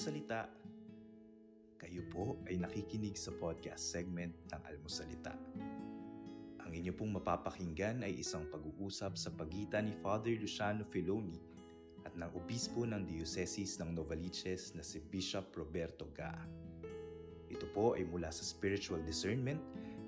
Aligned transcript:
Almusalita. 0.00 0.48
Kayo 1.76 2.08
po 2.08 2.40
ay 2.48 2.56
nakikinig 2.56 3.20
sa 3.20 3.36
podcast 3.36 3.84
segment 3.84 4.32
ng 4.48 4.62
Almusalita. 4.64 5.36
Ang 6.64 6.72
inyo 6.72 6.96
pong 6.96 7.20
mapapakinggan 7.20 8.00
ay 8.08 8.16
isang 8.16 8.48
pag-uusap 8.48 9.20
sa 9.20 9.28
pagitan 9.28 9.92
ni 9.92 9.94
Father 10.00 10.32
Luciano 10.40 10.88
Filoni 10.88 11.36
at 12.08 12.16
ng 12.16 12.32
obispo 12.32 12.88
ng 12.88 13.04
Dioceses 13.04 13.76
ng 13.76 13.92
Novaliches 13.92 14.72
na 14.72 14.80
si 14.80 15.04
Bishop 15.04 15.52
Roberto 15.52 16.08
Gaa. 16.16 16.48
Ito 17.52 17.68
po 17.68 17.92
ay 17.92 18.08
mula 18.08 18.32
sa 18.32 18.40
spiritual 18.40 19.04
discernment 19.04 19.60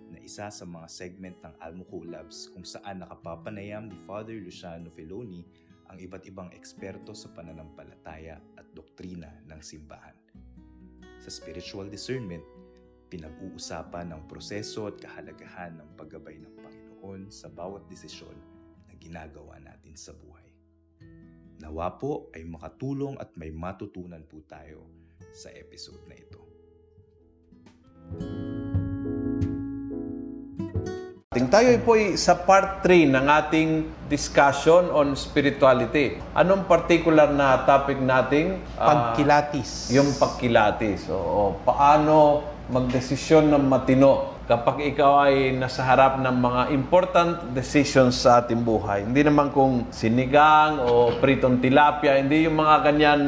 na 0.09 0.17
isa 0.25 0.49
sa 0.49 0.65
mga 0.65 0.89
segment 0.89 1.37
ng 1.45 1.53
Almo 1.61 1.85
Collabs 1.85 2.49
kung 2.49 2.65
saan 2.65 3.05
nakapapanayam 3.05 3.93
ni 3.93 4.01
Father 4.09 4.41
Luciano 4.41 4.89
Filoni 4.89 5.45
ang 5.93 6.01
iba't 6.01 6.25
ibang 6.25 6.49
eksperto 6.57 7.13
sa 7.13 7.29
pananampalataya 7.37 8.41
at 8.57 8.67
doktrina 8.73 9.29
ng 9.45 9.61
simbahan. 9.61 10.17
Sa 11.21 11.29
spiritual 11.29 11.93
discernment, 11.93 12.43
pinag-uusapan 13.13 14.09
ang 14.09 14.25
proseso 14.25 14.89
at 14.89 14.97
kahalagahan 14.97 15.77
ng 15.77 15.89
paggabay 16.01 16.41
ng 16.41 16.55
Panginoon 16.65 17.29
sa 17.29 17.53
bawat 17.53 17.85
desisyon 17.93 18.35
na 18.89 18.97
ginagawa 18.97 19.61
natin 19.61 19.93
sa 19.93 20.17
buhay. 20.17 20.49
Nawa 21.61 22.01
po 22.01 22.33
ay 22.33 22.49
makatulong 22.49 23.21
at 23.21 23.37
may 23.37 23.53
matutunan 23.53 24.25
po 24.25 24.41
tayo 24.49 24.89
sa 25.37 25.53
episode 25.53 26.03
na 26.09 26.17
ito. 26.17 26.41
Tayo 31.33 31.81
po 31.81 31.97
sa 32.13 32.37
part 32.37 32.85
3 32.85 33.09
ng 33.09 33.25
ating 33.25 33.71
discussion 34.05 34.93
on 34.93 35.17
spirituality. 35.17 36.21
Anong 36.37 36.69
particular 36.69 37.33
na 37.33 37.65
topic 37.65 37.97
nating? 37.97 38.61
Ah, 38.77 39.17
pagkilatis. 39.17 39.89
Uh, 39.89 39.97
yung 39.97 40.13
pagkilatis. 40.21 41.09
O, 41.09 41.57
paano 41.65 42.45
magdesisyon 42.69 43.49
ng 43.49 43.65
matino 43.65 44.37
kapag 44.45 44.93
ikaw 44.93 45.25
ay 45.25 45.57
nasa 45.57 45.81
harap 45.81 46.21
ng 46.21 46.37
mga 46.37 46.63
important 46.77 47.57
decisions 47.57 48.21
sa 48.21 48.45
ating 48.45 48.61
buhay. 48.61 49.09
Hindi 49.09 49.25
naman 49.25 49.49
kung 49.57 49.89
sinigang 49.89 50.85
o 50.85 51.17
pritong 51.17 51.65
tilapia, 51.65 52.21
hindi 52.21 52.45
yung 52.45 52.61
mga 52.61 52.93
ganyan 52.93 53.21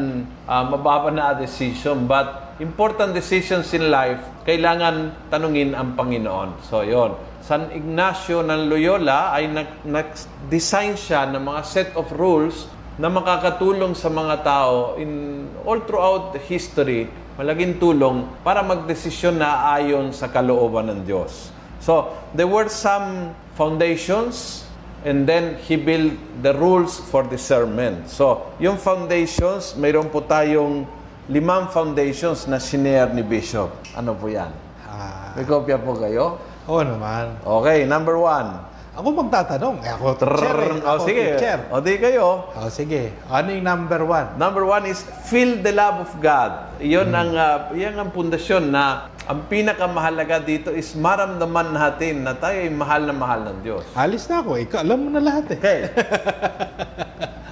uh, 0.44 0.64
mababa 0.68 1.08
na 1.08 1.32
decision. 1.32 2.04
But 2.04 2.60
important 2.60 3.16
decisions 3.16 3.72
in 3.72 3.88
life, 3.88 4.33
kailangan 4.44 5.28
tanungin 5.32 5.72
ang 5.72 5.96
Panginoon. 5.96 6.60
So, 6.68 6.84
yon 6.84 7.16
San 7.44 7.68
Ignacio 7.72 8.40
ng 8.40 8.72
Loyola 8.72 9.36
ay 9.36 9.52
nag-design 9.84 10.96
siya 10.96 11.28
ng 11.28 11.44
mga 11.44 11.60
set 11.64 11.90
of 11.92 12.08
rules 12.16 12.68
na 12.96 13.12
makakatulong 13.12 13.92
sa 13.92 14.08
mga 14.08 14.40
tao 14.40 14.96
in 14.96 15.44
all 15.66 15.82
throughout 15.84 16.32
history, 16.48 17.04
malaging 17.36 17.76
tulong 17.76 18.24
para 18.40 18.64
magdesisyon 18.64 19.36
na 19.36 19.76
ayon 19.76 20.08
sa 20.14 20.32
kalooban 20.32 20.88
ng 20.88 21.00
Diyos. 21.04 21.52
So, 21.84 22.16
there 22.32 22.48
were 22.48 22.72
some 22.72 23.36
foundations 23.60 24.64
and 25.04 25.28
then 25.28 25.60
he 25.68 25.76
built 25.76 26.16
the 26.40 26.56
rules 26.56 26.96
for 26.96 27.28
discernment. 27.28 28.08
So, 28.08 28.48
yung 28.56 28.80
foundations, 28.80 29.76
mayroon 29.76 30.08
po 30.08 30.24
tayong 30.24 30.88
limang 31.28 31.72
foundations 31.72 32.44
na 32.44 32.60
sinare 32.60 33.16
ni 33.16 33.24
Bishop. 33.24 33.72
Ano 33.96 34.12
po 34.12 34.28
yan? 34.28 34.52
Ah. 34.84 35.32
May 35.32 35.48
kopya 35.48 35.80
po 35.80 35.96
kayo? 35.96 36.36
Oo 36.68 36.84
naman. 36.84 37.40
Okay, 37.40 37.88
number 37.88 38.16
one. 38.20 38.60
Ako 38.94 39.10
magtatanong. 39.10 39.82
Eh, 39.82 39.90
ako 39.90 40.06
teacher 40.22 40.54
eh. 40.54 40.72
Ako 40.78 40.94
oh, 40.94 41.02
sige. 41.02 41.24
teacher. 41.34 41.58
O 41.74 41.82
di 41.82 41.94
kayo. 41.98 42.26
O 42.54 42.70
sige. 42.70 43.10
Ano 43.26 43.50
yung 43.50 43.66
number 43.66 44.06
one? 44.06 44.38
Number 44.38 44.62
one 44.62 44.86
is 44.86 45.02
feel 45.26 45.58
the 45.66 45.74
love 45.74 45.98
of 45.98 46.12
God. 46.22 46.78
Iyon 46.78 47.10
hmm. 47.10 47.18
ang, 47.18 47.30
uh, 47.34 47.58
yan 47.74 47.98
ang 47.98 48.14
pundasyon 48.14 48.70
na 48.70 49.10
ang 49.26 49.50
pinakamahalaga 49.50 50.38
dito 50.46 50.70
is 50.70 50.94
maramdaman 50.94 51.74
natin 51.74 52.22
na 52.22 52.38
tayo 52.38 52.54
ay 52.54 52.70
mahal 52.70 53.02
na 53.08 53.14
mahal 53.16 53.40
ng 53.50 53.58
Diyos. 53.66 53.82
Alis 53.98 54.30
na 54.30 54.44
ako. 54.46 54.62
Ikaw, 54.62 54.78
alam 54.86 54.98
mo 55.00 55.08
na 55.10 55.20
lahat 55.24 55.44
eh. 55.50 55.58
Okay. 55.58 55.80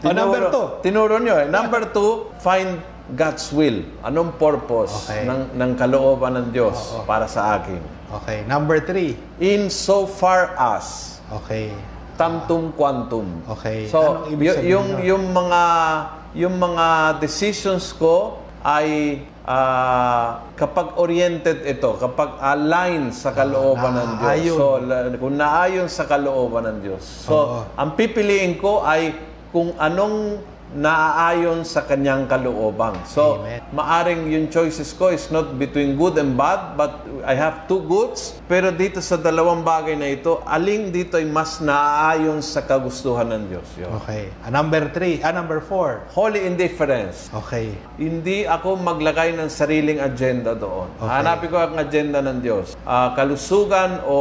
o, 0.06 0.14
number 0.14 0.42
two. 0.46 0.66
Tinuro 0.84 1.16
nyo 1.18 1.34
eh. 1.42 1.46
Number 1.50 1.90
two, 1.90 2.30
find 2.38 2.91
God's 3.10 3.50
will. 3.50 3.82
Anong 4.06 4.38
purpose 4.38 5.10
okay. 5.10 5.26
ng, 5.26 5.58
ng 5.58 5.70
kalooban 5.74 6.38
ng 6.38 6.46
Diyos 6.54 6.94
oh, 6.94 7.02
oh. 7.02 7.04
para 7.04 7.26
sa 7.26 7.58
akin? 7.58 7.82
Okay. 8.22 8.44
Number 8.46 8.78
three. 8.78 9.18
In 9.42 9.72
so 9.72 10.06
far 10.06 10.54
as. 10.54 11.18
Okay. 11.42 11.74
Tantum 12.14 12.70
quantum. 12.76 13.26
Okay. 13.58 13.88
So, 13.88 14.28
y- 14.30 14.68
yung, 14.68 15.00
yung 15.02 15.24
mga 15.32 15.62
yung 16.32 16.56
mga 16.56 17.20
decisions 17.20 17.92
ko 17.92 18.40
ay 18.64 19.20
uh, 19.44 20.40
kapag 20.54 20.96
oriented 20.96 21.66
ito, 21.66 21.98
kapag 21.98 22.40
align 22.40 23.12
sa 23.12 23.34
kalooban 23.34 23.92
ng 23.92 24.10
Diyos. 24.22 24.32
Ayon. 24.32 24.56
So, 24.56 24.66
kung 25.18 25.36
naayon 25.36 25.88
sa 25.90 26.04
kalooban 26.08 26.64
ng 26.68 26.78
Diyos. 26.80 27.04
So, 27.26 27.34
Oo. 27.34 27.58
ang 27.76 27.98
pipiliin 27.98 28.56
ko 28.56 28.80
ay 28.80 29.12
kung 29.52 29.76
anong 29.76 30.40
naaayon 30.72 31.64
sa 31.68 31.84
kanyang 31.84 32.24
kalooban. 32.24 32.96
So, 33.04 33.44
Amen. 33.44 33.60
maaring 33.72 34.28
yung 34.32 34.46
choices 34.48 34.92
ko 34.96 35.12
is 35.12 35.28
not 35.28 35.56
between 35.60 35.96
good 36.00 36.16
and 36.16 36.36
bad, 36.36 36.76
but 36.76 37.04
I 37.22 37.36
have 37.36 37.68
two 37.68 37.84
goods. 37.84 38.40
Pero 38.48 38.72
dito 38.72 39.04
sa 39.04 39.20
dalawang 39.20 39.60
bagay 39.64 39.94
na 39.96 40.08
ito, 40.08 40.40
aling 40.48 40.92
dito 40.92 41.20
ay 41.20 41.28
mas 41.28 41.60
naaayon 41.60 42.40
sa 42.40 42.64
kagustuhan 42.64 43.28
ng 43.28 43.42
Diyos. 43.52 43.68
Yun. 43.76 43.90
Okay. 44.02 44.32
Uh, 44.44 44.50
number 44.50 44.88
three. 44.90 45.20
Ah, 45.20 45.32
number 45.32 45.60
four. 45.60 46.04
Holy 46.12 46.44
indifference. 46.48 47.28
Okay. 47.32 47.72
Hindi 48.00 48.48
ako 48.48 48.80
maglagay 48.80 49.36
ng 49.36 49.48
sariling 49.52 50.00
agenda 50.00 50.56
doon. 50.56 50.88
Okay. 50.96 51.12
Hanapin 51.12 51.48
ko 51.52 51.56
ang 51.60 51.76
agenda 51.76 52.18
ng 52.24 52.38
Diyos. 52.40 52.74
Uh, 52.88 53.12
kalusugan 53.12 54.02
o 54.08 54.16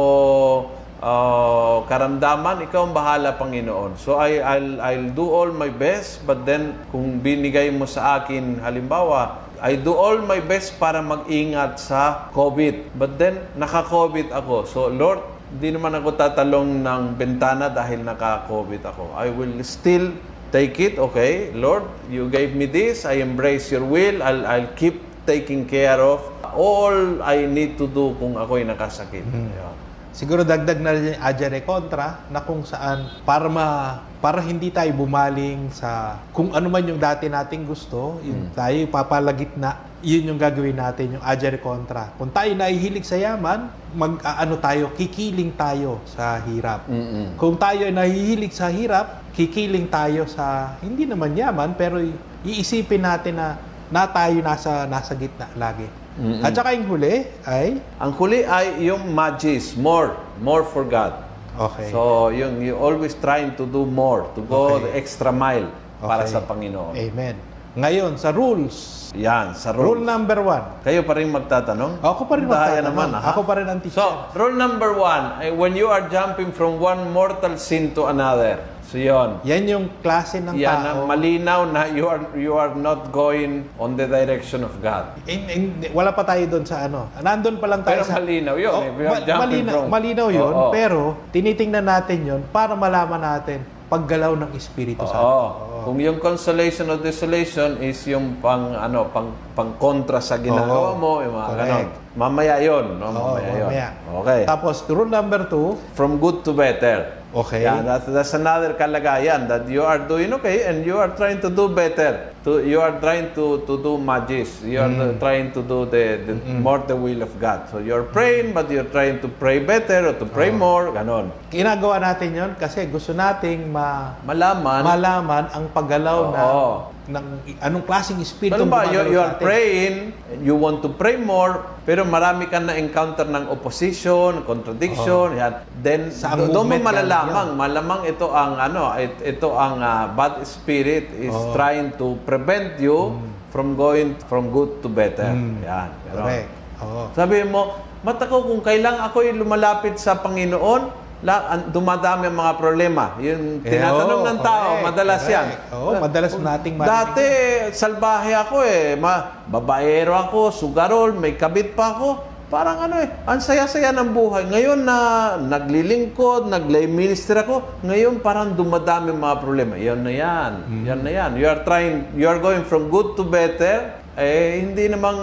uh, 1.02 1.82
karamdaman, 1.90 2.62
ikaw 2.70 2.86
ang 2.86 2.94
bahala, 2.94 3.34
Panginoon. 3.34 3.98
So 3.98 4.16
I, 4.16 4.38
I'll, 4.38 4.78
I'll 4.78 5.10
do 5.10 5.26
all 5.26 5.50
my 5.50 5.68
best, 5.68 6.22
but 6.22 6.46
then 6.46 6.78
kung 6.94 7.18
binigay 7.18 7.74
mo 7.74 7.84
sa 7.84 8.22
akin, 8.22 8.62
halimbawa, 8.62 9.50
I 9.62 9.78
do 9.78 9.94
all 9.94 10.18
my 10.22 10.42
best 10.42 10.74
para 10.78 10.98
mag-ingat 10.98 11.78
sa 11.78 12.26
COVID. 12.34 12.98
But 12.98 13.14
then, 13.14 13.46
naka-COVID 13.54 14.34
ako. 14.34 14.66
So, 14.66 14.90
Lord, 14.90 15.22
hindi 15.54 15.78
naman 15.78 15.94
ako 15.94 16.18
tatalong 16.18 16.82
ng 16.82 17.14
bentana 17.14 17.70
dahil 17.70 18.02
naka-COVID 18.02 18.82
ako. 18.82 19.14
I 19.14 19.30
will 19.30 19.54
still 19.62 20.10
take 20.50 20.82
it, 20.82 20.98
okay? 20.98 21.54
Lord, 21.54 21.86
you 22.10 22.26
gave 22.26 22.58
me 22.58 22.66
this. 22.66 23.06
I 23.06 23.22
embrace 23.22 23.70
your 23.70 23.86
will. 23.86 24.18
I'll, 24.18 24.42
I'll 24.50 24.72
keep 24.74 24.98
taking 25.30 25.70
care 25.70 26.02
of 26.02 26.26
all 26.50 27.22
I 27.22 27.46
need 27.46 27.78
to 27.78 27.86
do 27.86 28.18
kung 28.18 28.34
ako'y 28.34 28.66
nakasakit. 28.66 29.22
Mm. 29.22 29.46
Yeah. 29.54 29.91
Siguro 30.12 30.44
dagdag 30.44 30.76
na 30.84 30.92
rin 30.92 31.16
yung 31.16 31.20
Ajare 31.24 31.64
Contra 31.64 32.28
na 32.28 32.44
kung 32.44 32.68
saan 32.68 33.08
para 33.24 33.48
ma, 33.48 33.98
para 34.20 34.44
hindi 34.44 34.68
tayo 34.68 34.92
bumaling 34.92 35.72
sa 35.72 36.20
kung 36.36 36.52
ano 36.52 36.68
man 36.68 36.84
yung 36.84 37.00
dati 37.00 37.32
nating 37.32 37.64
gusto, 37.64 38.20
yung 38.20 38.52
hmm. 38.52 38.54
tayo 38.54 38.78
papalagit 38.92 39.56
na 39.56 39.88
yun 40.02 40.34
yung 40.34 40.40
gagawin 40.40 40.76
natin, 40.76 41.16
yung 41.16 41.24
Ajare 41.24 41.62
Contra. 41.62 42.10
Kung 42.18 42.28
tayo 42.28 42.52
nahihilig 42.58 43.06
sa 43.06 43.16
yaman, 43.16 43.70
mag 43.94 44.18
ano 44.20 44.58
tayo, 44.58 44.90
kikiling 44.98 45.54
tayo 45.54 46.02
sa 46.04 46.42
hirap. 46.42 46.90
Mm-mm. 46.90 47.38
Kung 47.38 47.54
tayo 47.54 47.86
ay 47.86 47.94
nahihilig 47.94 48.52
sa 48.52 48.66
hirap, 48.68 49.22
kikiling 49.32 49.86
tayo 49.86 50.26
sa 50.26 50.76
hindi 50.82 51.06
naman 51.06 51.38
yaman 51.38 51.78
pero 51.78 52.02
iisipin 52.42 53.06
natin 53.06 53.38
na 53.38 53.56
na 53.88 54.08
tayo 54.10 54.42
nasa 54.42 54.90
nasa 54.90 55.14
gitna 55.14 55.46
lagi. 55.54 55.86
Mm-mm. 56.20 56.44
At 56.44 56.52
saka 56.52 56.76
yung 56.76 56.86
huli 56.92 57.24
ay? 57.48 57.80
Ang 57.96 58.12
huli 58.20 58.44
ay 58.44 58.84
yung 58.84 59.16
magis, 59.16 59.72
more. 59.78 60.16
More 60.44 60.64
for 60.66 60.84
God. 60.84 61.24
Okay. 61.56 61.92
So, 61.92 62.32
yung 62.32 62.60
you 62.64 62.76
always 62.76 63.12
trying 63.16 63.56
to 63.60 63.64
do 63.68 63.84
more, 63.84 64.28
to 64.36 64.40
go 64.44 64.76
okay. 64.76 64.88
the 64.88 64.90
extra 64.96 65.32
mile 65.32 65.68
okay. 66.00 66.08
para 66.08 66.24
sa 66.28 66.40
Panginoon. 66.44 66.96
Amen. 66.96 67.36
Ngayon, 67.72 68.20
sa 68.20 68.32
rules. 68.36 69.08
Yan, 69.16 69.56
sa 69.56 69.72
rules. 69.72 69.96
Rule 69.96 70.04
number 70.04 70.44
one. 70.44 70.84
Kayo 70.84 71.08
pa 71.08 71.16
rin 71.16 71.32
magtatanong? 71.32 72.04
Ako 72.04 72.28
pa 72.28 72.36
rin 72.36 72.44
magtatanong. 72.44 72.84
naman, 72.92 73.08
ha? 73.16 73.32
Ako 73.32 73.40
pa 73.48 73.56
rin 73.56 73.64
ang 73.68 73.80
teacher. 73.80 73.96
So, 73.96 74.28
rule 74.36 74.52
number 74.52 74.92
one, 74.92 75.40
when 75.56 75.72
you 75.72 75.88
are 75.88 76.04
jumping 76.12 76.52
from 76.52 76.76
one 76.76 77.08
mortal 77.16 77.56
sin 77.56 77.96
to 77.96 78.12
another, 78.12 78.60
So 78.92 79.00
yon. 79.00 79.40
Yan 79.48 79.64
yung 79.64 79.86
klase 80.04 80.44
ng 80.44 80.52
Yan 80.52 80.84
tao. 80.84 80.84
ang 80.84 81.08
malinaw 81.08 81.64
na 81.72 81.88
you 81.88 82.04
are 82.04 82.20
you 82.36 82.52
are 82.60 82.76
not 82.76 83.08
going 83.08 83.64
on 83.80 83.96
the 83.96 84.04
direction 84.04 84.60
of 84.60 84.76
God. 84.84 85.16
In, 85.24 85.48
in, 85.48 85.62
wala 85.96 86.12
pa 86.12 86.20
tayo 86.28 86.44
doon 86.44 86.68
sa 86.68 86.84
ano. 86.84 87.08
Nandun 87.24 87.56
pa 87.56 87.72
lang 87.72 87.80
tayo 87.80 88.04
pero 88.04 88.04
sa... 88.04 88.20
malinaw 88.20 88.56
yun. 88.60 88.76
Oh, 88.76 88.84
ma- 88.92 89.40
malinaw, 89.48 89.72
from... 89.80 89.88
malinaw 89.88 90.28
yun. 90.28 90.52
Oh, 90.52 90.68
oh. 90.68 90.70
Pero 90.76 91.16
tinitingnan 91.32 91.88
natin 91.88 92.18
yun 92.20 92.40
para 92.52 92.76
malaman 92.76 93.16
natin 93.16 93.64
paggalaw 93.88 94.36
ng 94.36 94.52
Espiritu 94.60 95.00
Santo. 95.08 95.24
Oo. 95.24 95.88
Kung 95.88 95.96
yung 95.96 96.20
consolation 96.20 96.92
or 96.92 97.00
desolation 97.00 97.80
is 97.80 97.96
yung 98.04 98.44
pang 98.44 98.76
ano 98.76 99.08
pang 99.08 99.32
pang 99.56 99.72
kontra 99.80 100.20
sa 100.20 100.36
ginagawa 100.36 100.92
Oo. 100.92 101.00
mo, 101.00 101.12
yung 101.24 101.32
mga 101.32 101.48
ganon. 101.56 101.88
Mamaya 102.12 102.60
'yon, 102.60 103.00
no? 103.00 103.08
Mamaya, 103.08 103.40
Oo, 103.40 103.56
mamaya. 103.56 103.88
Okay. 104.20 104.42
Tapos 104.44 104.84
rule 104.84 105.08
number 105.08 105.48
two, 105.48 105.80
From 105.96 106.20
good 106.20 106.44
to 106.44 106.52
better. 106.52 107.21
Okay. 107.32 107.64
Yeah, 107.64 107.80
that's, 107.80 108.04
that's 108.06 108.34
another 108.36 108.76
kalagayan 108.76 109.48
that 109.48 109.64
you 109.64 109.80
are 109.82 109.96
doing 109.96 110.32
okay 110.36 110.68
and 110.68 110.84
you 110.84 110.98
are 111.00 111.08
trying 111.16 111.40
to 111.40 111.48
do 111.48 111.68
better. 111.72 112.28
To, 112.44 112.60
you 112.60 112.76
are 112.84 113.00
trying 113.00 113.32
to, 113.32 113.64
to 113.64 113.80
do 113.80 113.96
magis. 113.96 114.60
You 114.60 114.80
are 114.84 114.92
Mm. 114.92 115.16
trying 115.18 115.48
to 115.56 115.62
do 115.64 115.86
the, 115.88 116.20
the 116.28 116.34
more 116.60 116.84
the 116.84 116.92
will 116.94 117.22
of 117.22 117.32
God. 117.40 117.70
So 117.72 117.78
you're 117.78 118.02
praying 118.04 118.52
but 118.52 118.68
you're 118.70 118.84
trying 118.92 119.20
to 119.24 119.28
pray 119.28 119.64
better 119.64 120.12
or 120.12 120.14
to 120.20 120.26
pray 120.28 120.50
Oh. 120.52 120.60
more. 120.60 120.92
Ganon. 120.92 121.32
Ginagawa 121.48 122.04
natin 122.04 122.36
yon 122.36 122.52
kasi 122.60 122.84
gusto 122.84 123.16
nating 123.16 123.64
ma 123.72 124.12
Malaman. 124.28 124.84
malaman 124.84 125.44
ang 125.56 125.72
paggalaw 125.72 126.20
na 126.36 126.42
Oo. 126.44 126.91
Ng 127.10 127.26
anong 127.58 127.82
klaseng 127.82 128.22
espiritu 128.22 128.62
ba, 128.62 128.86
you, 128.86 129.02
you 129.10 129.18
are 129.18 129.34
praying, 129.34 130.14
you 130.38 130.54
want 130.54 130.78
to 130.78 130.90
pray 130.94 131.18
more, 131.18 131.66
pero 131.82 132.06
marami 132.06 132.46
ka 132.46 132.62
na 132.62 132.78
encounter 132.78 133.26
ng 133.26 133.50
opposition, 133.50 134.46
contradiction, 134.46 135.34
yan. 135.34 135.66
Then, 135.82 136.14
Sa 136.14 136.38
do- 136.38 136.54
doon 136.54 136.70
mo 136.70 136.78
malalamang, 136.78 137.58
malamang 137.58 138.06
ito 138.06 138.30
ang, 138.30 138.54
ano, 138.54 138.94
it- 138.94 139.18
ito 139.18 139.50
ang 139.50 139.82
ah, 139.82 140.06
bad 140.14 140.46
spirit 140.46 141.10
is 141.18 141.34
Oo. 141.34 141.50
trying 141.50 141.90
to 141.98 142.14
prevent 142.22 142.78
you 142.78 143.18
from 143.50 143.74
going 143.74 144.14
from 144.30 144.54
good 144.54 144.78
to 144.78 144.88
better. 144.88 145.26
Mm. 145.26 145.58
Yan. 145.66 145.90
Correct. 146.06 146.48
Oo. 146.86 147.10
Sabi 147.18 147.42
mo, 147.42 147.82
matako 148.06 148.46
kung 148.46 148.62
kailang 148.62 149.02
ako'y 149.02 149.34
lumalapit 149.34 149.98
sa 149.98 150.22
Panginoon, 150.22 151.01
la, 151.22 151.34
dumadami 151.70 152.26
ang 152.26 152.36
mga 152.36 152.52
problema. 152.58 153.14
Yung 153.22 153.62
Eh, 153.62 153.70
tinatanong 153.70 154.20
oo, 154.20 154.28
ng 154.28 154.38
tao, 154.42 154.66
correct, 154.74 154.86
madalas 154.90 155.22
yan. 155.24 155.46
correct. 155.46 155.72
Oo, 155.72 155.90
madalas 155.96 156.32
nating 156.34 156.74
marinig 156.74 156.90
Dati, 156.90 157.26
salbahe 157.72 158.32
ako 158.34 158.56
eh. 158.60 158.98
Ma, 158.98 159.14
babaero 159.46 160.18
ako, 160.18 160.50
sugarol, 160.50 161.14
may 161.14 161.38
kabit 161.38 161.72
pa 161.72 161.94
ako. 161.94 162.08
Parang 162.52 162.84
ano 162.84 163.00
eh, 163.00 163.08
ang 163.24 163.40
saya-saya 163.40 163.96
ng 163.96 164.12
buhay. 164.12 164.44
Ngayon 164.44 164.84
na 164.84 164.98
naglilingkod, 165.40 166.52
naglay 166.52 166.84
minister 166.84 167.40
ako, 167.40 167.80
ngayon 167.80 168.20
parang 168.20 168.52
dumadami 168.52 169.08
ang 169.08 169.24
mga 169.24 169.36
problema. 169.40 169.74
Yan 169.80 170.04
na 170.04 170.12
yan. 170.12 170.52
Mm. 170.68 170.84
Yan 170.84 171.00
na 171.00 171.10
yan. 171.10 171.30
You 171.40 171.48
are 171.48 171.64
trying, 171.64 172.12
you 172.12 172.28
are 172.28 172.36
going 172.36 172.68
from 172.68 172.92
good 172.92 173.16
to 173.16 173.24
better, 173.24 173.96
eh 174.12 174.60
hindi 174.60 174.84
namang 174.84 175.16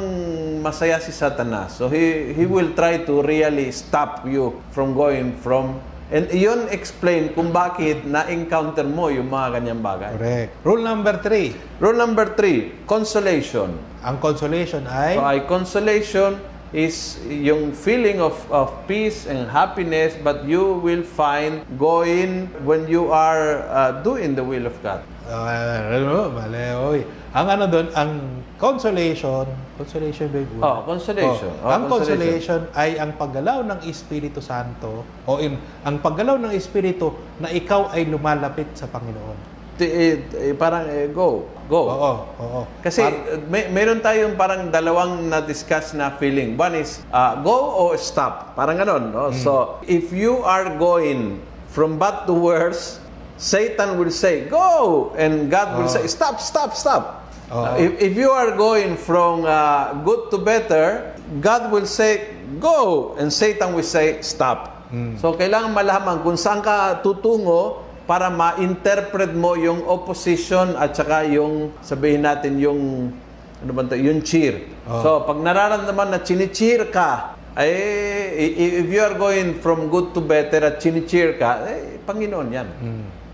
masaya 0.60 1.00
si 1.00 1.12
Satanas. 1.12 1.80
So 1.80 1.88
he 1.88 2.36
he 2.36 2.46
will 2.46 2.76
try 2.78 3.02
to 3.04 3.24
really 3.24 3.72
stop 3.72 4.24
you 4.28 4.60
from 4.76 4.94
going 4.94 5.36
from 5.40 5.80
and 6.10 6.26
yun 6.34 6.66
explain 6.74 7.38
kung 7.38 7.54
bakit 7.54 8.02
na-encounter 8.02 8.86
mo 8.86 9.14
yung 9.14 9.30
mga 9.30 9.62
ganyang 9.62 9.82
bagay. 9.82 10.14
Correct. 10.18 10.50
Rule 10.66 10.82
number 10.82 11.22
three. 11.22 11.54
Rule 11.78 11.98
number 11.98 12.34
three, 12.34 12.74
consolation. 12.90 13.78
Ang 14.02 14.18
consolation 14.18 14.88
ay 14.90 15.20
So, 15.20 15.24
ay 15.24 15.40
consolation 15.46 16.32
is 16.70 17.18
yung 17.26 17.74
feeling 17.74 18.22
of, 18.22 18.38
of 18.54 18.70
peace 18.86 19.26
and 19.26 19.50
happiness 19.50 20.14
but 20.22 20.46
you 20.46 20.78
will 20.86 21.02
find 21.02 21.66
going 21.82 22.46
when 22.62 22.86
you 22.86 23.10
are 23.10 23.66
uh, 23.74 23.92
doing 24.06 24.38
the 24.38 24.44
will 24.44 24.70
of 24.70 24.76
God. 24.86 25.02
Ah, 25.30 25.94
ano, 25.94 26.34
mali, 26.34 26.62
oy. 26.74 27.00
Ang 27.30 27.48
ano 27.54 27.70
doon, 27.70 27.88
ang 27.94 28.12
consolation, 28.58 29.46
consolation 29.78 30.26
ba 30.34 30.42
una? 30.42 30.62
Oh, 30.66 30.78
consolation. 30.90 31.54
Oh, 31.62 31.70
Oh, 31.70 31.70
ang 31.70 31.86
consolation. 31.86 32.18
consolation 32.18 32.60
ay 32.74 32.98
ang 32.98 33.14
paggalaw 33.14 33.62
ng 33.62 33.80
Espiritu 33.86 34.42
Santo 34.42 35.06
o 35.30 35.38
in, 35.38 35.54
ang 35.86 36.02
paggalaw 36.02 36.42
ng 36.42 36.50
Espiritu 36.58 37.14
na 37.38 37.54
ikaw 37.54 37.94
ay 37.94 38.10
lumalapit 38.10 38.74
sa 38.74 38.90
Panginoon. 38.90 39.59
Eh, 39.80 40.20
eh, 40.52 40.54
parang 40.54 40.84
eh, 40.86 41.08
go, 41.08 41.48
go. 41.72 41.82
Oo, 41.88 42.12
oo. 42.36 42.62
Kasi 42.84 43.00
Par- 43.00 43.16
uh, 43.32 43.40
may, 43.48 43.72
meron 43.72 44.04
tayong 44.04 44.36
parang 44.36 44.68
dalawang 44.68 45.24
na-discuss 45.26 45.96
na 45.96 46.12
feeling. 46.12 46.60
One 46.60 46.76
is 46.76 47.00
uh, 47.10 47.40
go 47.40 47.56
or 47.80 47.96
stop. 47.96 48.60
Parang 48.60 48.76
ganon. 48.76 49.16
No? 49.16 49.32
So, 49.32 49.80
if 49.88 50.12
you 50.12 50.44
are 50.44 50.76
going 50.76 51.40
from 51.72 51.96
bad 51.96 52.28
to 52.28 52.36
worse, 52.36 53.00
Satan 53.40 53.96
will 53.96 54.12
say, 54.12 54.52
go! 54.52 55.16
And 55.16 55.48
God 55.48 55.80
will 55.80 55.88
Oh. 55.88 55.96
say, 55.96 56.04
stop, 56.12 56.44
stop, 56.44 56.76
stop. 56.76 57.32
Uh, 57.48 57.80
if, 57.80 58.12
if 58.12 58.14
you 58.20 58.30
are 58.30 58.52
going 58.54 59.00
from 59.00 59.48
uh, 59.48 59.96
good 60.04 60.28
to 60.30 60.38
better, 60.38 61.16
God 61.40 61.72
will 61.72 61.88
say, 61.88 62.36
go! 62.60 63.16
And 63.16 63.32
Satan 63.32 63.72
will 63.74 63.88
say, 63.88 64.20
stop. 64.22 64.76
So, 65.22 65.38
kailangan 65.38 65.70
malaman 65.72 66.20
kung 66.20 66.34
saan 66.34 66.66
ka 66.66 66.98
tutungo 67.00 67.86
para 68.10 68.34
ma-interpret 68.34 69.38
mo 69.38 69.54
yung 69.54 69.86
opposition 69.86 70.74
at 70.74 70.98
saka 70.98 71.30
yung, 71.30 71.78
sabihin 71.86 72.26
natin, 72.26 72.58
yung, 72.58 73.14
ano 73.62 73.70
ba 73.70 73.86
ito, 73.86 73.94
yung 73.94 74.26
cheer. 74.26 74.66
Oh. 74.90 74.98
So, 75.06 75.10
pag 75.30 75.38
nararamdaman 75.38 76.10
na 76.10 76.18
chinicheer 76.18 76.90
ka, 76.90 77.38
i- 77.54 78.82
if 78.82 78.90
you 78.90 78.98
are 78.98 79.14
going 79.14 79.62
from 79.62 79.94
good 79.94 80.10
to 80.18 80.26
better 80.26 80.58
at 80.66 80.82
chinicheer 80.82 81.38
ka, 81.38 81.70
eh, 81.70 82.02
Panginoon 82.02 82.50
yan. 82.50 82.66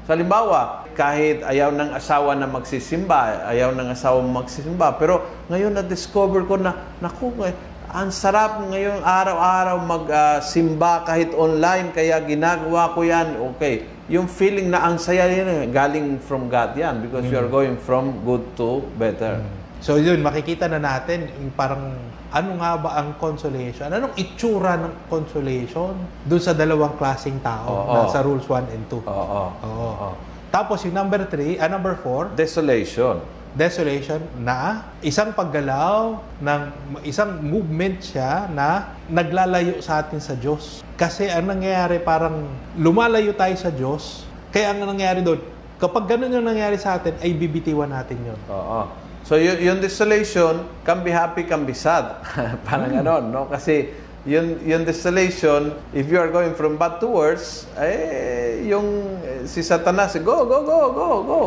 So, 0.03 0.11
halimbawa, 0.11 0.91
kahit 0.91 1.39
ayaw 1.47 1.71
ng 1.71 1.95
asawa 1.95 2.35
na 2.35 2.43
magsisimba, 2.43 3.47
ayaw 3.47 3.71
ng 3.71 3.95
asawa 3.95 4.19
magsisimba, 4.19 4.99
pero 4.99 5.23
ngayon 5.47 5.71
na-discover 5.71 6.43
ko 6.43 6.59
na, 6.59 6.99
naku, 6.99 7.31
eh, 7.47 7.55
ang 7.95 8.11
sarap 8.11 8.59
ngayong 8.59 9.07
araw-araw 9.07 9.79
magsimba 9.87 11.07
kahit 11.07 11.31
online, 11.31 11.95
kaya 11.95 12.19
ginagawa 12.27 12.91
ko 12.91 13.07
yan, 13.07 13.39
okay. 13.55 13.94
Yung 14.05 14.29
feeling 14.29 14.69
na 14.69 14.85
ang 14.85 15.01
saya 15.01 15.25
yan, 15.25 15.49
eh, 15.49 15.63
galing 15.73 16.21
from 16.21 16.45
God 16.45 16.77
yan 16.77 17.01
because 17.01 17.25
you 17.25 17.33
are 17.41 17.49
going 17.49 17.73
from 17.73 18.21
good 18.21 18.45
to 18.53 18.85
better. 19.01 19.41
So 19.81 19.97
yun, 19.97 20.21
makikita 20.21 20.69
na 20.69 20.77
natin 20.77 21.25
yung 21.41 21.49
parang 21.57 21.97
ano 22.29 22.49
nga 22.61 22.77
ba 22.77 22.89
ang 23.01 23.17
consolation? 23.17 23.89
Anong 23.89 24.13
itsura 24.13 24.77
ng 24.77 25.09
consolation 25.09 25.97
doon 26.21 26.41
sa 26.41 26.53
dalawang 26.53 26.93
klaseng 27.01 27.41
tao 27.41 27.65
Oo. 27.65 27.93
na 27.97 27.99
sa 28.05 28.21
rules 28.21 28.45
1 28.45 28.69
and 28.77 28.85
2? 28.93 29.09
Oo. 29.09 29.09
Oo. 29.09 29.49
Oo. 29.65 30.09
Tapos 30.53 30.85
yung 30.85 30.93
number 30.93 31.25
3, 31.25 31.57
ah, 31.57 31.65
number 31.65 31.97
4, 31.97 32.37
Desolation. 32.37 33.17
desolation 33.55 34.21
na 34.37 34.85
isang 35.01 35.33
paggalaw 35.33 36.13
ng 36.43 36.61
isang 37.01 37.41
movement 37.41 38.03
siya 38.05 38.45
na 38.53 38.93
naglalayo 39.09 39.81
sa 39.81 40.05
atin 40.05 40.21
sa 40.21 40.37
Diyos. 40.37 40.84
Kasi 40.95 41.27
ang 41.27 41.51
nangyayari 41.51 41.99
parang 41.99 42.47
lumalayo 42.79 43.35
tayo 43.35 43.55
sa 43.59 43.67
Diyos. 43.67 44.23
Kaya 44.55 44.71
ang 44.71 44.79
nangyayari 44.79 45.19
doon, 45.19 45.43
kapag 45.75 46.07
ganun 46.07 46.31
yung 46.31 46.47
nangyayari 46.47 46.79
sa 46.79 46.95
atin, 46.95 47.19
ay 47.19 47.35
bibitiwan 47.35 47.91
natin 47.91 48.15
yun. 48.23 48.39
Oo. 48.47 48.87
So, 49.27 49.35
y- 49.35 49.59
yung 49.67 49.83
desolation, 49.83 50.63
can 50.87 51.03
be 51.03 51.11
happy, 51.11 51.43
can 51.43 51.67
be 51.67 51.75
sad. 51.75 52.23
Parang 52.67 52.95
ganon, 52.95 53.27
no? 53.27 53.43
Kasi, 53.51 53.91
yung, 54.23 54.63
yung 54.63 54.87
desolation, 54.87 55.75
if 55.91 56.07
you 56.07 56.15
are 56.15 56.31
going 56.31 56.55
from 56.55 56.79
bad 56.79 57.03
to 57.03 57.11
worse, 57.11 57.67
eh, 57.75 58.63
yung 58.63 59.19
eh, 59.19 59.43
si 59.43 59.59
Satanas, 59.59 60.15
go, 60.23 60.47
go, 60.47 60.63
go, 60.63 60.79
go, 60.95 61.07
go. 61.21 61.41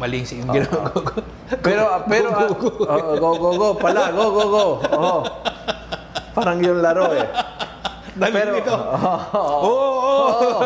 Maling 0.00 0.24
si 0.24 0.40
yung 0.40 0.48
ginagawa 0.48 0.88
ko. 0.88 1.20
Pero, 1.60 1.84
pero, 2.08 2.28
ah, 2.32 2.48
oh, 2.48 3.14
go, 3.20 3.30
go, 3.36 3.50
go, 3.60 3.68
pala, 3.76 4.08
go, 4.08 4.24
go, 4.32 4.44
go. 4.48 4.64
Oo. 4.88 5.16
Parang 6.32 6.64
yung 6.64 6.80
laro 6.80 7.12
eh. 7.12 7.28
Nalilito. 8.16 8.72
Oo. 9.36 9.60
Oo, 9.62 10.20
oo. 10.32 10.60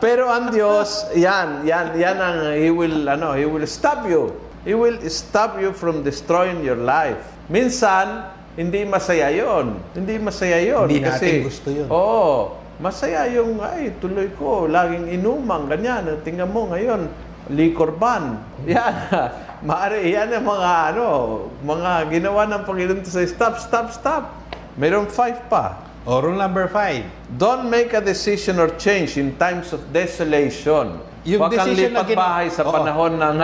Pero 0.00 0.32
ang 0.32 0.48
Diyos, 0.48 1.12
yan, 1.14 1.62
yan, 1.68 1.94
yan 1.94 2.18
ang 2.18 2.38
He 2.56 2.72
will, 2.72 3.04
ano, 3.06 3.36
He 3.36 3.44
will 3.44 3.68
stop 3.68 4.08
you. 4.08 4.32
He 4.64 4.72
will 4.72 4.98
stop 5.10 5.60
you 5.60 5.76
from 5.76 6.00
destroying 6.06 6.64
your 6.64 6.78
life. 6.78 7.20
Minsan, 7.52 8.30
hindi 8.56 8.86
masaya 8.88 9.28
yon. 9.28 9.78
Hindi 9.92 10.16
masaya 10.18 10.58
yon. 10.62 10.86
Hindi 10.88 11.04
natin 11.04 11.46
gusto 11.46 11.68
yun. 11.68 11.88
Oo. 11.92 12.58
masaya 12.82 13.30
yung, 13.30 13.62
ay, 13.62 13.94
tuloy 14.02 14.26
ko, 14.34 14.66
laging 14.66 15.06
inumang, 15.14 15.70
ganyan. 15.70 16.02
Tingnan 16.26 16.50
mo 16.50 16.66
ngayon, 16.74 17.06
liquor 17.54 17.94
ban. 17.94 18.42
Yan. 18.66 18.94
Maari, 19.68 20.10
yan 20.10 20.34
ang 20.34 20.42
mga, 20.42 20.70
ano, 20.94 21.06
mga 21.62 22.10
ginawa 22.10 22.42
ng 22.50 22.62
Panginoon 22.66 23.06
say, 23.06 23.30
stop, 23.30 23.62
stop, 23.62 23.94
stop. 23.94 24.34
Mayroon 24.74 25.06
five 25.06 25.38
pa. 25.46 25.91
O, 26.02 26.18
rule 26.18 26.34
number 26.34 26.66
5. 26.66 27.38
Don't 27.38 27.70
make 27.70 27.94
a 27.94 28.02
decision 28.02 28.58
or 28.58 28.74
change 28.74 29.14
in 29.16 29.38
times 29.38 29.70
of 29.70 29.86
desolation. 29.94 30.98
Yung 31.22 31.38
Huwag 31.38 31.54
kang 31.54 31.70
decision 31.70 31.94
na 31.94 32.02
lipat 32.02 32.10
gina- 32.10 32.18
bahay 32.26 32.46
sa 32.50 32.62
Oo. 32.66 32.74
panahon 32.74 33.12
ng... 33.22 33.36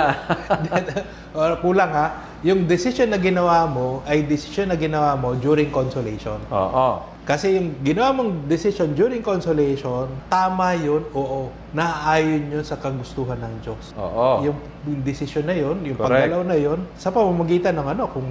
o, 1.38 1.41
kulang 1.62 1.93
ha. 1.95 2.07
Yung 2.47 2.71
decision 2.71 3.11
na 3.11 3.18
ginawa 3.18 3.66
mo 3.66 3.99
ay 4.07 4.23
decision 4.23 4.71
na 4.71 4.78
ginawa 4.78 5.18
mo 5.18 5.35
during 5.35 5.75
consolation. 5.75 6.38
Oo. 6.54 7.02
Kasi 7.26 7.59
yung 7.59 7.83
ginawa 7.85 8.14
mong 8.14 8.49
decision 8.49 8.95
during 8.95 9.21
consolation, 9.21 10.09
tama 10.33 10.73
yun, 10.78 11.04
oo. 11.12 11.50
Naaayon 11.75 12.49
yun 12.49 12.64
sa 12.64 12.78
kagustuhan 12.78 13.37
ng 13.37 13.54
Diyos. 13.61 13.92
Oo. 13.99 14.47
Yung, 14.49 14.57
yung 14.87 15.00
decision 15.04 15.45
na 15.45 15.52
yun, 15.52 15.76
yung 15.83 15.99
Correct. 15.99 16.30
paggalaw 16.30 16.40
na 16.47 16.57
yun, 16.57 16.80
sa 16.97 17.12
pamamagitan 17.12 17.76
ng 17.76 17.88
ano, 17.92 18.09
kung 18.09 18.25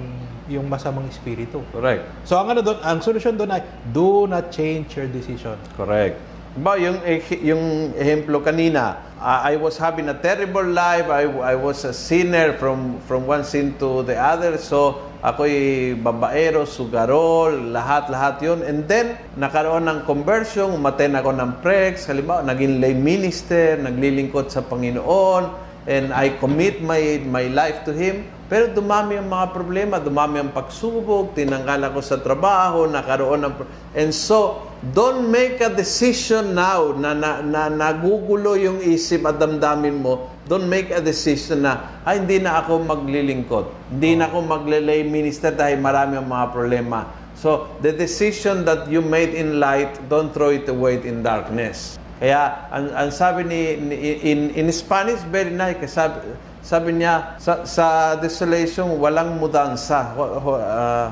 yung 0.48 0.66
masamang 0.66 1.04
espiritu. 1.12 1.60
Correct. 1.70 2.08
So 2.24 2.40
ang 2.40 2.48
ano 2.48 2.64
doon, 2.64 2.80
ang 2.80 2.98
solusyon 3.04 3.36
doon 3.36 3.52
ay 3.52 3.62
do 3.92 4.24
not 4.24 4.48
change 4.48 4.96
your 4.96 5.06
decision. 5.06 5.54
Correct. 5.76 6.16
Ba, 6.58 6.74
yung, 6.74 6.98
yung 7.38 7.94
ehemplo 7.94 8.42
kanina, 8.42 9.14
uh, 9.22 9.46
I 9.46 9.54
was 9.54 9.78
having 9.78 10.10
a 10.10 10.16
terrible 10.18 10.66
life. 10.66 11.06
I, 11.06 11.30
I 11.30 11.54
was 11.54 11.86
a 11.86 11.94
sinner 11.94 12.58
from, 12.58 12.98
from 13.06 13.30
one 13.30 13.46
sin 13.46 13.78
to 13.78 14.02
the 14.02 14.18
other. 14.18 14.58
So, 14.58 15.06
ako'y 15.22 15.94
babaero, 16.02 16.66
sugarol, 16.66 17.70
lahat-lahat 17.70 18.42
yon 18.42 18.66
And 18.66 18.90
then, 18.90 19.14
nakaroon 19.38 19.86
ng 19.86 19.98
conversion, 20.02 20.74
umaten 20.74 21.14
ako 21.14 21.30
ng 21.38 21.62
prex, 21.62 22.10
halimbawa, 22.10 22.42
naging 22.42 22.82
lay 22.82 22.94
minister, 22.94 23.78
naglilingkod 23.78 24.50
sa 24.50 24.58
Panginoon, 24.58 25.54
and 25.86 26.10
I 26.10 26.34
commit 26.42 26.82
my, 26.82 27.22
my 27.22 27.46
life 27.54 27.86
to 27.86 27.94
Him. 27.94 28.26
Pero 28.48 28.72
dumami 28.72 29.20
ang 29.20 29.28
mga 29.28 29.52
problema, 29.52 30.00
dumami 30.00 30.40
ang 30.40 30.56
pagsubok, 30.56 31.36
tinanggal 31.36 31.92
ako 31.92 32.00
sa 32.00 32.16
trabaho, 32.16 32.88
nakaroon 32.88 33.44
ng... 33.44 33.52
And 33.92 34.08
so, 34.08 34.64
don't 34.96 35.28
make 35.28 35.60
a 35.60 35.68
decision 35.68 36.56
now 36.56 36.96
na, 36.96 37.12
na, 37.12 37.44
na 37.44 37.68
nagugulo 37.68 38.56
yung 38.56 38.80
isip 38.80 39.28
at 39.28 39.36
damdamin 39.36 40.00
mo. 40.00 40.32
Don't 40.48 40.64
make 40.64 40.88
a 40.88 41.04
decision 41.04 41.68
na, 41.68 42.00
ay, 42.08 42.24
hindi 42.24 42.40
na 42.40 42.64
ako 42.64 42.88
maglilingkod. 42.88 43.92
Hindi 43.92 44.16
na 44.16 44.32
ako 44.32 44.40
maglelay 44.40 45.04
minister 45.04 45.52
dahil 45.52 45.76
marami 45.76 46.16
ang 46.16 46.24
mga 46.24 46.46
problema. 46.48 47.04
So, 47.36 47.68
the 47.84 47.92
decision 47.92 48.64
that 48.64 48.88
you 48.88 49.04
made 49.04 49.36
in 49.36 49.60
light, 49.60 49.92
don't 50.08 50.32
throw 50.32 50.56
it 50.56 50.64
away 50.72 50.96
in 51.04 51.20
darkness. 51.20 52.00
Kaya, 52.16 52.64
ang, 52.72 52.96
ang 52.96 53.10
sabi 53.12 53.44
ni, 53.44 53.60
ni 53.76 53.94
in, 54.24 54.56
in 54.56 54.66
Spanish, 54.72 55.20
very 55.28 55.52
nice, 55.52 55.76
sabi, 55.92 56.18
sabi 56.62 57.00
niya, 57.00 57.38
sa, 57.40 57.64
sa 57.64 58.16
desolation, 58.18 58.98
walang 58.98 59.38
mudansa. 59.38 60.12
Uh, 60.18 61.08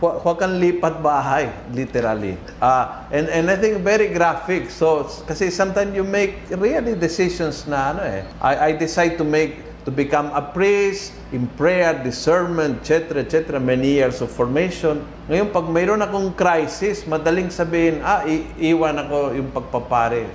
huwag 0.00 0.36
kang 0.40 0.56
lipat 0.56 1.04
bahay, 1.04 1.52
literally. 1.76 2.40
Uh, 2.56 3.04
and, 3.12 3.28
and 3.28 3.50
I 3.52 3.56
think 3.60 3.84
very 3.84 4.08
graphic. 4.08 4.72
So, 4.72 5.04
kasi 5.28 5.52
sometimes 5.52 5.92
you 5.92 6.04
make 6.04 6.48
really 6.56 6.96
decisions 6.96 7.68
na 7.68 7.92
ano 7.92 8.02
eh. 8.08 8.24
I, 8.40 8.52
I 8.56 8.70
decide 8.72 9.20
to 9.20 9.24
make 9.24 9.70
to 9.84 9.90
become 9.92 10.28
a 10.36 10.44
priest 10.44 11.16
in 11.32 11.48
prayer, 11.56 11.96
discernment, 12.04 12.84
etc., 12.84 13.24
etc., 13.24 13.56
many 13.56 13.96
years 13.96 14.20
of 14.20 14.28
formation. 14.28 15.00
Ngayon, 15.28 15.48
pag 15.56 15.66
mayroon 15.72 16.04
akong 16.04 16.36
crisis, 16.36 17.08
madaling 17.08 17.48
sabihin, 17.48 18.04
ah, 18.04 18.20
iiwan 18.28 19.00
ako 19.00 19.32
yung 19.32 19.48
pagpapare. 19.48 20.28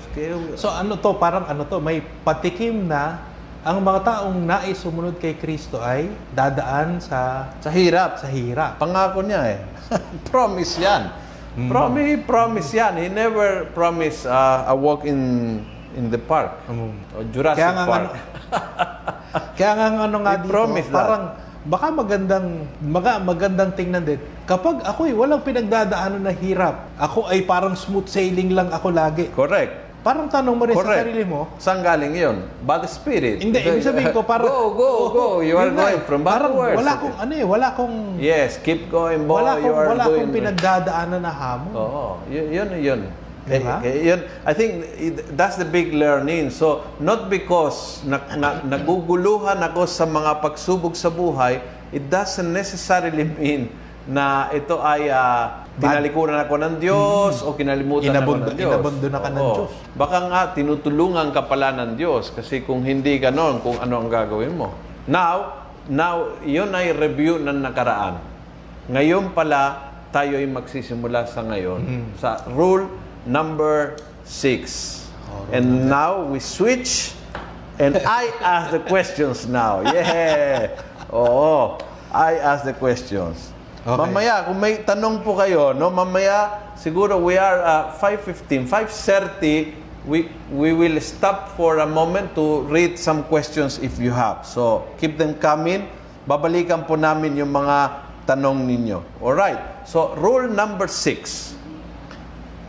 So 0.58 0.74
ano 0.74 0.98
to, 0.98 1.14
parang 1.22 1.46
ano 1.46 1.62
to, 1.68 1.78
may 1.78 2.02
patikim 2.26 2.90
na 2.90 3.22
ang 3.66 3.82
mga 3.82 4.00
taong 4.06 4.38
nais 4.46 4.78
sumunod 4.78 5.18
kay 5.18 5.34
Kristo 5.42 5.82
ay 5.82 6.14
dadaan 6.38 7.02
sa 7.02 7.50
sa 7.58 7.74
hirap. 7.74 8.22
Sa 8.22 8.30
hirap. 8.30 8.78
Pangako 8.78 9.26
niya 9.26 9.42
eh. 9.58 9.60
promise 10.30 10.78
yan. 10.78 11.10
Mm. 11.58 11.70
Promise, 11.74 12.22
promise 12.30 12.70
yan. 12.70 12.94
He 13.02 13.10
never 13.10 13.66
promised 13.74 14.30
uh, 14.30 14.70
a 14.70 14.76
walk 14.78 15.02
in 15.10 15.18
in 15.98 16.14
the 16.14 16.22
park. 16.22 16.54
Mm. 16.70 16.94
O 17.18 17.26
Jurassic 17.34 17.66
Kaya 17.66 17.72
nga, 17.74 17.86
Park. 17.90 18.06
Ano, 18.06 18.10
kaya 19.58 19.72
nga 19.74 19.88
ano 19.98 20.18
nga 20.22 20.34
dito, 20.38 20.52
promise 20.54 20.90
parang 20.94 21.24
baka 21.66 21.88
magandang 21.90 22.48
maga, 22.86 23.18
magandang 23.18 23.74
tingnan 23.74 24.06
din. 24.06 24.22
Kapag 24.46 24.86
ako 24.86 25.10
ay 25.10 25.14
walang 25.18 25.42
pinagdadaanan 25.42 26.22
na 26.22 26.34
hirap, 26.38 26.86
ako 27.02 27.26
ay 27.34 27.42
parang 27.50 27.74
smooth 27.74 28.06
sailing 28.06 28.54
lang 28.54 28.70
ako 28.70 28.94
lagi. 28.94 29.26
Correct. 29.34 29.85
Parang 30.06 30.30
tanong 30.30 30.54
mo 30.54 30.70
rin 30.70 30.78
Correct. 30.78 31.02
sa 31.02 31.02
sarili 31.02 31.26
mo. 31.26 31.50
Saan 31.58 31.82
galing 31.82 32.14
yun? 32.14 32.46
Bad 32.62 32.86
spirit. 32.86 33.42
Hindi, 33.42 33.58
ibig 33.58 33.82
sabihin 33.82 34.14
ko 34.14 34.22
parang... 34.30 34.46
Go, 34.46 34.78
go, 34.78 34.86
oh, 34.86 35.08
go. 35.10 35.28
You 35.42 35.58
are 35.58 35.74
going 35.74 36.06
from 36.06 36.22
backwards. 36.22 36.78
Wala 36.78 36.94
kong, 37.02 37.16
ano 37.18 37.32
eh, 37.34 37.42
wala 37.42 37.68
kong... 37.74 38.22
Yes, 38.22 38.62
keep 38.62 38.94
going, 38.94 39.26
boy. 39.26 39.42
Wala 39.42 39.58
kong, 39.58 39.66
you 39.66 39.74
are 39.74 39.90
wala 39.90 40.06
doing... 40.06 40.30
kong 40.30 40.34
pinagdadaanan 40.38 41.26
na 41.26 41.34
hamon. 41.34 41.74
Oo, 41.74 42.22
yun, 42.30 42.54
yun, 42.54 42.70
yun. 42.78 43.02
Diba? 43.50 43.82
Okay, 43.82 44.06
yun, 44.06 44.22
I 44.46 44.54
think 44.54 44.86
that's 45.34 45.58
the 45.58 45.66
big 45.66 45.90
learning. 45.90 46.54
So, 46.54 46.86
not 47.02 47.34
because 47.34 48.06
na, 48.06 48.22
na, 48.38 48.62
naguguluhan 48.62 49.58
ako 49.58 49.90
sa 49.90 50.06
mga 50.06 50.38
pagsubok 50.38 50.94
sa 50.94 51.10
buhay, 51.10 51.66
it 51.90 52.14
doesn't 52.14 52.54
necessarily 52.54 53.26
mean 53.42 53.74
na 54.06 54.54
ito 54.54 54.78
ay 54.86 55.10
uh, 55.10 55.65
Tinalikuran 55.76 56.40
ako 56.40 56.56
ng 56.56 56.76
Diyos 56.80 57.44
mm-hmm. 57.44 57.52
o 57.52 57.58
kinalimutan 57.60 58.16
Inabundo, 58.16 58.48
ako 58.48 58.52
ng 58.52 58.56
Diyos. 58.56 58.72
Inabundo 58.72 59.06
ka 59.12 59.30
ng 59.30 59.36
Diyos. 59.44 59.72
Baka 60.00 60.18
nga, 60.32 60.42
tinutulungan 60.56 61.28
ka 61.36 61.42
pala 61.52 61.76
ng 61.76 62.00
Diyos 62.00 62.32
kasi 62.32 62.64
kung 62.64 62.88
hindi 62.88 63.20
ganon, 63.20 63.60
kung 63.60 63.76
ano 63.84 64.00
ang 64.00 64.08
gagawin 64.08 64.56
mo. 64.56 64.72
Now, 65.04 65.68
now, 65.92 66.40
yun 66.48 66.72
ay 66.72 66.96
review 66.96 67.44
ng 67.44 67.60
nakaraan. 67.60 68.24
Ngayon 68.88 69.36
pala, 69.36 69.92
tayo 70.16 70.40
ay 70.40 70.48
magsisimula 70.48 71.28
sa 71.28 71.44
ngayon 71.44 71.82
mm-hmm. 71.84 72.12
sa 72.24 72.40
rule 72.56 72.88
number 73.28 74.00
6. 74.24 75.12
Oh, 75.28 75.44
and 75.52 75.92
now, 75.92 76.24
we 76.24 76.40
switch 76.40 77.12
and 77.84 78.00
I 78.08 78.32
ask 78.40 78.72
the 78.72 78.80
questions 78.88 79.44
now. 79.44 79.84
Yeah! 79.84 80.72
Oo. 81.12 81.84
I 82.16 82.40
ask 82.40 82.64
the 82.64 82.72
questions. 82.72 83.55
Okay. 83.86 84.02
Mamaya, 84.02 84.50
kung 84.50 84.58
may 84.58 84.82
tanong 84.82 85.22
po 85.22 85.38
kayo, 85.38 85.70
no, 85.78 85.94
mamaya, 85.94 86.74
siguro 86.74 87.22
we 87.22 87.38
are 87.38 87.62
uh, 87.62 87.94
5.15, 88.02 88.66
5.30, 88.66 89.78
we, 90.10 90.26
we 90.50 90.74
will 90.74 90.98
stop 90.98 91.54
for 91.54 91.78
a 91.78 91.86
moment 91.86 92.34
to 92.34 92.66
read 92.66 92.98
some 92.98 93.22
questions 93.30 93.78
if 93.86 94.02
you 94.02 94.10
have. 94.10 94.42
So, 94.42 94.90
keep 94.98 95.22
them 95.22 95.38
coming. 95.38 95.86
Babalikan 96.26 96.90
po 96.90 96.98
namin 96.98 97.38
yung 97.38 97.54
mga 97.54 98.10
tanong 98.26 98.66
ninyo. 98.66 99.22
Alright. 99.22 99.86
So, 99.86 100.18
rule 100.18 100.50
number 100.50 100.90
6. 100.90 101.54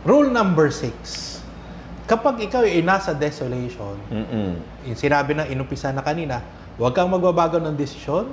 Rule 0.05 0.29
number 0.29 0.69
6. 0.69 2.05
Kapag 2.05 2.45
ikaw 2.45 2.61
ay 2.61 2.85
nasa 2.85 3.17
desolation, 3.17 3.97
Mm-mm. 4.13 4.61
sinabi 4.93 5.33
na 5.33 5.49
inumpisa 5.49 5.89
na 5.89 6.05
kanina, 6.05 6.45
huwag 6.77 6.93
kang 6.93 7.09
magbabago 7.09 7.57
ng 7.57 7.73
desisyon. 7.73 8.29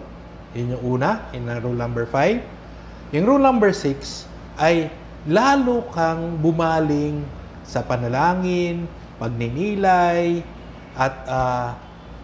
Yun 0.52 0.76
yung 0.76 1.00
una, 1.00 1.32
in 1.32 1.48
rule 1.64 1.80
number 1.80 2.04
5. 2.04 2.63
Yung 3.14 3.30
rule 3.30 3.46
number 3.46 3.70
6 3.70 4.26
ay 4.58 4.90
lalo 5.30 5.86
kang 5.94 6.34
bumaling 6.42 7.22
sa 7.62 7.86
panalangin, 7.86 8.90
pagninilay, 9.22 10.42
at 10.98 11.14
uh, 11.30 11.68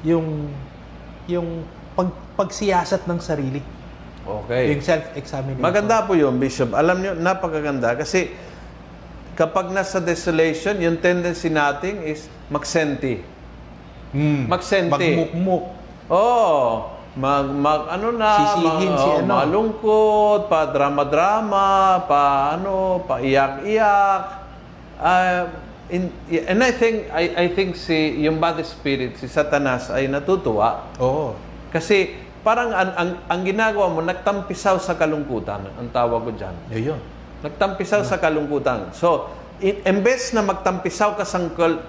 yung 0.02 0.50
yung 1.30 1.62
pag, 1.94 2.11
pagsiyasat 2.35 3.06
ng 3.06 3.23
sarili. 3.23 3.62
Okay. 4.26 4.75
Yung 4.75 4.82
self-examination. 4.82 5.62
Maganda 5.62 6.02
po 6.02 6.18
yun, 6.18 6.35
Bishop. 6.42 6.75
Alam 6.75 7.06
niyo, 7.06 7.12
napakaganda 7.14 7.94
kasi 7.94 8.35
kapag 9.38 9.70
nasa 9.70 10.02
desolation, 10.02 10.75
yung 10.82 10.99
tendency 10.99 11.54
natin 11.54 12.02
is 12.02 12.26
magsenti. 12.50 13.23
Hmm. 14.11 14.50
Magsenti. 14.50 14.90
Magmukmuk. 14.90 15.64
Oo. 16.11 16.18
Oh, 16.18 17.00
mag, 17.19 17.47
mag 17.50 17.83
ano 17.90 18.14
na, 18.14 18.31
Sisihin 18.38 18.93
mag, 18.95 19.02
si 19.02 19.09
oh, 19.11 19.19
ano. 19.19 19.33
malungkot, 19.35 20.40
pa 20.47 20.71
drama-drama, 20.71 21.69
pa 22.07 22.55
ano, 22.55 23.02
pa 23.02 23.19
iyak-iyak. 23.19 24.23
Uh, 25.00 25.43
in, 25.90 26.12
and 26.31 26.61
I 26.62 26.71
think 26.71 27.11
I, 27.11 27.25
I 27.35 27.47
think 27.50 27.75
si 27.75 28.21
yung 28.23 28.38
bad 28.38 28.62
spirit 28.62 29.19
si 29.19 29.26
Satanas 29.26 29.90
ay 29.90 30.07
natutuwa. 30.07 30.87
Oo. 31.02 31.35
Kasi 31.75 32.14
parang 32.47 32.71
ang, 32.71 32.90
ang, 32.95 33.11
ang 33.26 33.40
ginagawa 33.43 33.87
mo 33.90 34.00
nagtampisaw 34.00 34.79
sa 34.79 34.95
kalungkutan, 34.95 35.67
ang 35.76 35.88
tawag 35.90 36.25
ko 36.25 36.31
diyan. 36.31 36.57
Ayun. 36.71 37.00
Nagtampisaw 37.40 38.05
sa 38.05 38.21
kalungkutan. 38.21 38.93
So, 38.93 39.33
imbes 39.61 40.33
na 40.33 40.40
magtampisaw 40.40 41.21
ka 41.21 41.25
sa 41.29 41.37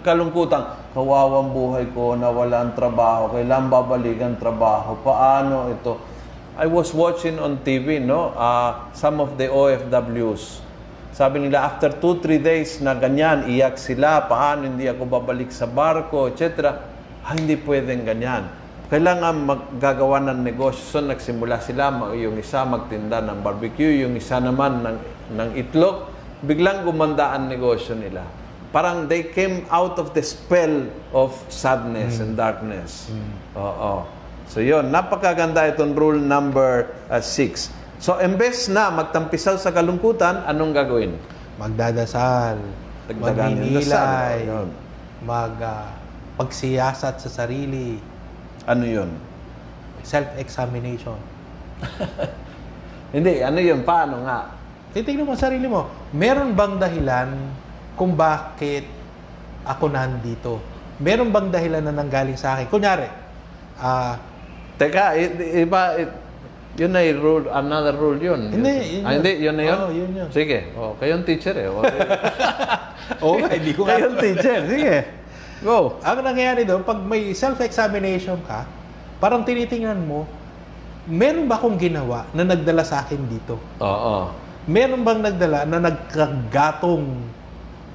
kalungkutan, 0.03 0.91
kawawang 0.91 1.55
buhay 1.55 1.87
ko, 1.95 2.19
nawala 2.19 2.67
ang 2.67 2.73
trabaho, 2.75 3.31
kailan 3.31 3.71
babalik 3.71 4.19
ang 4.19 4.35
trabaho, 4.35 4.99
paano 4.99 5.71
ito? 5.71 5.95
I 6.59 6.67
was 6.67 6.91
watching 6.91 7.39
on 7.39 7.63
TV, 7.63 8.03
no, 8.03 8.35
uh, 8.35 8.91
some 8.91 9.23
of 9.23 9.39
the 9.39 9.47
OFWs. 9.47 10.59
Sabi 11.15 11.47
nila, 11.47 11.63
after 11.63 11.95
2-3 11.95 12.43
days 12.43 12.83
na 12.83 12.91
ganyan, 12.91 13.47
iyak 13.47 13.79
sila, 13.79 14.27
paano 14.27 14.67
hindi 14.67 14.91
ako 14.91 15.07
babalik 15.07 15.51
sa 15.51 15.63
barko, 15.63 16.27
etc. 16.27 16.75
Ah, 17.23 17.35
hindi 17.35 17.55
pwedeng 17.55 18.03
ganyan. 18.03 18.51
Kailangan 18.91 19.35
maggagawa 19.47 20.19
ng 20.27 20.43
negosyo. 20.43 20.83
So, 20.83 20.99
nagsimula 20.99 21.63
sila, 21.63 22.11
yung 22.11 22.35
isa 22.35 22.67
magtinda 22.67 23.23
ng 23.23 23.39
barbecue, 23.39 24.03
yung 24.03 24.19
isa 24.19 24.43
naman 24.43 24.83
ng, 24.83 24.97
ng 25.39 25.49
itlog, 25.55 26.10
biglang 26.41 26.85
gumanda 26.85 27.37
ang 27.37 27.49
negosyo 27.49 27.93
nila. 27.93 28.25
Parang 28.71 29.05
they 29.05 29.27
came 29.29 29.67
out 29.67 29.99
of 29.99 30.15
the 30.15 30.23
spell 30.23 30.87
of 31.11 31.35
sadness 31.51 32.17
mm. 32.17 32.23
and 32.23 32.31
darkness. 32.39 33.11
Mm. 33.11 33.31
Oo. 33.59 33.93
So 34.47 34.59
yun, 34.59 34.91
napakaganda 34.91 35.67
itong 35.71 35.95
rule 35.95 36.19
number 36.19 36.91
6. 37.07 37.15
Uh, 37.15 37.55
so 37.99 38.09
embes 38.19 38.67
na 38.67 38.91
magtampisaw 38.91 39.55
sa 39.59 39.71
kalungkutan, 39.71 40.43
anong 40.47 40.75
gagawin? 40.75 41.15
Magdadasal, 41.55 42.59
magninilay, 43.11 44.47
mag 45.21 45.55
uh, 45.59 45.87
pagsiyasat 46.39 47.21
sa 47.21 47.29
sarili. 47.29 47.99
Ano 48.65 48.83
yun? 48.87 49.11
Self-examination. 50.01 51.19
Hindi, 53.15 53.43
ano 53.43 53.59
yun? 53.59 53.83
Paano 53.83 54.23
nga? 54.23 54.60
Titignan 54.91 55.23
mo 55.23 55.35
sarili 55.39 55.67
mo. 55.67 55.87
Meron 56.11 56.51
bang 56.51 56.75
dahilan 56.75 57.29
kung 57.95 58.15
bakit 58.15 58.83
ako 59.63 59.87
nandito? 59.87 60.59
Meron 60.99 61.31
bang 61.31 61.47
dahilan 61.47 61.81
na 61.81 61.95
nanggaling 61.95 62.35
sa 62.35 62.59
akin? 62.59 62.67
Kunyari, 62.67 63.07
ah, 63.79 63.87
uh, 63.87 64.13
Teka, 64.81 65.13
iba, 65.61 65.93
Yun 66.79 66.95
ay 66.95 67.11
rule, 67.19 67.51
another 67.51 67.91
rule 67.99 68.15
yun. 68.15 68.47
Hindi, 68.47 68.71
yun 68.71 69.03
ah, 69.03 69.11
yun. 69.11 69.19
hindi, 69.19 69.31
yun 69.43 69.55
na 69.59 69.63
yun? 69.67 69.77
Oo, 69.77 69.91
yun 69.91 70.11
yun. 70.15 70.29
Sige, 70.31 70.71
oh, 70.79 70.95
kayong 70.95 71.27
teacher 71.27 71.51
eh. 71.59 71.67
Oh, 71.67 71.83
Oo 73.27 73.35
nga, 73.43 73.51
hindi 73.51 73.75
ko 73.75 73.83
kayong 73.83 74.15
teacher, 74.15 74.63
sige. 74.71 74.97
Go. 75.59 75.99
Ang 75.99 76.23
nangyayari 76.23 76.63
doon, 76.63 76.87
pag 76.87 77.03
may 77.03 77.35
self-examination 77.35 78.39
ka, 78.47 78.63
parang 79.19 79.43
tinitingnan 79.43 79.99
mo, 79.99 80.23
meron 81.11 81.43
ba 81.43 81.59
akong 81.59 81.75
ginawa 81.75 82.31
na 82.31 82.47
nagdala 82.47 82.87
sa 82.87 83.03
akin 83.03 83.19
dito? 83.27 83.59
Oo. 83.83 84.31
Meron 84.69 85.01
bang 85.01 85.21
nagdala 85.25 85.65
na 85.65 85.81
nagkagatong 85.81 87.05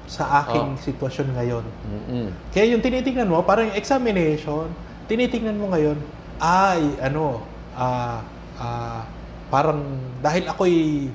sa 0.07 0.43
aking 0.43 0.75
sitwasyon 0.83 1.27
ngayon? 1.35 1.65
Mm-mm. 1.87 2.27
Kaya 2.51 2.75
yung 2.75 2.83
tinitingnan 2.83 3.27
mo, 3.27 3.39
parang 3.43 3.71
examination, 3.71 4.67
tinitingnan 5.07 5.55
mo 5.55 5.71
ngayon, 5.71 5.95
ay, 6.43 6.83
ano, 6.99 7.39
ah, 7.71 8.19
ah, 8.59 9.03
parang 9.47 9.79
dahil 10.19 10.43
ako'y 10.47 11.07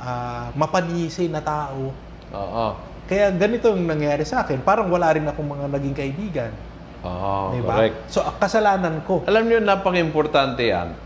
ah, 0.00 0.48
mapanisi 0.56 1.28
na 1.28 1.44
tao, 1.44 1.92
Oo. 2.32 2.66
kaya 3.04 3.28
ganito 3.36 3.68
yung 3.68 3.84
nangyari 3.84 4.24
sa 4.24 4.44
akin. 4.48 4.64
Parang 4.64 4.88
wala 4.88 5.12
rin 5.12 5.28
akong 5.28 5.48
mga 5.48 5.66
naging 5.76 5.96
kaibigan. 5.96 6.52
Oo, 7.04 7.52
Di 7.52 7.60
ba? 7.60 7.84
correct. 7.84 7.96
So, 8.08 8.24
kasalanan 8.40 9.04
ko. 9.04 9.22
Alam 9.28 9.44
niyo, 9.46 9.60
napaka-importante 9.60 10.72
yan. 10.72 10.96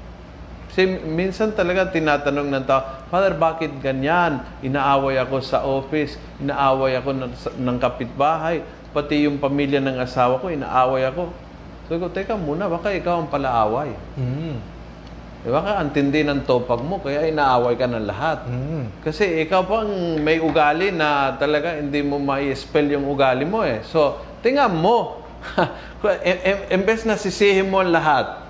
Kasi 0.70 0.86
minsan 1.02 1.50
talaga 1.50 1.90
tinatanong 1.90 2.46
ng 2.46 2.62
tao, 2.62 3.02
Father, 3.10 3.34
bakit 3.34 3.74
ganyan? 3.82 4.38
Inaaway 4.62 5.18
ako 5.18 5.42
sa 5.42 5.66
office, 5.66 6.14
inaaway 6.38 6.94
ako 6.94 7.10
ng, 7.10 7.32
ng 7.58 7.76
kapitbahay, 7.82 8.62
pati 8.94 9.26
yung 9.26 9.42
pamilya 9.42 9.82
ng 9.82 9.98
asawa 9.98 10.38
ko, 10.38 10.46
inaaway 10.46 11.10
ako. 11.10 11.34
So 11.90 11.98
ko, 11.98 12.06
teka 12.06 12.38
muna, 12.38 12.70
baka 12.70 12.94
ikaw 12.94 13.18
ang 13.18 13.26
palaaway. 13.26 13.90
Mm. 14.14 14.62
Eh, 15.42 15.50
baka 15.50 15.82
antindi 15.82 16.22
ng 16.22 16.46
topag 16.46 16.86
mo, 16.86 17.02
kaya 17.02 17.26
inaaway 17.26 17.74
ka 17.74 17.90
ng 17.90 18.06
lahat. 18.06 18.46
Mm. 18.46 19.02
Kasi 19.02 19.42
ikaw 19.42 19.66
pa 19.66 19.82
ang 19.82 20.22
may 20.22 20.38
ugali 20.38 20.94
na 20.94 21.34
talaga 21.34 21.82
hindi 21.82 21.98
mo 21.98 22.22
ma-spell 22.22 22.94
yung 22.94 23.10
ugali 23.10 23.42
mo 23.42 23.66
eh. 23.66 23.82
So, 23.90 24.22
tingnan 24.38 24.70
mo. 24.78 25.18
em- 26.22 26.42
em- 26.46 26.66
Embes 26.78 27.02
na 27.02 27.18
sisihin 27.18 27.66
mo 27.66 27.82
ang 27.82 27.90
lahat, 27.90 28.49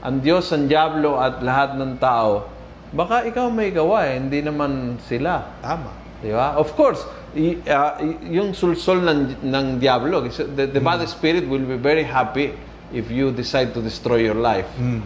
ang 0.00 0.16
Diyos, 0.18 0.48
ang 0.50 0.64
Diablo 0.64 1.16
at 1.16 1.40
lahat 1.40 1.76
ng 1.76 1.96
tao, 1.96 2.48
baka 2.90 3.22
ikaw 3.22 3.46
may 3.48 3.70
gawa 3.70 4.08
eh, 4.08 4.16
hindi 4.16 4.40
naman 4.40 4.96
sila. 4.98 5.60
Tama. 5.60 5.92
Di 6.20 6.32
ba? 6.32 6.56
Of 6.56 6.72
course, 6.72 7.04
y- 7.32 7.60
y- 7.60 7.96
yung 8.32 8.52
sulsol 8.52 9.00
ng, 9.00 9.20
ng 9.40 9.66
Diablo, 9.76 10.24
the, 10.26 10.68
the 10.68 10.80
bad 10.80 11.00
spirit 11.06 11.44
will 11.44 11.64
be 11.64 11.76
very 11.76 12.04
happy 12.04 12.52
if 12.90 13.08
you 13.08 13.30
decide 13.30 13.72
to 13.72 13.80
destroy 13.80 14.20
your 14.20 14.36
life. 14.36 14.68
Mm. 14.76 15.00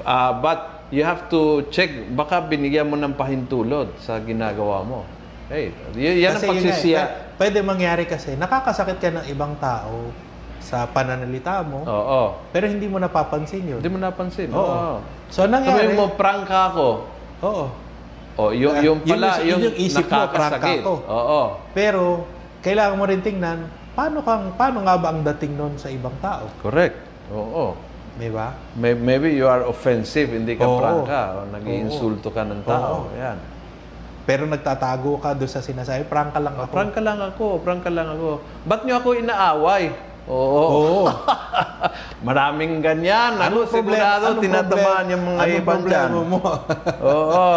Ah, 0.00 0.32
but 0.32 0.88
you 0.88 1.04
have 1.04 1.28
to 1.28 1.68
check, 1.68 1.90
baka 2.12 2.40
binigyan 2.40 2.88
mo 2.88 2.96
ng 2.96 3.12
pahintulot 3.12 4.00
sa 4.00 4.20
ginagawa 4.20 4.80
mo. 4.80 5.04
Hey, 5.48 5.72
y- 5.92 6.24
yan 6.24 6.32
ang 6.32 6.40
Kasi 6.40 6.46
yun 6.46 6.54
nga 6.54 6.56
eh, 6.56 6.64
pagsisiya. 6.64 7.00
pwe- 7.00 7.12
pwede 7.36 7.58
mangyari 7.60 8.04
kasi, 8.04 8.32
nakakasakit 8.32 8.96
ka 8.96 9.08
ng 9.10 9.26
ibang 9.28 9.56
tao 9.58 10.08
sa 10.74 10.90
pananalita 10.90 11.62
mo, 11.62 11.86
Oo. 11.86 12.20
pero 12.50 12.66
hindi 12.66 12.90
mo 12.90 12.98
napapansin 12.98 13.62
yun. 13.62 13.78
Hindi 13.78 13.94
mo 13.94 14.02
napansin. 14.02 14.50
Oo. 14.50 14.58
Oo. 14.58 14.94
So, 15.30 15.46
nangyari, 15.46 15.86
Sabihin 15.86 15.94
mo, 15.94 16.10
prank 16.18 16.50
ka 16.50 16.74
ako. 16.74 16.86
oo. 17.40 17.64
O, 18.34 18.50
yung, 18.50 18.74
Ah, 18.74 18.82
yung 18.82 18.98
yun 18.98 19.14
pala, 19.14 19.38
yung- 19.38 19.46
yung, 19.46 19.60
yun 19.62 19.66
yung 19.70 19.76
isip 19.78 20.02
mo, 20.02 20.10
prank 20.10 20.34
nakakasakit. 20.34 20.82
ako. 20.82 20.92
Oo. 21.06 21.40
Pero, 21.70 22.02
kailangan 22.58 22.96
mo 22.98 23.04
rin 23.06 23.22
tingnan, 23.22 23.58
paano, 23.94 24.18
kang, 24.20 24.50
paano 24.58 24.82
nga 24.82 24.98
ba 24.98 25.14
ang 25.14 25.22
dating 25.24 25.54
nun 25.54 25.78
sa 25.78 25.86
ibang 25.86 26.18
tao? 26.18 26.50
Correct. 26.58 26.98
Oo. 27.30 27.78
Di 28.14 28.26
ba? 28.30 28.50
May- 28.74 28.98
Maybe 28.98 29.30
you 29.30 29.46
are 29.46 29.62
offensive, 29.62 30.26
hindi 30.28 30.58
ka 30.58 30.66
Oo. 30.66 30.82
prangka, 30.82 31.20
o 31.32 31.46
nag-iinsulto 31.48 32.34
ka 32.34 32.42
ng 32.42 32.66
tao. 32.66 33.06
Oo. 33.06 33.14
Yan. 33.14 33.38
Pero 34.24 34.48
nagtatago 34.48 35.20
ka 35.20 35.30
doon 35.30 35.46
sa 35.46 35.60
sinasabi, 35.60 36.02
prank 36.02 36.32
ka 36.32 36.40
lang 36.40 36.56
Oh, 36.56 36.64
ako. 36.64 36.72
prangka 36.72 36.98
lang 36.98 37.20
ako, 37.20 37.46
prangka 37.60 37.90
lang 37.92 38.08
ako. 38.08 38.40
Ba't 38.64 38.82
niyo 38.82 38.98
ako 38.98 39.08
inaaway? 39.14 39.92
Oo. 40.24 41.04
Oo. 41.04 41.04
Maraming 42.28 42.80
ganyan. 42.80 43.36
Ano, 43.36 43.68
sigurado, 43.68 44.32
Anong 44.32 44.40
tinatamaan 44.40 45.04
yung 45.12 45.24
mga 45.26 45.40
anong 45.40 45.58
ibang 45.60 45.82
dyan. 45.84 46.10
mo? 46.24 46.40
Oo. 47.12 47.48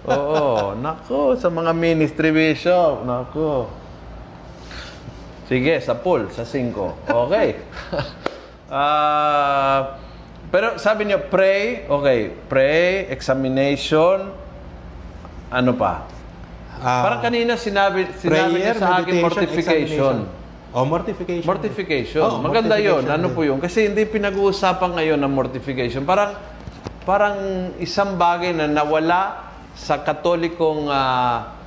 Oo. 0.00 0.44
Nako, 0.74 1.36
sa 1.36 1.46
mga 1.46 1.70
ministry 1.70 2.30
bishop. 2.30 3.06
Nako. 3.06 3.70
Sige, 5.46 5.78
sa 5.78 5.94
pool, 5.94 6.30
sa 6.30 6.42
5. 6.42 7.06
Okay. 7.06 7.48
Ah, 8.70 9.98
pero 10.46 10.78
sabi 10.78 11.02
niyo, 11.02 11.26
pray. 11.26 11.90
Okay, 11.90 12.30
pray, 12.46 13.10
examination. 13.10 14.30
Ano 15.50 15.74
pa? 15.74 16.06
Ah, 16.78 17.02
Parang 17.02 17.18
kanina 17.18 17.58
sinabi, 17.58 18.06
sinabi 18.14 18.62
niyo 18.62 18.78
sa 18.78 19.02
akin 19.02 19.14
mortification. 19.18 20.16
Oh, 20.70 20.86
mortification. 20.86 21.46
Mortification. 21.46 22.22
Oo, 22.22 22.38
Maganda 22.38 22.78
yon. 22.78 23.02
mortification 23.02 23.10
Ano 23.10 23.26
din. 23.28 23.34
po 23.34 23.40
yun? 23.42 23.58
Kasi 23.58 23.90
hindi 23.90 24.06
pinag-uusapan 24.06 24.90
ngayon 24.94 25.18
ng 25.18 25.32
mortification. 25.34 26.06
Parang 26.06 26.38
parang 27.02 27.36
isang 27.82 28.14
bagay 28.14 28.54
na 28.54 28.70
nawala 28.70 29.50
sa 29.74 29.98
katolikong 29.98 30.86
ah, 30.86 31.58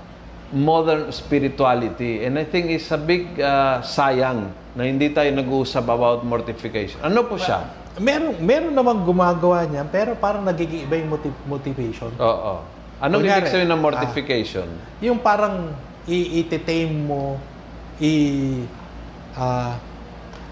modern 0.55 1.11
spirituality. 1.11 2.23
And 2.23 2.39
I 2.39 2.47
think 2.47 2.71
it's 2.71 2.87
a 2.95 2.99
big 2.99 3.35
ah, 3.43 3.83
sayang 3.83 4.55
na 4.73 4.87
hindi 4.87 5.11
tayo 5.11 5.29
nag-uusap 5.35 5.83
about 5.83 6.23
mortification. 6.23 7.03
Ano 7.03 7.27
po 7.27 7.35
siya? 7.35 7.83
Meron, 7.99 8.39
meron 8.41 8.73
namang 8.73 9.05
gumagawa 9.05 9.69
niya, 9.69 9.85
pero 9.85 10.17
parang 10.17 10.41
nagiging 10.41 10.89
iba 10.89 10.97
yung 10.97 11.13
motiv- 11.13 11.43
motivation. 11.45 12.09
Oo. 12.17 12.63
Anong 12.97 13.21
Kunyari, 13.21 13.45
ibig 13.45 13.51
sabihin 13.51 13.69
ng 13.69 13.77
ah, 13.77 13.85
mortification? 13.85 14.67
Yung 15.03 15.19
parang 15.19 15.75
i-tame 16.07 16.95
mo, 16.95 17.35
i 17.99 18.13
ah, 19.37 19.77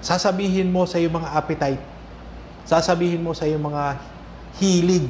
sasabihin 0.02 0.70
mo 0.74 0.90
sa 0.90 0.98
iyong 0.98 1.22
mga 1.22 1.30
appetite, 1.38 1.84
sasabihin 2.66 3.22
mo 3.22 3.32
sa 3.38 3.46
iyong 3.46 3.62
mga 3.62 3.84
hilig. 4.58 5.06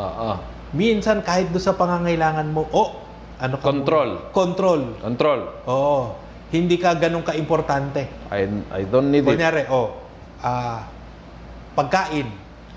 Oo. 0.00 0.40
Minsan 0.70 1.20
kahit 1.26 1.50
doon 1.50 1.64
sa 1.64 1.74
pangangailangan 1.74 2.46
mo, 2.48 2.64
oh, 2.70 3.02
ano 3.40 3.56
ka 3.58 3.64
Control. 3.72 4.10
muna? 4.20 4.32
Control. 4.32 4.80
Control. 5.00 5.40
Oo. 5.66 6.00
Hindi 6.50 6.76
ka 6.82 6.98
ganun 6.98 7.22
ka-importante. 7.22 8.10
I, 8.30 8.46
I 8.74 8.82
don't 8.86 9.08
need 9.10 9.22
it. 9.22 9.30
Kunyari, 9.30 9.70
oh, 9.70 9.96
ah, 10.42 10.86
pagkain. 11.78 12.28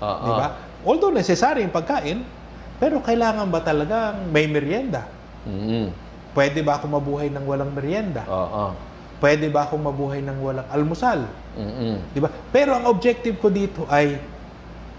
Oo. 0.02 0.26
Di 0.26 0.30
ba? 0.30 0.48
Although 0.84 1.14
necessary 1.14 1.64
yung 1.64 1.74
pagkain, 1.74 2.22
pero 2.76 3.00
kailangan 3.00 3.48
ba 3.48 3.64
talagang 3.64 4.28
may 4.28 4.44
merienda? 4.50 5.08
Mm. 5.48 5.94
Pwede 6.34 6.60
ba 6.66 6.76
ako 6.82 6.98
mabuhay 6.98 7.30
ng 7.30 7.44
walang 7.46 7.70
merienda? 7.72 8.26
Oo. 8.26 8.74
Pwede 9.24 9.48
ba 9.48 9.64
ako 9.64 9.80
mabuhay 9.80 10.20
ng 10.20 10.36
walang 10.44 10.68
almusal? 10.68 11.24
Mm-mm. 11.56 11.96
Di 12.12 12.20
ba? 12.20 12.28
Pero 12.52 12.76
ang 12.76 12.84
objective 12.92 13.40
ko 13.40 13.48
dito 13.48 13.88
ay 13.88 14.20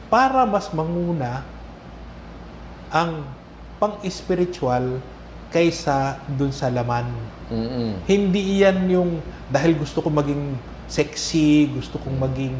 para 0.10 0.50
mas 0.50 0.74
manguna 0.74 1.46
ang 2.90 3.22
pang-spiritual 3.78 4.98
kaysa 5.54 6.18
dun 6.26 6.50
sa 6.50 6.74
laman. 6.74 7.06
Mm-mm. 7.54 8.02
Hindi 8.10 8.66
iyan 8.66 8.90
yung 8.90 9.22
dahil 9.54 9.78
gusto 9.78 10.02
ko 10.02 10.10
maging 10.10 10.58
sexy, 10.90 11.70
gusto 11.70 12.02
kong 12.02 12.18
maging 12.18 12.58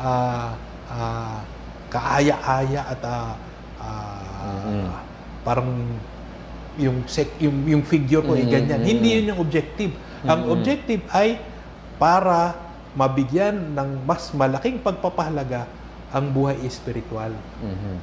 ah, 0.00 0.56
ah, 0.88 1.44
kaaya-aya 1.92 2.88
at 2.88 3.00
ah, 3.04 3.36
ah, 3.76 4.48
Mhm. 4.64 4.88
parang 5.44 5.70
yung 6.80 7.04
sec, 7.04 7.28
yung 7.36 7.68
yung 7.68 7.84
figure 7.84 8.24
ko 8.24 8.32
ay 8.32 8.48
Mhm, 8.48 8.52
ganyan. 8.56 8.80
Hindi 8.80 9.08
yun 9.20 9.36
yung 9.36 9.40
objective. 9.44 9.92
Ang 10.22 10.40
Mhm. 10.46 10.52
objective 10.54 11.02
ay 11.10 11.38
para 11.98 12.54
mabigyan 12.92 13.72
ng 13.72 14.04
mas 14.04 14.30
malaking 14.30 14.78
pagpapahalaga 14.78 15.66
ang 16.12 16.28
buhay 16.28 16.60
espiritual. 16.62 17.32
Mhm. 17.58 17.96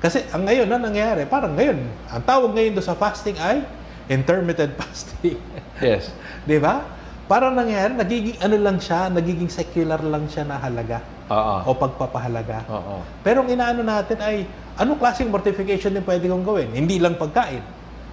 Kasi 0.00 0.24
ang 0.32 0.48
ngayon 0.48 0.64
na 0.64 0.80
nangyayari, 0.80 1.28
parang 1.28 1.52
ngayon, 1.52 1.76
ang 2.08 2.22
tawag 2.24 2.56
ngayon 2.56 2.72
do 2.72 2.80
sa 2.80 2.96
fasting 2.96 3.36
ay 3.36 3.60
intermittent 4.08 4.72
fasting. 4.80 5.36
Yes. 5.78 6.08
'Di 6.48 6.56
ba? 6.56 6.82
Parang 7.28 7.54
nangyayari, 7.54 7.94
nagiging 7.94 8.42
ano 8.42 8.56
lang 8.58 8.82
siya, 8.82 9.06
nagiging 9.06 9.46
secular 9.46 10.02
lang 10.02 10.26
siya 10.26 10.42
na 10.42 10.58
halaga 10.58 10.98
Oo. 11.30 11.70
o 11.70 11.78
pagpapahalaga. 11.78 12.66
Oo. 12.66 13.06
Pero 13.22 13.46
ang 13.46 13.50
inaano 13.52 13.86
natin 13.86 14.18
ay, 14.18 14.42
anong 14.74 14.98
klaseng 14.98 15.30
mortification 15.30 15.94
din 15.94 16.02
pwede 16.02 16.26
kong 16.26 16.42
gawin? 16.42 16.74
Hindi 16.74 16.98
lang 16.98 17.14
pagkain. 17.14 17.62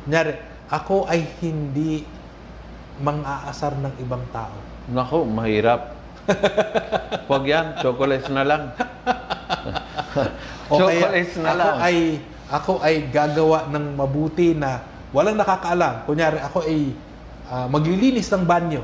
Kunyari, 0.06 0.38
ako 0.70 1.10
ay 1.10 1.26
hindi 1.42 2.06
mang-aasar 3.00 3.78
ng 3.78 3.94
ibang 4.02 4.24
tao. 4.32 4.54
Naku, 4.90 5.24
mahirap. 5.28 5.94
Huwag 7.28 7.44
yan. 7.48 7.66
Chocolates 7.80 8.28
na 8.32 8.44
lang. 8.44 8.64
O 10.68 10.84
kaya, 10.84 11.00
Chocolates 11.00 11.36
na 11.40 11.52
ako 11.54 11.60
lang. 11.64 11.76
ay 11.80 11.98
ako 12.48 12.72
ay 12.84 12.96
gagawa 13.08 13.72
ng 13.72 13.96
mabuti 13.96 14.52
na 14.52 14.84
walang 15.16 15.40
nakakaalam. 15.40 16.04
Kunyari, 16.04 16.44
ako 16.44 16.68
ay 16.68 16.92
ah, 17.48 17.72
maglilinis 17.72 18.28
ng 18.36 18.44
banyo. 18.44 18.84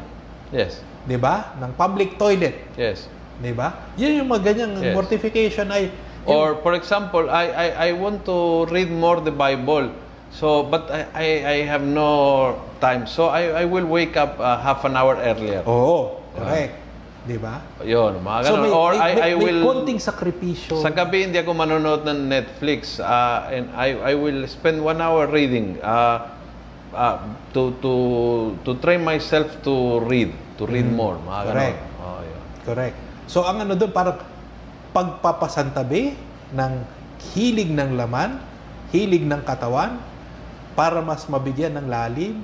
Yes. 0.54 0.80
'Di 1.04 1.20
ba? 1.20 1.52
Ng 1.60 1.76
public 1.76 2.16
toilet. 2.16 2.56
Yes. 2.80 3.12
'Di 3.42 3.52
ba? 3.52 3.92
Yan 4.00 4.24
yung 4.24 4.30
mga 4.32 4.54
ganyang 4.54 4.74
Yes. 4.80 4.96
mortification 4.96 5.68
ay 5.74 5.92
Or 6.24 6.56
for 6.64 6.72
example, 6.72 7.28
I, 7.28 7.52
I, 7.52 7.68
I 7.76 7.90
want 8.00 8.24
to 8.32 8.64
read 8.72 8.88
more 8.88 9.20
the 9.20 9.36
Bible. 9.36 9.92
So, 10.34 10.66
but 10.66 10.90
I, 10.90 11.06
I, 11.14 11.28
I 11.46 11.58
have 11.70 11.86
no 11.86 12.58
time. 12.82 13.06
So, 13.06 13.30
I, 13.30 13.64
I 13.64 13.66
will 13.70 13.86
wake 13.86 14.18
up 14.18 14.42
uh, 14.42 14.58
half 14.58 14.82
an 14.84 14.98
hour 14.98 15.14
earlier. 15.22 15.62
Oo, 15.70 16.18
correct. 16.34 16.82
Di 17.24 17.40
ba? 17.40 17.62
Yun, 17.80 18.20
mga 18.20 18.38
So 18.44 18.60
ganun. 18.60 18.64
may, 18.66 18.72
Or 18.74 18.92
may, 18.92 19.00
I, 19.00 19.12
may, 19.14 19.22
I 19.22 19.32
may 19.32 19.40
will... 19.40 19.62
konting 19.64 20.02
sakripisyo. 20.02 20.82
Sa 20.82 20.92
gabi, 20.92 21.30
hindi 21.30 21.40
ako 21.40 21.56
manonood 21.56 22.04
ng 22.04 22.28
Netflix. 22.28 23.00
Uh, 23.00 23.48
and 23.54 23.66
I, 23.78 24.12
I 24.12 24.14
will 24.18 24.44
spend 24.50 24.84
one 24.84 25.00
hour 25.00 25.30
reading. 25.32 25.80
Uh, 25.80 26.34
uh, 26.92 27.24
to, 27.54 27.78
to, 27.80 27.94
to 28.66 28.76
train 28.84 29.06
myself 29.06 29.48
to 29.64 30.04
read. 30.04 30.34
To 30.60 30.68
read 30.68 30.90
more. 30.90 31.16
Mga 31.24 31.42
ganun. 31.46 31.54
Correct. 31.54 31.80
Oh, 32.04 32.20
yun. 32.20 32.42
Correct. 32.68 32.98
So 33.30 33.48
ang 33.48 33.64
ano 33.64 33.78
doon, 33.80 33.94
parang 33.96 34.20
pagpapasantabi 34.92 36.14
ng 36.54 36.74
hilig 37.34 37.72
ng 37.72 37.96
laman, 37.96 38.38
hilig 38.92 39.24
ng 39.24 39.42
katawan, 39.48 39.98
para 40.74 41.02
mas 41.02 41.26
mabigyan 41.30 41.78
ng 41.78 41.88
lalim 41.88 42.42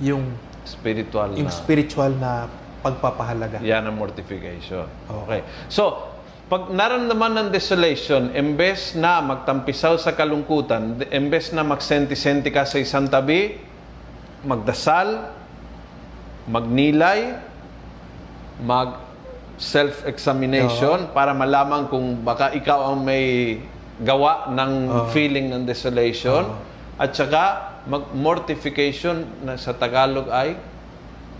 yung, 0.00 0.24
Spiritual 0.64 1.34
yung 1.36 1.48
na. 1.48 1.54
spiritual 1.54 2.12
na 2.16 2.46
pagpapahalaga. 2.80 3.60
Yan 3.60 3.84
ang 3.88 3.96
mortification. 3.96 4.88
Okay. 5.08 5.44
So, 5.68 6.08
pag 6.50 6.72
naramdaman 6.72 7.36
ng 7.36 7.48
desolation, 7.54 8.34
embes 8.34 8.98
na 8.98 9.22
magtampisaw 9.22 9.94
sa 10.00 10.16
kalungkutan, 10.16 10.98
embes 11.12 11.54
na 11.54 11.62
magsenti-senti 11.62 12.50
ka 12.50 12.66
sa 12.66 12.82
isang 12.82 13.06
tabi, 13.06 13.54
magdasal, 14.42 15.30
magnilay, 16.50 17.38
mag 18.64 19.10
self-examination 19.60 21.12
para 21.12 21.36
malaman 21.36 21.84
kung 21.92 22.24
baka 22.24 22.56
ikaw 22.56 22.90
ang 22.90 23.04
may 23.04 23.60
gawa 24.00 24.48
ng 24.48 24.72
feeling 25.12 25.52
ng 25.52 25.68
desolation 25.68 26.48
at 26.96 27.12
saka 27.12 27.69
mag-mortification 27.86 29.24
na 29.44 29.56
sa 29.56 29.72
Tagalog 29.72 30.28
ay 30.28 30.56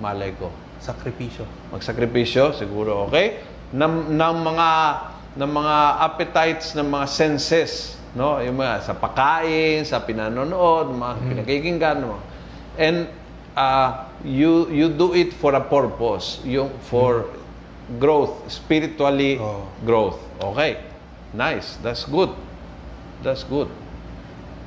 malay 0.01 0.33
ko 0.37 0.49
Sakripisyo. 0.81 1.45
magsakripisyo, 1.69 2.57
siguro 2.57 3.05
okay, 3.05 3.45
ng, 3.77 4.17
ng 4.17 4.37
mga 4.41 4.69
ng 5.31 5.47
mga 5.47 5.77
appetites 6.03 6.75
ng 6.75 6.89
mga 6.91 7.07
senses, 7.07 7.95
no? 8.19 8.41
Yung 8.43 8.59
mga 8.59 8.83
sa 8.83 8.97
pagkain, 8.97 9.85
sa 9.87 10.03
pinanonood, 10.03 10.91
mga 10.91 11.15
pinakikinggan, 11.23 11.97
no? 12.03 12.19
And 12.75 13.07
uh, 13.55 14.11
you 14.27 14.67
you 14.73 14.91
do 14.91 15.15
it 15.15 15.31
for 15.37 15.55
a 15.55 15.63
purpose, 15.63 16.43
yung 16.43 16.73
for 16.89 17.31
growth, 18.03 18.43
spiritually 18.51 19.39
Oh. 19.39 19.69
growth. 19.87 20.19
Okay. 20.41 20.81
Nice. 21.31 21.79
That's 21.79 22.03
good. 22.09 22.35
That's 23.23 23.47
good. 23.47 23.71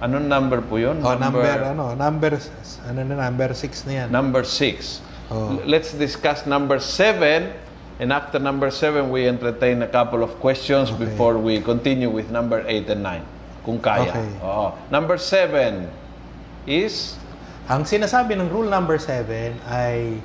Anong 0.04 0.28
number 0.28 0.60
po 0.60 0.76
'yon? 0.76 1.00
Oh, 1.00 1.16
number, 1.16 1.48
ano, 1.48 1.96
number, 1.96 2.36
ano 2.84 3.00
na, 3.08 3.32
number 3.32 3.50
6 3.56 3.88
na 3.88 3.92
yan. 4.04 4.08
Number 4.12 4.44
six. 4.44 5.00
Oh. 5.32 5.56
L- 5.56 5.64
Let's 5.64 5.96
discuss 5.96 6.44
number 6.44 6.84
seven. 6.84 7.56
And 8.04 8.12
after 8.12 8.36
number 8.36 8.68
seven, 8.68 9.14
we 9.14 9.30
entertain 9.32 9.80
a 9.80 9.88
couple 9.88 10.26
of 10.26 10.36
questions 10.44 10.92
Okay. 10.92 11.08
before 11.08 11.40
we 11.40 11.64
continue 11.64 12.12
with 12.12 12.28
number 12.34 12.66
eight 12.68 12.92
and 12.92 13.00
nine. 13.00 13.24
Kung 13.64 13.80
kaya. 13.80 14.12
Okay. 14.12 14.28
Oo. 14.44 14.76
Number 14.92 15.16
seven 15.16 15.88
is 16.68 17.16
Ang 17.64 17.88
sinasabi 17.88 18.36
ng 18.36 18.52
rule 18.52 18.68
number 18.68 19.00
7 19.00 19.56
ay 19.72 20.20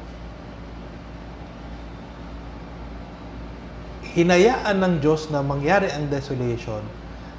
hinayaan 4.18 4.74
ng 4.82 4.94
Diyos 4.98 5.30
na 5.30 5.38
mangyari 5.38 5.86
ang 5.94 6.10
desolation 6.10 6.82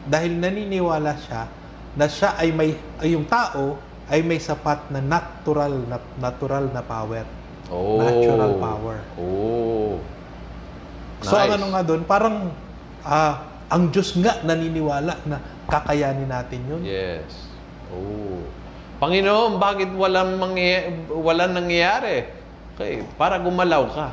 dahil 0.07 0.39
naniniwala 0.39 1.19
siya 1.19 1.51
na 1.93 2.05
siya 2.05 2.37
ay 2.37 2.49
may 2.49 2.73
ay 2.99 3.13
yung 3.13 3.25
tao 3.25 3.77
ay 4.09 4.21
may 4.21 4.37
sapat 4.37 4.89
na 4.89 4.99
natural 4.99 5.73
na 5.85 5.97
natural 6.17 6.65
na 6.69 6.81
power. 6.81 7.25
oh, 7.69 8.01
Natural 8.01 8.51
power. 8.57 8.97
Oh. 9.15 10.01
So 11.21 11.35
ang 11.35 11.53
ano 11.53 11.65
nga 11.69 11.81
doon, 11.85 12.01
parang 12.03 12.49
ah, 13.03 13.45
ang 13.69 13.93
Diyos 13.93 14.17
nga 14.17 14.41
naniniwala 14.41 15.13
na 15.29 15.37
kakayanin 15.69 16.25
natin 16.25 16.61
yun. 16.65 16.81
Yes. 16.81 17.49
Oh. 17.93 18.41
Panginoon, 18.99 19.61
bakit 19.61 19.93
walang 19.93 20.35
mangya- 20.35 20.89
walang 21.07 21.55
nangyayari? 21.55 22.27
Okay, 22.75 23.03
para 23.15 23.37
gumalaw 23.39 23.85
ka. 23.91 24.07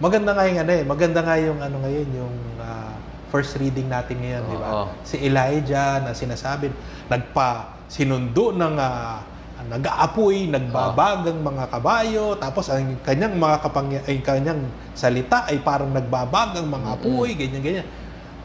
Maganda 0.00 0.32
nga 0.32 0.46
yung 0.46 0.58
ano 0.60 0.72
eh, 0.72 0.84
maganda 0.84 1.20
nga 1.22 1.36
yung 1.36 1.60
ano 1.60 1.76
ngayon, 1.84 2.08
yung 2.12 2.34
ah, 2.58 2.87
first 3.28 3.56
reading 3.60 3.88
natin 3.88 4.20
ngayon, 4.20 4.42
di 4.48 4.56
ba? 4.56 4.68
Oo. 4.72 4.86
Si 5.04 5.16
Elijah 5.20 6.00
na 6.02 6.12
sinasabi, 6.16 6.72
nagpa 7.08 7.78
sinundo 7.88 8.52
ng 8.52 8.74
ah, 8.76 9.20
nag-aapoy, 9.68 10.48
nagbabagang 10.48 11.40
mga 11.42 11.64
kabayo, 11.68 12.38
tapos 12.38 12.70
ang 12.72 12.96
kanyang 13.02 13.34
mga 13.36 13.56
kapangya, 13.60 14.00
ay 14.06 14.22
kanyang 14.22 14.62
salita 14.94 15.44
ay 15.50 15.60
parang 15.60 15.90
nagbabagang 15.92 16.68
mga 16.68 16.88
apoy, 16.94 17.34
ganyan 17.34 17.62
ganyan. 17.62 17.86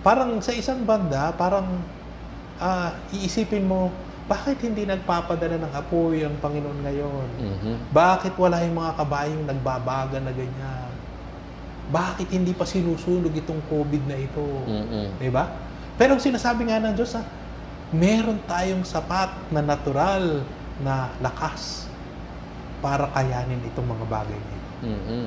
Parang 0.03 0.41
sa 0.43 0.51
isang 0.51 0.83
banda, 0.83 1.31
parang 1.35 1.79
ah, 2.59 2.91
iisipin 3.13 3.63
mo, 3.63 3.93
bakit 4.23 4.63
hindi 4.63 4.87
nagpapadala 4.87 5.59
ng 5.59 5.73
apoy 5.75 6.23
ang 6.23 6.35
Panginoon 6.39 6.79
ngayon? 6.79 7.27
Mhm. 7.39 7.73
Bakit 7.91 8.33
wala 8.39 8.63
yung 8.63 8.79
mga 8.79 8.91
kabayong 8.95 9.45
nagbabaga 9.47 10.17
na 10.23 10.31
ganyan? 10.31 10.92
Bakit 11.91 12.31
hindi 12.31 12.55
pa 12.55 12.63
sinusunog 12.63 13.33
itong 13.35 13.59
COVID 13.67 14.03
na 14.07 14.15
ito? 14.15 14.43
Mm-mm. 14.43 15.19
Di 15.19 15.27
ba? 15.27 15.51
Pero 15.99 16.15
sinasabi 16.17 16.71
nga 16.71 16.79
ng 16.79 16.95
Diyos, 16.95 17.13
ha, 17.17 17.23
meron 17.93 18.39
tayong 18.47 18.81
sapat 18.87 19.29
na 19.53 19.61
natural 19.61 20.41
na 20.81 21.13
lakas 21.21 21.85
para 22.81 23.07
kayanin 23.13 23.61
itong 23.69 23.85
mga 23.85 24.05
bagay 24.09 24.39
na 24.39 24.53
ito. 24.53 24.71
Mhm. 24.83 25.25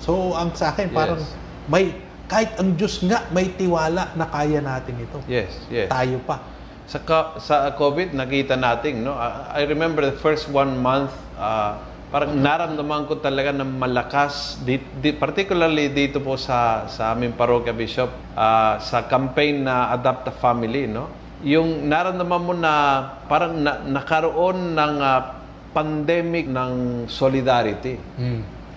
So, 0.00 0.34
ang 0.34 0.52
sa 0.56 0.74
akin, 0.74 0.90
Yes. 0.90 0.96
parang 0.96 1.20
may, 1.68 1.84
kahit 2.26 2.56
ang 2.58 2.74
Diyos 2.74 2.98
nga 3.04 3.24
may 3.30 3.52
tiwala 3.54 4.12
na 4.16 4.26
kaya 4.26 4.58
natin 4.60 4.98
ito. 5.00 5.20
Yes, 5.28 5.52
yes. 5.68 5.88
Tayo 5.88 6.18
pa. 6.24 6.40
Sa, 6.84 7.00
sa 7.40 7.72
COVID, 7.72 8.12
nakita 8.12 8.56
natin, 8.56 9.04
no? 9.04 9.16
I 9.52 9.64
remember 9.64 10.04
the 10.04 10.16
first 10.20 10.52
one 10.52 10.76
month, 10.76 11.12
ah, 11.40 11.80
parang 12.14 12.38
naramdaman 12.38 13.10
ko 13.10 13.18
talaga 13.18 13.50
ng 13.50 13.74
malakas, 13.74 14.62
di, 14.62 14.78
di- 15.02 15.18
particularly 15.18 15.90
dito 15.90 16.22
po 16.22 16.38
sa, 16.38 16.86
sa 16.86 17.10
aming 17.10 17.34
parokya 17.34 17.74
bishop, 17.74 18.06
ah, 18.38 18.78
sa 18.78 19.10
campaign 19.10 19.66
na 19.66 19.90
Adapt 19.90 20.30
a 20.30 20.34
Family, 20.38 20.86
no? 20.86 21.10
Yung 21.42 21.90
naramdaman 21.90 22.38
mo 22.38 22.54
na 22.54 23.02
parang 23.26 23.58
na, 23.58 23.82
nakaroon 23.82 24.78
ng 24.78 24.94
ah, 25.02 25.42
pandemic 25.74 26.46
ng 26.46 27.04
solidarity. 27.10 27.98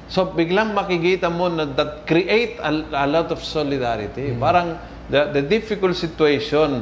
So 0.09 0.33
biglang 0.33 0.73
makikita 0.73 1.29
mo 1.29 1.45
na 1.45 1.69
that 1.77 2.09
create 2.09 2.57
a, 2.57 2.73
a 2.73 3.05
lot 3.05 3.29
of 3.29 3.45
solidarity. 3.45 4.33
Parang 4.33 4.81
the, 5.13 5.29
the 5.29 5.45
difficult 5.45 5.93
situation 5.93 6.81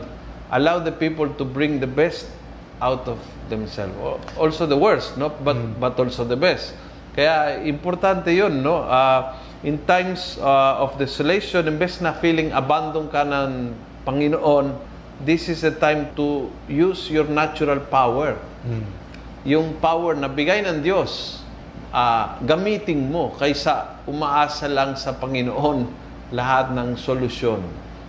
allow 0.56 0.80
the 0.80 0.96
people 0.96 1.28
to 1.36 1.44
bring 1.44 1.84
the 1.84 1.90
best 1.90 2.32
out 2.80 3.04
of 3.12 3.20
themselves. 3.48 3.96
Also 4.38 4.66
the 4.66 4.78
worst, 4.78 5.18
no? 5.18 5.30
But 5.30 5.80
but 5.80 5.96
also 6.00 6.24
the 6.24 6.38
best. 6.38 6.74
Kaya 7.16 7.64
importante 7.64 8.34
'yun, 8.34 8.64
no? 8.66 8.84
Ah, 8.86 9.40
in 9.64 9.82
times 9.88 10.38
ah, 10.42 10.84
of 10.84 10.98
desolation, 11.00 11.66
imbes 11.66 12.02
na 12.04 12.14
feeling 12.18 12.52
abandon 12.52 13.08
ka 13.08 13.24
ng 13.24 13.74
Panginoon, 14.06 14.76
this 15.24 15.50
is 15.50 15.66
a 15.66 15.74
time 15.74 16.14
to 16.14 16.52
use 16.70 17.10
your 17.10 17.26
natural 17.26 17.82
power 17.82 18.38
yung 19.46 19.78
power 19.78 20.18
na 20.18 20.26
bigay 20.26 20.66
ng 20.66 20.82
Diyos, 20.82 21.40
ah, 21.94 22.42
gamitin 22.42 23.14
mo 23.14 23.38
kaysa 23.38 24.02
umaasa 24.10 24.66
lang 24.66 24.98
sa 24.98 25.14
Panginoon 25.14 25.86
lahat 26.34 26.74
ng 26.74 26.98
solusyon. 26.98 27.62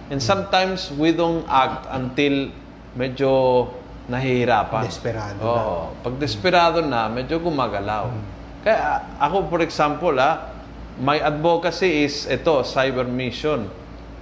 And 0.09 0.17
sometimes 0.17 0.89
we 0.97 1.13
don't 1.13 1.45
act 1.45 1.85
until 1.93 2.49
medyo 2.97 3.69
nahihirapan. 4.07 4.83
Desperado 4.87 5.39
na. 5.39 5.47
Oo. 5.47 5.79
Pag 6.03 6.15
desperado 6.19 6.79
na, 6.83 7.11
medyo 7.11 7.43
gumagalaw. 7.43 8.11
Kaya 8.63 9.03
ako, 9.19 9.47
for 9.51 9.61
example, 9.63 10.15
ah, 10.19 10.55
my 10.99 11.19
advocacy 11.21 12.07
is 12.07 12.25
ito, 12.27 12.63
cyber 12.67 13.07
mission. 13.07 13.67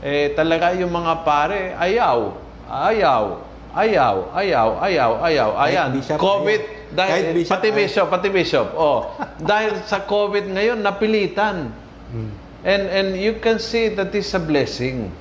Eh, 0.04 0.36
talaga 0.36 0.76
yung 0.76 0.92
mga 0.92 1.24
pare, 1.24 1.72
ayaw, 1.80 2.36
ayaw, 2.68 3.24
ayaw, 3.72 4.16
ayaw, 4.36 4.68
ayaw, 4.84 5.10
ayaw, 5.24 5.48
ayan. 5.56 5.88
bishop, 5.96 6.20
COVID, 6.20 6.60
ayaw. 6.60 6.92
dahil, 6.92 7.12
Kahit 7.12 7.26
bishop, 7.32 7.52
pati 7.56 7.68
ayaw. 7.68 7.78
bishop, 7.78 8.06
pati 8.12 8.28
bishop, 8.28 8.68
oh. 8.76 8.98
dahil 9.50 9.72
sa 9.88 10.04
COVID 10.04 10.44
ngayon, 10.52 10.78
napilitan. 10.84 11.72
And, 12.64 12.84
and 12.88 13.08
you 13.18 13.36
can 13.44 13.60
see 13.60 13.92
that 13.92 14.14
is 14.16 14.32
a 14.32 14.40
blessing. 14.40 15.12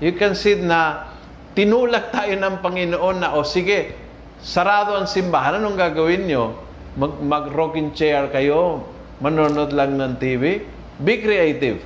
You 0.00 0.16
can 0.16 0.32
see 0.32 0.56
na 0.56 1.13
tinulak 1.54 2.10
tayo 2.10 2.34
ng 2.34 2.60
Panginoon 2.60 3.16
na, 3.22 3.28
o 3.38 3.46
sige, 3.46 3.94
sarado 4.42 4.98
ang 4.98 5.06
simbahan, 5.06 5.62
anong 5.62 5.78
gagawin 5.78 6.26
nyo? 6.26 6.58
Mag, 6.94 7.18
mag-rocking 7.18 7.94
chair 7.94 8.30
kayo, 8.30 8.86
manonood 9.18 9.74
lang 9.74 9.98
ng 9.98 10.18
TV? 10.18 10.62
Be 11.02 11.18
creative. 11.18 11.82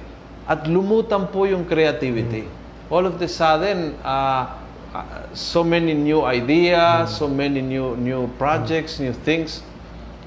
At 0.48 0.64
lumutan 0.64 1.28
po 1.28 1.44
yung 1.44 1.68
creativity. 1.68 2.58
all 2.90 3.04
of 3.04 3.20
the 3.20 3.28
sudden, 3.28 3.94
uh, 4.04 4.56
uh, 4.92 5.04
so 5.36 5.62
many 5.64 5.92
new 5.92 6.24
ideas, 6.24 7.12
so 7.16 7.28
many 7.28 7.60
new 7.60 7.96
new 7.96 8.28
projects, 8.40 9.00
new 9.00 9.12
things. 9.12 9.60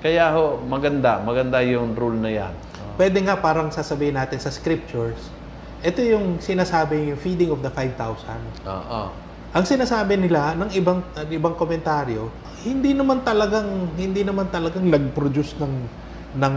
Kaya 0.01 0.33
ho, 0.33 0.57
maganda, 0.65 1.21
maganda 1.21 1.61
yung 1.61 1.93
rule 1.93 2.17
na 2.17 2.29
yan. 2.29 2.53
Pwede 2.97 3.21
nga 3.21 3.37
parang 3.37 3.69
sasabihin 3.69 4.17
natin 4.17 4.41
sa 4.41 4.49
scriptures, 4.49 5.29
ito 5.81 6.01
yung 6.01 6.41
sinasabi 6.41 7.13
yung 7.13 7.19
feeding 7.21 7.53
of 7.53 7.61
the 7.61 7.69
5,000. 7.69 7.97
Oo. 8.65 9.01
Ang 9.51 9.67
sinasabi 9.67 10.15
nila 10.15 10.55
ng 10.55 10.71
ibang 10.79 11.03
ng 11.03 11.27
ibang 11.27 11.59
komentaryo, 11.59 12.31
hindi 12.63 12.95
naman 12.95 13.19
talagang 13.19 13.67
hindi 13.99 14.23
naman 14.23 14.47
talagang 14.47 14.87
nag-produce 14.87 15.59
ng 15.59 15.73
ng 16.39 16.55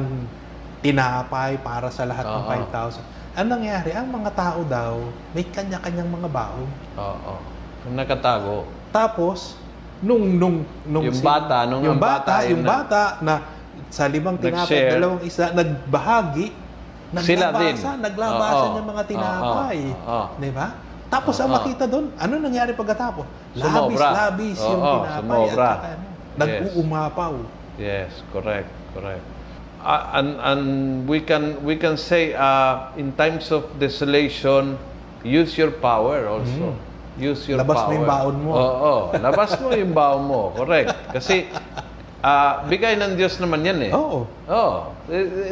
tinapay 0.78 1.58
para 1.58 1.90
sa 1.90 2.06
lahat 2.06 2.22
ng 2.22 2.44
Oo. 2.46 2.70
5,000. 2.70 3.02
Ang 3.34 3.48
nangyari, 3.50 3.90
ang 3.90 4.06
mga 4.06 4.30
tao 4.30 4.62
daw 4.62 4.94
may 5.34 5.42
kanya-kanyang 5.42 6.06
mga 6.06 6.28
baon. 6.30 6.70
Oo. 6.94 7.34
Yung 7.82 7.98
nakatago. 7.98 8.62
Tapos 8.94 9.58
nung 9.98 10.38
nung 10.38 10.62
nung 10.86 11.10
Yung 11.10 11.18
bata, 11.18 11.66
nung 11.66 11.82
yung 11.82 11.98
ang 11.98 12.02
bata 12.02 12.46
yung 12.46 12.62
na- 12.62 12.70
bata 12.78 13.02
na 13.18 13.34
sa 13.90 14.06
limang 14.06 14.38
tinapay, 14.38 14.70
Nag-share. 14.70 14.90
dalawang 14.94 15.22
isa, 15.26 15.50
nagbahagi, 15.50 16.46
Sila 17.22 17.50
din. 17.54 17.74
naglabasan, 17.78 18.70
Oo. 18.70 18.78
yung 18.78 18.88
mga 18.90 19.02
tinapay. 19.06 19.78
Oo. 19.98 20.24
Di 20.38 20.50
ba? 20.50 20.66
Tapos 21.12 21.34
ang 21.38 21.50
Oo. 21.52 21.56
makita 21.60 21.84
doon, 21.86 22.10
ano 22.16 22.32
nangyari 22.40 22.72
pagkatapos? 22.72 23.24
Labis, 23.54 23.64
Sumobra. 23.64 24.08
labis 24.10 24.58
yung 24.60 24.82
Oo, 24.82 24.94
tinapay. 24.98 25.20
sumobra. 25.20 25.44
At 25.44 25.76
saka, 25.78 25.86
ano, 25.86 26.06
nag-uumapaw. 26.34 27.34
Yes, 27.78 28.10
correct, 28.30 28.70
correct. 28.94 29.24
Uh, 29.84 30.16
and 30.16 30.28
and 30.40 30.62
we 31.04 31.20
can 31.20 31.60
we 31.60 31.76
can 31.76 32.00
say 32.00 32.32
uh, 32.32 32.88
in 32.96 33.12
times 33.20 33.52
of 33.52 33.68
desolation, 33.76 34.80
use 35.20 35.60
your 35.60 35.68
power 35.68 36.24
also. 36.24 36.72
Use 37.20 37.44
your. 37.46 37.60
Labas 37.60 37.84
mo 37.84 37.92
power. 37.92 37.94
yung 37.94 38.06
baon 38.08 38.36
mo. 38.40 38.50
Oo, 38.56 38.92
labas 39.20 39.50
mo 39.60 39.68
yung 39.76 39.92
baon 39.92 40.22
mo, 40.24 40.40
correct. 40.56 40.88
Kasi 41.12 41.46
uh, 42.24 42.64
bigay 42.64 42.96
ng 42.96 43.12
Diyos 43.14 43.36
naman 43.38 43.60
yan 43.60 43.78
eh. 43.86 43.92
Oo. 43.92 44.24
Oh, 44.48 44.88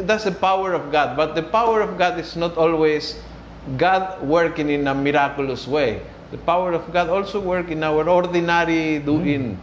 that's 0.03 0.25
the 0.25 0.33
power 0.33 0.73
of 0.73 0.89
God. 0.89 1.13
But 1.13 1.37
the 1.37 1.45
power 1.45 1.85
of 1.85 1.93
God 1.95 2.17
is 2.17 2.33
not 2.33 2.57
always 2.57 3.21
God 3.79 4.23
working 4.27 4.67
in 4.69 4.87
a 4.87 4.95
miraculous 4.95 5.63
way. 5.67 6.03
The 6.35 6.41
power 6.41 6.73
of 6.73 6.89
God 6.91 7.07
also 7.07 7.39
work 7.39 7.69
in 7.69 7.85
our 7.85 8.03
ordinary 8.09 8.99
doing. 8.99 9.55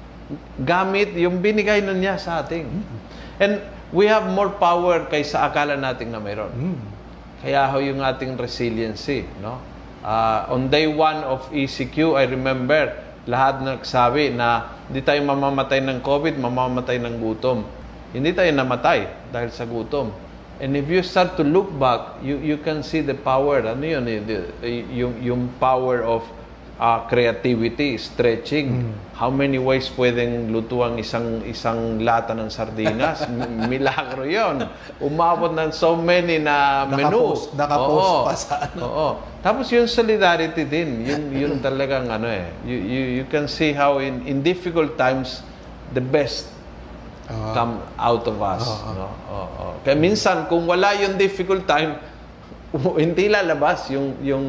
Gamit 0.63 1.13
yung 1.19 1.43
binigay 1.43 1.83
na 1.83 1.93
niya 1.93 2.17
sa 2.17 2.41
atin. 2.41 2.87
And 3.43 3.61
we 3.91 4.07
have 4.07 4.31
more 4.31 4.55
power 4.55 5.05
kaysa 5.11 5.51
akala 5.51 5.75
natin 5.75 6.15
na 6.15 6.23
mayroon. 6.23 6.79
Kaya 7.43 7.67
ho 7.73 7.81
yung 7.81 8.01
ating 8.05 8.39
resiliency, 8.39 9.27
no? 9.43 9.59
Ah, 10.01 10.49
on 10.49 10.73
day 10.73 10.89
one 10.89 11.21
of 11.25 11.45
ECQ, 11.53 12.17
I 12.17 12.25
remember, 12.25 12.97
lahat 13.29 13.61
nagsabi 13.61 14.33
na 14.33 14.77
hindi 14.89 15.05
tayo 15.05 15.21
mamamatay 15.25 15.85
ng 15.85 16.01
COVID, 16.01 16.41
mamamatay 16.41 16.97
ng 17.01 17.21
gutom. 17.21 17.69
Hindi 18.17 18.33
tayo 18.33 18.49
namatay 18.49 19.29
dahil 19.29 19.51
sa 19.53 19.69
gutom. 19.69 20.11
And 20.61 20.77
if 20.77 20.93
you 20.93 21.01
start 21.01 21.41
to 21.41 21.45
look 21.45 21.73
back, 21.73 22.21
you 22.21 22.37
you 22.37 22.61
can 22.61 22.85
see 22.85 23.01
the 23.01 23.17
power, 23.17 23.65
ano 23.65 23.81
yun, 23.81 24.05
eh, 24.05 24.21
the- 24.21 24.49
eh, 24.61 24.85
yung, 24.93 25.17
yung 25.25 25.43
power 25.57 26.05
of 26.05 26.21
ah, 26.77 27.05
creativity, 27.09 28.01
stretching. 28.01 28.93
How 29.17 29.29
many 29.29 29.61
ways 29.61 29.93
pwedeng 29.97 30.49
lutuang 30.49 30.97
isang 30.97 31.45
isang 31.45 32.01
lata 32.01 32.33
ng 32.33 32.49
sardinas? 32.49 33.29
Milagro 33.69 34.25
yon. 34.25 34.65
Umabot 34.97 35.53
ng 35.53 35.73
so 35.77 35.93
many 35.93 36.41
na 36.41 36.89
menu. 36.89 37.09
Nakapost- 37.09 37.53
nakapost 37.53 38.09
Oo. 38.09 38.25
pa 38.25 38.35
sa 38.37 38.55
ano. 38.65 38.81
Oo. 38.81 39.09
Tapos 39.41 39.69
yung 39.73 39.85
solidarity 39.89 40.65
din, 40.65 41.05
yun, 41.05 41.23
yun 41.33 41.53
talagang 41.65 42.09
ano 42.09 42.29
eh. 42.29 42.49
You, 42.65 42.77
you, 42.81 43.03
you 43.21 43.25
can 43.29 43.45
see 43.45 43.77
how 43.77 44.01
in, 44.01 44.25
in 44.25 44.41
difficult 44.41 44.97
times, 44.97 45.45
the 45.93 46.01
best 46.01 46.49
Oo. 47.31 47.55
come 47.55 47.75
out 47.95 48.25
of 48.27 48.37
us. 48.43 48.67
Oo. 48.67 48.91
No? 48.99 49.09
Oo. 49.31 49.67
Kaya 49.87 49.97
minsan, 49.97 50.51
kung 50.51 50.67
wala 50.67 50.93
yung 50.99 51.15
difficult 51.15 51.65
time, 51.65 51.97
hindi 53.03 53.31
lalabas 53.31 53.87
yung, 53.95 54.19
yung 54.21 54.45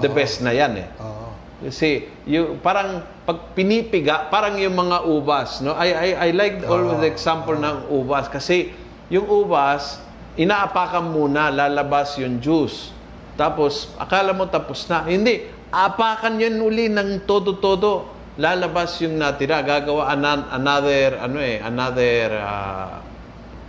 the 0.00 0.08
Oo. 0.10 0.16
best 0.16 0.40
na 0.40 0.52
yan 0.56 0.72
eh. 0.80 0.88
Oo. 1.00 1.24
Kasi 1.64 2.10
yung 2.28 2.60
parang 2.60 3.00
pag 3.24 3.56
pinipiga, 3.56 4.28
parang 4.28 4.58
yung 4.60 4.76
mga 4.76 5.06
ubas, 5.08 5.64
no? 5.64 5.72
I 5.72 5.88
I 5.96 6.08
I 6.18 6.28
like 6.36 6.60
always 6.66 7.00
the 7.00 7.08
example 7.08 7.56
ng 7.56 7.88
ubas 7.88 8.28
kasi 8.28 8.74
yung 9.08 9.24
ubas 9.24 10.02
inaapakan 10.36 11.08
muna 11.14 11.48
lalabas 11.48 12.18
yung 12.20 12.42
juice. 12.42 12.90
Tapos 13.38 13.94
akala 13.96 14.34
mo 14.36 14.44
tapos 14.50 14.84
na. 14.90 15.06
Hindi, 15.06 15.46
apakan 15.70 16.36
yun 16.36 16.58
uli 16.60 16.90
ng 16.90 17.24
todo-todo. 17.24 18.12
Lalabas 18.34 18.98
yung 18.98 19.14
natira, 19.14 19.62
gagawa 19.62 20.10
anan- 20.10 20.50
another 20.50 21.22
ano 21.22 21.38
eh, 21.38 21.62
another 21.62 22.34
ah, 22.42 22.98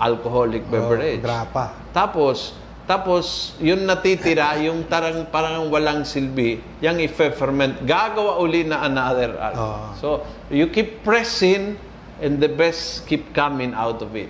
alcoholic 0.02 0.66
beverage. 0.66 1.22
Oo, 1.22 1.28
grapa. 1.30 1.64
Tapos, 1.94 2.58
tapos, 2.86 3.54
yun 3.58 3.82
natitira, 3.82 4.54
yung 4.62 4.86
tarang, 4.86 5.26
parang 5.34 5.74
walang 5.74 6.06
silbi, 6.06 6.62
yung 6.82 7.02
i-ferment, 7.02 7.82
gagawa 7.82 8.38
uli 8.38 8.62
na 8.62 8.86
another. 8.86 9.34
uh, 9.38 9.54
Oo. 9.54 9.86
So, 9.98 10.08
you 10.54 10.70
keep 10.70 11.02
pressing 11.02 11.82
and 12.22 12.38
the 12.38 12.50
best 12.50 13.10
keep 13.10 13.34
coming 13.34 13.74
out 13.74 14.06
of 14.06 14.14
it. 14.14 14.30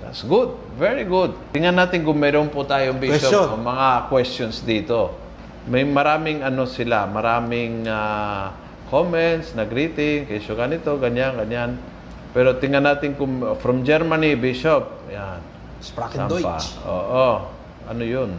That's 0.00 0.20
good. 0.20 0.52
Very 0.76 1.08
good. 1.08 1.32
Tingnan 1.56 1.72
natin 1.72 2.04
kung 2.04 2.20
meron 2.20 2.52
po 2.52 2.68
tayong 2.68 3.00
bishop 3.00 3.32
Question. 3.32 3.64
mga 3.64 3.88
questions 4.12 4.60
dito. 4.60 5.16
May 5.66 5.82
maraming 5.82 6.44
ano 6.44 6.68
sila, 6.68 7.08
maraming 7.08 7.88
ah, 7.88 8.52
comments, 8.88 9.54
na 9.54 9.66
greeting, 9.66 10.26
kesyo 10.26 10.54
ganito, 10.54 10.94
ganyan, 10.98 11.36
ganyan. 11.36 11.78
Pero 12.36 12.56
tingnan 12.60 12.84
natin 12.84 13.16
kung 13.16 13.40
from 13.58 13.80
Germany, 13.80 14.36
Bishop. 14.36 14.92
Yan. 15.08 15.40
Sprachen? 15.80 16.28
Deutsch. 16.28 16.76
Oo. 16.84 17.48
Ano 17.86 18.02
yun? 18.04 18.36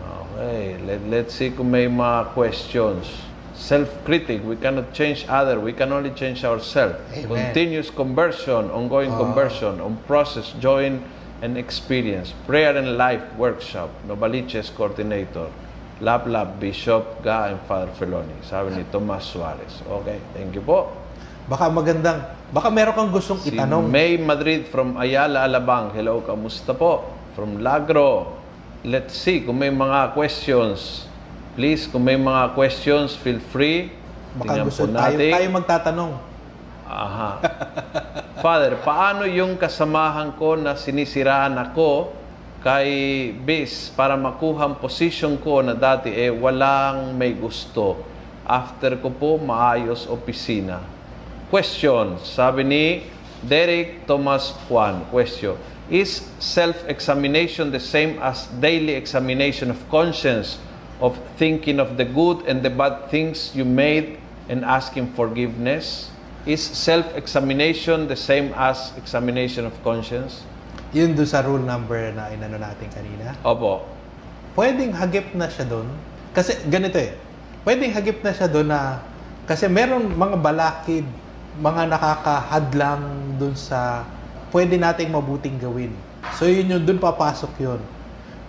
Okay. 0.00 0.76
Let, 0.84 1.00
let's 1.08 1.32
see 1.36 1.52
kung 1.52 1.70
may 1.70 1.88
mga 1.88 2.32
questions. 2.36 3.08
Self-critic. 3.56 4.40
We 4.40 4.56
cannot 4.56 4.96
change 4.96 5.28
other. 5.28 5.60
We 5.60 5.76
can 5.76 5.92
only 5.92 6.16
change 6.16 6.48
ourselves. 6.48 6.96
Amen. 7.12 7.28
Continuous 7.28 7.92
conversion, 7.92 8.72
ongoing 8.72 9.12
conversion, 9.12 9.84
on 9.84 10.00
process, 10.08 10.56
join, 10.64 11.04
and 11.44 11.60
experience. 11.60 12.32
Prayer 12.48 12.76
and 12.76 12.96
Life 12.96 13.24
Workshop. 13.36 13.92
Novaliches 14.08 14.72
Coordinator. 14.72 15.52
Lab 16.00 16.24
Lab 16.24 16.56
Bishop 16.56 17.20
Ga 17.20 17.52
and 17.52 17.60
Father 17.68 17.92
Feloni. 17.92 18.32
Sabi 18.40 18.72
ni 18.72 18.88
Tomas 18.88 19.28
Suarez. 19.28 19.84
Okay. 19.84 20.16
Thank 20.32 20.56
you 20.56 20.64
po. 20.64 20.88
Baka 21.44 21.68
magandang, 21.68 22.24
baka 22.54 22.72
meron 22.72 22.94
kang 22.96 23.10
gustong 23.12 23.40
Si 23.42 23.52
itanong. 23.52 23.84
May 23.84 24.16
Madrid 24.16 24.64
from 24.70 24.96
Ayala, 24.96 25.44
Alabang. 25.44 25.92
Hello, 25.92 26.24
kamusta 26.24 26.72
po? 26.72 27.04
From 27.36 27.60
Lagro. 27.60 28.38
Let's 28.80 29.12
see 29.12 29.44
kung 29.44 29.60
may 29.60 29.68
mga 29.68 30.16
questions. 30.16 31.04
Please, 31.58 31.84
kung 31.90 32.06
may 32.06 32.16
mga 32.16 32.56
questions, 32.56 33.12
feel 33.12 33.42
free. 33.52 33.92
Baka 34.40 34.56
Tingnan 34.56 34.64
gusto 34.70 34.86
tayo, 34.88 35.16
tayo 35.18 35.48
magtatanong. 35.52 36.12
Aha. 36.86 37.30
Father, 38.40 38.78
paano 38.80 39.28
yung 39.28 39.58
kasamahan 39.60 40.32
ko 40.38 40.56
na 40.56 40.78
sinisiraan 40.78 41.58
ako 41.60 42.19
kay 42.60 43.32
bis 43.32 43.88
para 43.96 44.20
makuha 44.20 44.68
ang 44.68 44.76
position 44.76 45.40
ko 45.40 45.64
na 45.64 45.72
dati 45.72 46.12
eh 46.12 46.28
walang 46.28 47.16
may 47.16 47.32
gusto. 47.32 47.96
After 48.44 49.00
ko 49.00 49.08
po 49.08 49.40
maayos 49.40 50.04
opisina. 50.04 50.84
Question, 51.48 52.20
sabi 52.20 52.62
ni 52.62 52.84
Derek 53.40 54.04
Thomas 54.04 54.52
Juan. 54.68 55.08
Question, 55.08 55.56
is 55.88 56.28
self-examination 56.38 57.72
the 57.72 57.80
same 57.80 58.20
as 58.20 58.46
daily 58.60 58.94
examination 58.94 59.72
of 59.72 59.80
conscience 59.88 60.60
of 61.00 61.16
thinking 61.40 61.80
of 61.80 61.96
the 61.96 62.04
good 62.04 62.44
and 62.44 62.60
the 62.60 62.70
bad 62.70 63.08
things 63.08 63.56
you 63.56 63.64
made 63.64 64.20
and 64.52 64.68
asking 64.68 65.08
forgiveness? 65.16 66.12
Is 66.44 66.60
self-examination 66.60 68.08
the 68.08 68.16
same 68.16 68.52
as 68.52 68.92
examination 69.00 69.64
of 69.64 69.72
conscience? 69.82 70.44
Yun 70.90 71.14
doon 71.14 71.28
sa 71.28 71.46
rule 71.46 71.62
number 71.62 72.10
na 72.14 72.34
inano 72.34 72.58
natin 72.58 72.90
kanina. 72.90 73.34
Opo. 73.46 73.86
Pwedeng 74.58 74.90
hagip 74.90 75.30
na 75.38 75.46
siya 75.46 75.70
doon. 75.70 75.86
Kasi 76.34 76.58
ganito 76.66 76.98
eh. 76.98 77.14
Pwedeng 77.62 77.94
hagip 77.94 78.22
na 78.26 78.34
siya 78.34 78.50
doon 78.50 78.66
na 78.70 78.98
kasi 79.46 79.66
meron 79.66 80.06
mga 80.14 80.36
balakid, 80.38 81.06
mga 81.58 81.90
nakakahadlang 81.90 83.34
doon 83.38 83.54
sa 83.58 84.06
pwede 84.54 84.78
nating 84.78 85.10
mabuting 85.10 85.58
gawin. 85.58 85.94
So 86.38 86.46
yun 86.46 86.70
yung 86.70 86.84
doon 86.86 86.98
papasok 86.98 87.54
yun. 87.58 87.80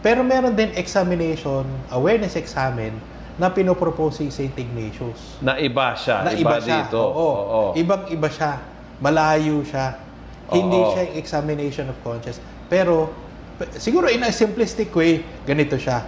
Pero 0.01 0.25
meron 0.25 0.57
din 0.57 0.73
examination, 0.73 1.65
awareness 1.93 2.33
examine 2.33 2.97
na 3.37 3.49
pinopropose 3.49 4.25
si 4.25 4.33
St. 4.33 4.53
Ignatius. 4.57 5.37
Na 5.41 5.57
iba 5.61 5.93
siya. 5.93 6.25
Na 6.25 6.33
iba, 6.33 6.57
iba, 6.57 6.61
siya. 6.61 6.85
dito. 6.89 7.01
Oo. 7.01 7.17
Oo. 7.17 7.61
Ibang-iba 7.77 8.29
siya. 8.29 8.61
Malayo 9.01 9.61
siya. 9.65 9.97
Hindi 10.51 10.77
Oo. 10.77 10.91
siya 10.91 11.07
yung 11.07 11.17
examination 11.17 11.85
of 11.87 11.97
conscience. 12.03 12.43
Pero, 12.67 13.07
siguro 13.79 14.11
in 14.11 14.27
a 14.27 14.31
simplistic 14.35 14.91
way, 14.91 15.23
ganito 15.47 15.79
siya. 15.79 16.03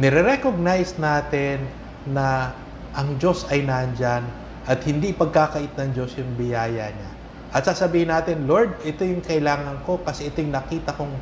Nire-recognize 0.00 0.96
natin 0.98 1.62
na 2.08 2.56
ang 2.96 3.20
Diyos 3.20 3.44
ay 3.52 3.62
nandyan 3.62 4.24
at 4.64 4.80
hindi 4.88 5.12
pagkakait 5.12 5.76
ng 5.76 5.90
Diyos 5.92 6.16
yung 6.16 6.32
biyaya 6.40 6.88
niya. 6.90 7.10
At 7.54 7.68
sasabihin 7.68 8.10
natin, 8.10 8.50
Lord, 8.50 8.82
ito 8.82 9.06
yung 9.06 9.22
kailangan 9.22 9.84
ko 9.86 10.02
kasi 10.02 10.26
ito 10.26 10.42
yung 10.42 10.50
nakita 10.50 10.90
kong 10.96 11.14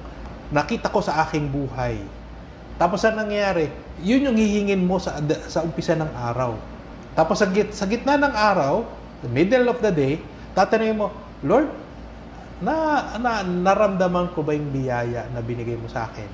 nakita 0.53 0.89
ko 0.93 1.01
sa 1.05 1.25
aking 1.27 1.49
buhay. 1.49 2.01
Tapos 2.77 3.05
ang 3.05 3.21
nangyayari, 3.21 3.69
yun 4.01 4.33
yung 4.33 4.37
hihingin 4.37 4.81
mo 4.85 4.97
sa 4.97 5.21
sa 5.49 5.61
umpisa 5.61 5.93
ng 5.93 6.09
araw. 6.09 6.57
Tapos 7.13 7.41
sa, 7.41 7.47
git, 7.49 7.77
sa 7.77 7.85
gitna 7.85 8.17
ng 8.17 8.33
araw, 8.33 8.85
the 9.21 9.29
middle 9.29 9.69
of 9.69 9.81
the 9.85 9.93
day, 9.93 10.17
tatanungin 10.57 10.97
mo, 10.97 11.13
Lord, 11.45 11.69
na, 12.63 12.75
na 13.19 13.43
naramdaman 13.43 14.31
ko 14.33 14.47
ba 14.47 14.55
yung 14.55 14.71
biyaya 14.71 15.27
na 15.35 15.43
binigay 15.43 15.75
mo 15.75 15.91
sa 15.91 16.07
akin? 16.07 16.31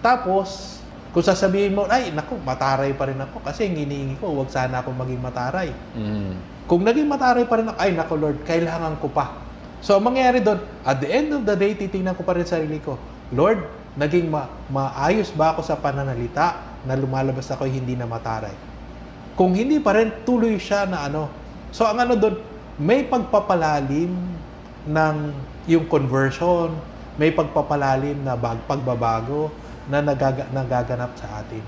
Tapos, 0.00 0.80
kung 1.12 1.24
sasabihin 1.24 1.76
mo, 1.76 1.84
ay, 1.88 2.12
naku, 2.12 2.36
mataray 2.40 2.96
pa 2.96 3.08
rin 3.08 3.20
ako 3.20 3.40
kasi 3.44 3.68
ang 3.68 3.76
hinihingi 3.76 4.16
ko, 4.20 4.32
huwag 4.32 4.48
sana 4.48 4.80
ako 4.80 4.92
maging 4.96 5.20
mataray. 5.20 5.72
Mm. 5.96 6.36
Kung 6.68 6.84
naging 6.84 7.08
mataray 7.08 7.44
pa 7.48 7.60
rin 7.60 7.68
ako, 7.68 7.76
ay, 7.80 7.90
naku 7.92 8.14
Lord, 8.16 8.38
kailangan 8.44 8.96
ko 9.00 9.08
pa. 9.12 9.36
So, 9.84 9.96
ang 9.96 10.08
mangyayari 10.08 10.40
doon, 10.40 10.60
at 10.84 11.00
the 11.00 11.08
end 11.08 11.32
of 11.32 11.44
the 11.44 11.56
day, 11.56 11.76
titingnan 11.76 12.16
ko 12.16 12.24
pa 12.24 12.36
rin 12.36 12.48
sarili 12.48 12.80
ko, 12.80 12.96
Lord, 13.32 13.64
naging 13.96 14.28
ma- 14.28 14.48
maayos 14.68 15.32
ba 15.32 15.56
ako 15.56 15.64
sa 15.64 15.76
pananalita 15.80 16.80
na 16.84 16.96
lumalabas 16.96 17.48
ako 17.48 17.64
hindi 17.64 17.96
na 17.96 18.04
mataray? 18.04 18.52
Kung 19.36 19.52
hindi 19.52 19.80
pa 19.80 19.96
rin, 19.96 20.24
tuloy 20.24 20.56
siya 20.56 20.88
na 20.88 21.08
ano. 21.08 21.28
So, 21.72 21.84
ang 21.84 22.00
ano 22.00 22.16
doon, 22.16 22.40
may 22.76 23.08
pagpapalalim 23.08 24.12
ng 24.84 25.16
yung 25.66 25.90
conversion, 25.90 26.74
may 27.18 27.34
pagpapalalim 27.34 28.22
na 28.22 28.38
bag, 28.38 28.62
pagbabago 28.70 29.50
na 29.90 30.02
nagaga, 30.02 30.46
nagaganap 30.50 31.14
sa 31.18 31.42
atin 31.42 31.62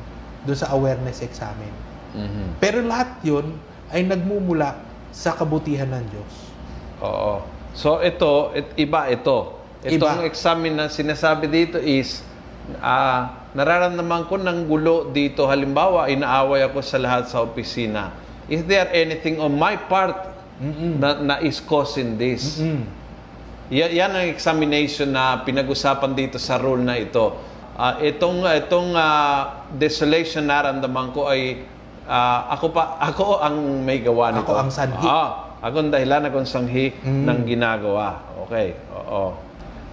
doon 0.46 0.58
sa 0.58 0.70
awareness 0.74 1.22
examen. 1.22 1.70
Mhm. 2.14 2.62
Pero 2.62 2.80
lahat 2.82 3.20
yun 3.26 3.58
ay 3.90 4.06
nagmumula 4.06 4.78
sa 5.10 5.34
kabutihan 5.34 5.88
ng 5.90 6.04
Diyos. 6.08 6.34
Oo. 7.02 7.42
So 7.74 7.98
ito, 8.02 8.54
it, 8.54 8.68
iba 8.78 9.10
ito. 9.10 9.58
Itong 9.86 10.26
Iba. 10.26 10.26
examine 10.26 10.74
na 10.74 10.86
sinasabi 10.90 11.46
dito 11.46 11.78
is 11.78 12.26
ah 12.82 13.46
nararamdaman 13.54 14.26
ko 14.26 14.34
ng 14.36 14.66
gulo 14.66 15.08
dito. 15.14 15.46
Halimbawa, 15.46 16.10
inaaway 16.10 16.66
ako 16.66 16.82
sa 16.82 16.98
lahat 16.98 17.30
sa 17.30 17.40
opisina. 17.46 18.10
Is 18.50 18.66
there 18.66 18.88
anything 18.90 19.38
on 19.38 19.54
my 19.54 19.76
part 19.76 20.34
na, 20.98 21.20
na 21.22 21.34
is 21.38 21.62
causing 21.62 22.18
this? 22.18 22.58
Mm. 22.58 22.97
Ya- 23.68 23.92
yan 23.92 24.16
ang 24.16 24.24
examination 24.32 25.12
na 25.12 25.44
pinag-usapan 25.44 26.16
dito 26.16 26.40
sa 26.40 26.56
rule 26.56 26.80
na 26.80 26.96
ito. 26.96 27.36
Ah, 27.76 28.00
itong 28.00 28.42
itong 28.48 28.96
ah, 28.96 29.68
desolation 29.76 30.42
na 30.48 30.64
naramdaman 30.64 31.12
ko 31.12 31.28
ay 31.28 31.62
ah, 32.08 32.48
ako 32.56 32.72
pa 32.72 32.96
ako 33.12 33.44
ang 33.44 33.84
may 33.84 34.00
gawa 34.00 34.32
nito. 34.32 34.48
Ako 34.48 34.56
ang 34.56 34.72
sanhi. 34.72 35.04
Ah, 35.04 35.52
ako 35.60 35.76
ang 35.84 35.90
dahilan 35.92 36.22
akong 36.32 36.48
sanhi 36.48 36.96
ng 37.04 37.44
ginagawa. 37.44 38.24
Okay. 38.48 38.72
Oo. 38.96 39.36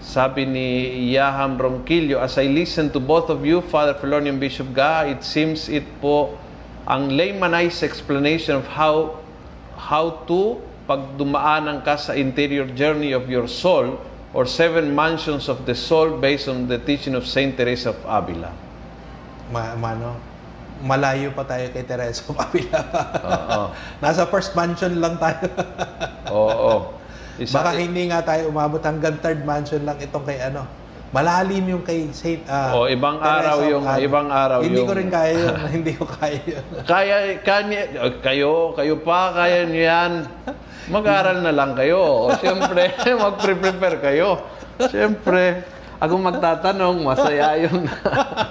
Sabi 0.05 0.45
ni 0.45 0.67
Yaham 1.11 1.57
Ronquillo, 1.57 2.21
as 2.21 2.38
I 2.38 2.45
listen 2.45 2.93
to 2.93 3.01
both 3.01 3.27
of 3.33 3.41
you, 3.41 3.59
Father 3.59 3.97
Felonian 3.97 4.38
and 4.38 4.39
Bishop 4.39 4.69
Ga, 4.71 5.09
it 5.09 5.25
seems 5.25 5.65
it 5.65 5.83
po 5.97 6.38
ang 6.85 7.09
laymanized 7.09 7.81
explanation 7.81 8.61
of 8.61 8.69
how 8.69 9.17
how 9.75 10.23
to 10.29 10.61
pag 10.86 11.17
dumaanan 11.17 11.82
ka 11.82 11.98
sa 11.98 12.13
interior 12.13 12.69
journey 12.69 13.10
of 13.12 13.26
your 13.26 13.50
soul 13.50 13.98
or 14.32 14.45
seven 14.45 14.93
mansions 14.93 15.50
of 15.50 15.65
the 15.65 15.74
soul 15.74 16.17
based 16.17 16.45
on 16.45 16.69
the 16.69 16.78
teaching 16.78 17.17
of 17.17 17.26
Saint 17.26 17.58
Teresa 17.58 17.89
of 17.89 18.00
Avila. 18.06 18.54
Ma, 19.50 19.74
mano, 19.74 20.13
malayo 20.82 21.32
pa 21.32 21.41
tayo 21.41 21.71
kay 21.71 21.86
Teresa 21.86 22.21
Pavila. 22.28 22.80
Oo. 23.24 23.62
Nasa 24.04 24.28
first 24.28 24.54
mansion 24.54 25.00
lang 25.00 25.17
tayo. 25.17 25.45
Oo. 26.30 26.74
Isa- 27.41 27.60
Baka 27.60 27.76
hindi 27.76 28.08
nga 28.08 28.21
tayo 28.21 28.48
umabot 28.48 28.80
hanggang 28.80 29.17
third 29.19 29.41
mansion 29.41 29.82
lang 29.84 29.98
itong 29.98 30.24
kay 30.24 30.38
ano. 30.39 30.67
Malalim 31.15 31.63
yung 31.71 31.84
kay 31.88 32.12
Saint 32.12 32.43
ah, 32.51 32.75
Oh, 32.75 32.91
ibang 32.91 33.23
Teresa 33.23 33.56
araw 33.56 33.58
yung- 33.63 33.88
Avila. 33.88 34.04
ibang 34.04 34.28
araw 34.28 34.60
Hindi 34.60 34.75
yung- 34.75 34.89
ko 34.91 34.93
rin 34.99 35.08
kaya 35.08 35.32
yun. 35.32 35.56
hindi 35.80 35.91
ko 35.95 36.04
kaya 36.04 36.39
yun. 36.43 36.63
Kaya, 36.84 37.15
kanya, 37.39 37.82
kayo, 38.19 38.75
kayo 38.75 38.95
pa, 38.99 39.32
kaya 39.32 39.63
niyo 39.63 39.84
yan. 39.88 40.12
Mag-aral 40.91 41.39
na 41.39 41.56
lang 41.56 41.71
kayo. 41.71 42.28
O, 42.28 42.36
siyempre, 42.36 42.91
mag-prepare 43.23 43.97
kayo. 44.04 44.43
Siyempre, 44.91 45.63
ako 46.04 46.19
magtatanong, 46.19 46.99
masaya 46.99 47.63
yun. 47.63 47.88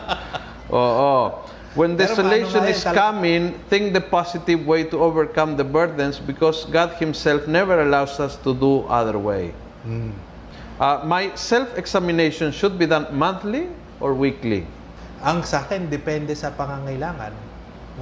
Oo. 0.72 1.44
When 1.77 2.00
desolation 2.00 2.64
is 2.64 2.81
coming, 2.81 3.61
think 3.68 3.92
the 3.92 4.00
positive 4.00 4.64
way 4.64 4.88
to 4.88 4.96
overcome 4.96 5.61
the 5.61 5.66
burdens 5.66 6.16
because 6.16 6.64
God 6.70 6.96
Himself 6.96 7.44
never 7.44 7.83
allows 7.85 8.16
us 8.16 8.40
to 8.40 8.57
do 8.57 8.88
other 8.88 9.20
way. 9.20 9.53
Hmm. 9.85 10.16
Uh, 10.74 11.06
my 11.06 11.30
self-examination 11.38 12.50
should 12.50 12.74
be 12.74 12.82
done 12.82 13.06
monthly 13.14 13.70
or 14.02 14.10
weekly? 14.10 14.66
Ang 15.22 15.46
sa 15.46 15.62
akin, 15.62 15.87
depende 15.87 16.34
sa 16.34 16.50
pangangailangan. 16.50 17.30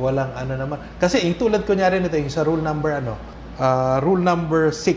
Walang 0.01 0.33
ano 0.33 0.57
naman. 0.57 0.79
Kasi 0.97 1.21
yung 1.21 1.37
tulad 1.37 1.69
ko 1.69 1.77
nyari 1.77 2.01
nito, 2.01 2.17
yung 2.17 2.33
sa 2.33 2.41
rule 2.49 2.65
number 2.65 2.97
ano, 2.97 3.21
ah, 3.61 4.01
rule 4.01 4.25
number 4.25 4.73
6. 4.73 4.89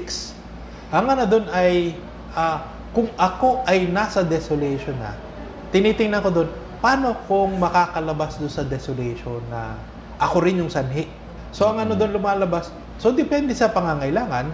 Ang 0.96 1.06
ano 1.12 1.24
doon 1.28 1.46
ay, 1.52 2.00
ah, 2.32 2.64
kung 2.96 3.12
ako 3.20 3.68
ay 3.68 3.92
nasa 3.92 4.24
desolation 4.24 4.96
na, 4.96 5.12
tinitingnan 5.76 6.24
ko 6.24 6.32
doon, 6.32 6.50
paano 6.80 7.12
kung 7.28 7.60
makakalabas 7.60 8.40
doon 8.40 8.54
sa 8.56 8.64
desolation 8.64 9.44
na 9.52 9.76
ako 10.16 10.48
rin 10.48 10.64
yung 10.64 10.72
sanhi? 10.72 11.12
So 11.52 11.68
ang 11.68 11.84
ano 11.84 12.00
doon 12.00 12.16
lumalabas, 12.16 12.72
so 13.04 13.12
depende 13.12 13.52
sa 13.52 13.68
pangangailangan. 13.68 14.48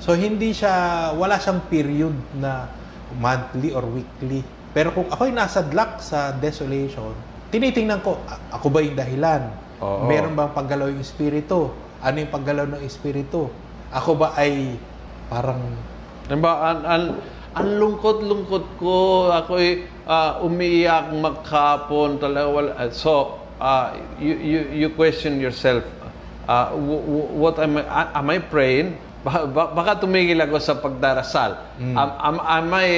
So 0.00 0.12
hindi 0.12 0.52
siya, 0.52 1.10
wala 1.16 1.40
siyang 1.40 1.66
period 1.66 2.16
na 2.36 2.68
monthly 3.16 3.72
or 3.72 3.84
weekly. 3.88 4.44
Pero 4.76 4.92
kung 4.92 5.08
ako'y 5.08 5.32
nasa 5.32 5.64
dlak 5.64 6.04
sa 6.04 6.36
desolation, 6.36 7.16
tinitingnan 7.48 8.04
ko, 8.04 8.20
ako 8.52 8.68
ba 8.68 8.84
yung 8.84 8.96
dahilan? 8.96 9.48
Oo. 9.80 10.04
Meron 10.04 10.36
bang 10.36 10.52
paggalaw 10.52 10.92
yung 10.92 11.00
espiritu? 11.00 11.72
Ano 12.04 12.16
yung 12.20 12.32
paggalaw 12.32 12.66
ng 12.76 12.82
espiritu? 12.84 13.48
Ako 13.88 14.20
ba 14.20 14.36
ay 14.36 14.76
parang 15.32 15.62
Diba, 16.26 16.58
ang, 16.58 16.80
ang, 16.82 17.04
ang 17.54 17.68
lungkot-lungkot 17.78 18.82
ko, 18.82 19.30
ako'y 19.30 19.86
ah, 20.10 20.42
umiiyak 20.42 21.14
magkapon 21.14 22.18
talaga. 22.18 22.46
Wala, 22.50 22.70
ah, 22.74 22.90
so, 22.90 23.38
ah, 23.62 23.94
you, 24.18 24.34
you, 24.34 24.60
you 24.74 24.88
question 24.98 25.38
yourself, 25.38 25.86
w- 26.50 27.04
w- 27.06 27.30
what 27.38 27.62
am 27.62 27.78
I, 27.78 28.10
am 28.10 28.26
I 28.26 28.42
praying? 28.42 28.98
Ba- 29.26 29.42
ba- 29.44 29.74
baka 29.74 29.98
tumigil 29.98 30.38
ako 30.38 30.56
sa 30.56 30.78
pagdarasal. 30.78 31.58
Am, 31.82 32.10
am, 32.16 32.36
am 32.38 32.68
I, 32.72 32.90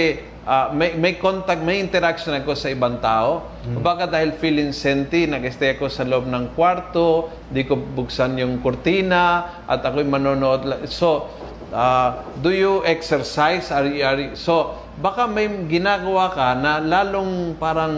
ah, 0.44 0.68
may, 0.68 0.92
may 0.92 1.16
contact, 1.16 1.64
may 1.64 1.80
interaction 1.80 2.36
ako 2.36 2.52
sa 2.52 2.68
ibang 2.68 3.00
tao? 3.00 3.48
O 3.66 3.80
Baka 3.80 4.04
dahil 4.04 4.36
feeling 4.36 4.68
senti, 4.70 5.24
nag-stay 5.24 5.72
ako 5.72 5.88
sa 5.88 6.04
loob 6.04 6.28
ng 6.28 6.52
kwarto, 6.52 7.08
di 7.48 7.64
ko 7.64 7.72
buksan 7.74 8.36
yung 8.36 8.60
kurtina, 8.60 9.24
at 9.64 9.80
ako'y 9.80 10.04
manonood. 10.04 10.62
So, 10.86 11.32
Ah, 11.68 12.24
do 12.34 12.48
you 12.48 12.80
exercise? 12.82 13.68
Are, 13.68 13.84
you- 13.84 14.00
are 14.00 14.16
you- 14.18 14.32
so, 14.34 14.72
baka 14.96 15.28
may 15.28 15.44
ginagawa 15.68 16.32
ka 16.32 16.56
na 16.56 16.80
lalong 16.80 17.52
parang, 17.54 17.92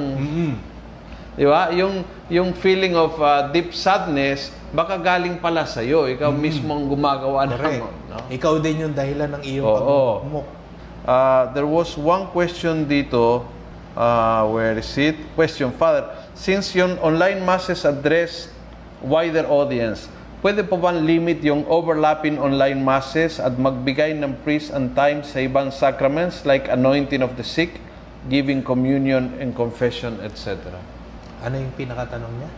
di 1.35 1.47
ba? 1.47 1.71
Yung, 1.75 2.03
yung 2.31 2.51
feeling 2.55 2.95
of 2.95 3.19
ah, 3.21 3.51
deep 3.51 3.75
sadness, 3.75 4.51
baka 4.71 4.99
galing 4.99 5.38
pala 5.43 5.66
sa'yo. 5.66 6.07
Ikaw 6.07 6.31
mismo 6.31 6.75
ang 6.75 6.87
gumagawa 6.87 7.47
correct. 7.51 7.83
ng, 7.83 8.11
no? 8.11 8.19
Ikaw 8.31 8.55
din 8.62 8.87
yung 8.87 8.95
dahilan 8.95 9.38
ng 9.38 9.43
iyong 9.43 9.66
Oo. 9.66 9.75
pagmumuk. 10.23 10.49
Uh, 11.01 11.51
there 11.57 11.66
was 11.66 11.99
one 11.99 12.31
question 12.31 12.87
dito. 12.87 13.43
Uh, 13.99 14.47
where 14.55 14.79
is 14.79 14.95
it? 14.95 15.19
Question, 15.35 15.75
Father, 15.75 16.07
since 16.38 16.71
yung 16.79 16.95
online 17.03 17.43
masses 17.43 17.83
address 17.83 18.47
wider 19.03 19.43
audience, 19.51 20.07
pwede 20.45 20.62
po 20.62 20.79
ba 20.79 20.95
limit 20.95 21.43
yung 21.43 21.66
overlapping 21.66 22.38
online 22.38 22.79
masses 22.79 23.43
at 23.43 23.59
magbigay 23.59 24.14
ng 24.14 24.38
priest 24.47 24.71
and 24.71 24.95
time 24.95 25.27
sa 25.27 25.43
ibang 25.43 25.75
sacraments 25.75 26.47
like 26.47 26.71
anointing 26.71 27.27
of 27.27 27.35
the 27.35 27.43
sick, 27.43 27.83
giving 28.31 28.62
communion 28.62 29.35
and 29.43 29.59
confession, 29.59 30.14
etc.? 30.22 30.78
Ano 31.41 31.57
yung 31.57 31.72
pinakatanong 31.76 32.32
niya? 32.36 32.51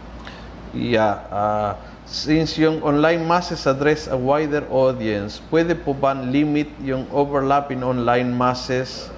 Yeah. 0.72 1.14
Uh, 1.28 1.72
since 2.09 2.57
yung 2.59 2.80
online 2.83 3.22
masses 3.22 3.68
address 3.68 4.09
a 4.09 4.18
wider 4.18 4.64
audience, 4.72 5.39
pwede 5.53 5.76
po 5.78 5.95
ba 5.95 6.16
limit 6.16 6.68
yung 6.83 7.07
overlapping 7.12 7.85
online 7.85 8.33
masses 8.33 9.12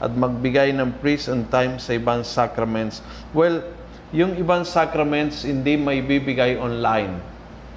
at 0.00 0.12
magbigay 0.14 0.72
ng 0.76 0.96
priest 1.02 1.28
and 1.28 1.44
time 1.52 1.76
sa 1.76 1.98
ibang 1.98 2.24
sacraments? 2.24 3.04
Well, 3.36 3.66
yung 4.14 4.38
ibang 4.38 4.64
sacraments 4.64 5.44
hindi 5.44 5.76
may 5.76 6.00
bibigay 6.00 6.56
online. 6.56 7.20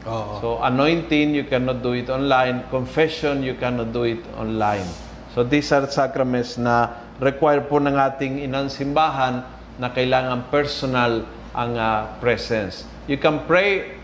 Oo. 0.07 0.33
So, 0.39 0.47
anointing, 0.63 1.35
you 1.35 1.43
cannot 1.43 1.83
do 1.83 1.91
it 1.91 2.07
online. 2.07 2.63
Confession, 2.71 3.43
you 3.43 3.59
cannot 3.59 3.91
do 3.91 4.07
it 4.07 4.23
online. 4.39 4.87
So, 5.35 5.43
these 5.43 5.67
are 5.75 5.83
sacraments 5.91 6.55
na 6.55 6.95
require 7.19 7.59
po 7.59 7.83
ng 7.83 7.99
ating 7.99 8.39
inang 8.47 8.71
simbahan 8.71 9.43
na 9.79 9.89
kailangan 9.89 10.51
personal 10.51 11.23
ang 11.55 11.73
ah, 11.79 12.19
presence. 12.19 12.85
You 13.09 13.17
can 13.17 13.47
pray 13.49 13.97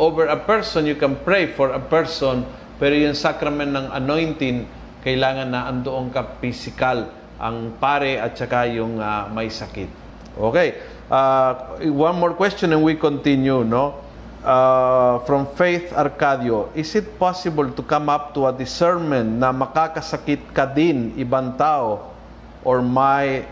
over 0.00 0.26
a 0.26 0.40
person, 0.40 0.88
you 0.88 0.96
can 0.96 1.20
pray 1.22 1.52
for 1.52 1.76
a 1.76 1.78
person, 1.78 2.48
pero 2.80 2.96
yung 2.96 3.14
sacrament 3.14 3.70
ng 3.76 3.92
anointing, 3.92 4.64
kailangan 5.04 5.52
na 5.52 5.68
andoon 5.68 6.08
ka 6.08 6.40
physical 6.40 7.12
ang 7.40 7.76
pare 7.76 8.16
at 8.16 8.32
saka 8.34 8.64
yung 8.72 8.96
ah, 8.96 9.28
may 9.28 9.52
sakit. 9.52 9.88
Okay. 10.40 10.80
Uh, 11.10 11.76
one 11.90 12.16
more 12.16 12.32
question 12.32 12.72
and 12.72 12.80
we 12.80 12.94
continue, 12.96 13.66
no? 13.66 13.98
Uh, 14.40 15.20
from 15.28 15.44
Faith 15.52 15.92
Arcadio, 15.92 16.72
is 16.72 16.96
it 16.96 17.18
possible 17.20 17.68
to 17.68 17.82
come 17.84 18.08
up 18.08 18.32
to 18.32 18.48
a 18.48 18.52
discernment 18.56 19.36
na 19.36 19.52
makakasakit 19.52 20.54
ka 20.56 20.64
din 20.64 21.12
ibang 21.20 21.60
tao 21.60 22.08
or 22.64 22.80
may 22.80 23.44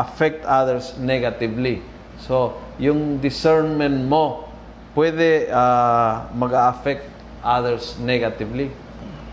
affect 0.00 0.48
others 0.48 0.96
negatively? 0.96 1.84
So, 2.24 2.56
yung 2.80 3.20
discernment 3.20 4.08
mo 4.08 4.48
pwede 4.96 5.52
uh, 5.52 6.32
mag-affect 6.32 7.04
others 7.44 8.00
negatively. 8.00 8.72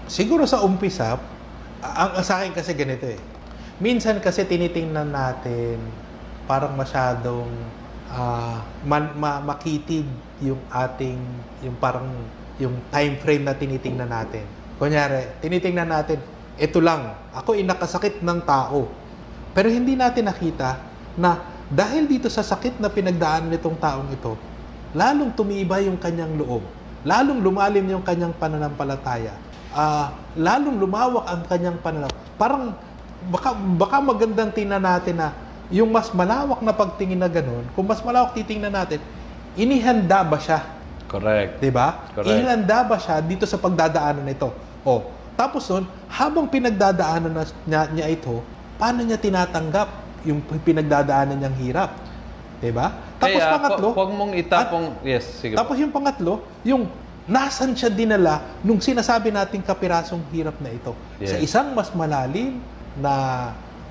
Siguro 0.07 0.43
sa 0.43 0.63
umpisa, 0.63 1.15
ang, 1.83 2.19
sa 2.23 2.43
akin 2.43 2.51
kasi 2.51 2.75
ganito 2.75 3.07
eh. 3.07 3.19
Minsan 3.79 4.19
kasi 4.19 4.43
tinitingnan 4.43 5.11
natin 5.11 5.79
parang 6.47 6.73
masyadong 6.73 7.51
ah, 8.11 8.63
man, 8.87 9.11
ma, 9.19 9.43
makitid 9.43 10.07
yung 10.39 10.59
ating, 10.71 11.19
yung 11.63 11.75
parang, 11.77 12.07
yung 12.57 12.73
time 12.89 13.19
frame 13.21 13.43
na 13.43 13.53
tinitingnan 13.53 14.09
natin. 14.09 14.47
Kunyari, 14.79 15.41
tinitingnan 15.43 15.89
natin, 15.89 16.17
ito 16.57 16.79
lang, 16.81 17.13
ako 17.35 17.53
inakasakit 17.57 18.23
ng 18.23 18.39
tao. 18.45 18.89
Pero 19.57 19.73
hindi 19.73 19.97
natin 19.97 20.29
nakita 20.29 20.77
na 21.17 21.41
dahil 21.65 22.05
dito 22.05 22.29
sa 22.29 22.45
sakit 22.45 22.77
na 22.77 22.93
pinagdaanan 22.93 23.49
nitong 23.49 23.73
taong 23.81 24.13
ito, 24.13 24.37
lalong 24.93 25.33
tumibay 25.33 25.89
yung 25.89 25.97
kanyang 25.97 26.37
loob. 26.37 26.61
Lalong 27.01 27.41
lumalim 27.41 27.89
yung 27.89 28.05
kanyang 28.05 28.37
pananampalataya. 28.37 29.33
Ah, 29.73 30.13
lalong 30.37 30.77
lumawak 30.77 31.25
ang 31.25 31.41
kanyang 31.49 31.81
pananaw. 31.81 32.13
Parang 32.37 32.77
baka, 33.33 33.57
baka 33.57 33.97
magandang 33.97 34.53
tingnan 34.53 34.77
natin 34.77 35.17
na 35.17 35.33
yung 35.73 35.89
mas 35.89 36.13
malawak 36.13 36.61
na 36.61 36.71
pagtingin 36.71 37.17
na 37.17 37.25
ganun, 37.25 37.65
kung 37.73 37.89
mas 37.89 37.99
malawak 38.05 38.37
titingnan 38.37 38.71
natin, 38.71 39.01
inihanda 39.57 40.21
ba 40.21 40.37
siya? 40.37 40.63
Correct. 41.09 41.59
'Di 41.59 41.71
ba? 41.71 42.07
Correct. 42.13 42.29
Ihanda 42.29 42.85
ba 42.85 42.95
siya 42.99 43.19
dito 43.23 43.43
sa 43.49 43.57
pagdadaanan 43.57 44.23
nito? 44.23 44.53
O, 44.85 45.11
tapos 45.35 45.67
nun, 45.67 45.87
habang 46.07 46.47
pinagdadaanan 46.47 47.31
na, 47.31 47.43
niya, 47.67 47.81
niya 47.91 48.07
ito, 48.11 48.43
paano 48.77 49.01
niya 49.01 49.17
tinatanggap 49.17 49.89
yung 50.23 50.39
pinagdadaanan 50.61 51.35
niyang 51.35 51.57
hirap? 51.57 51.91
'Di 52.57 52.71
ba? 52.71 52.93
Tapos 53.17 53.41
Kaya, 53.41 53.53
pangatlo, 53.53 53.87
hu- 53.89 53.97
huwag 53.97 54.11
mong 54.13 54.33
itapong, 54.37 54.85
yes, 55.01 55.25
sige. 55.41 55.53
po. 55.53 55.57
tapos 55.57 55.75
yung 55.77 55.89
pangatlo, 55.89 56.33
yung 56.61 56.85
nasan 57.25 57.73
siya 57.73 57.89
dinala 57.89 58.55
nung 58.61 58.77
sinasabi 58.77 59.33
nating 59.33 59.59
kapirasong 59.59 60.21
hirap 60.29 60.55
na 60.61 60.69
ito. 60.69 60.93
Sa 61.19 61.35
Yes. 61.35 61.49
isang 61.49 61.73
mas 61.73 61.89
malalim 61.91 62.61
na 62.95 63.13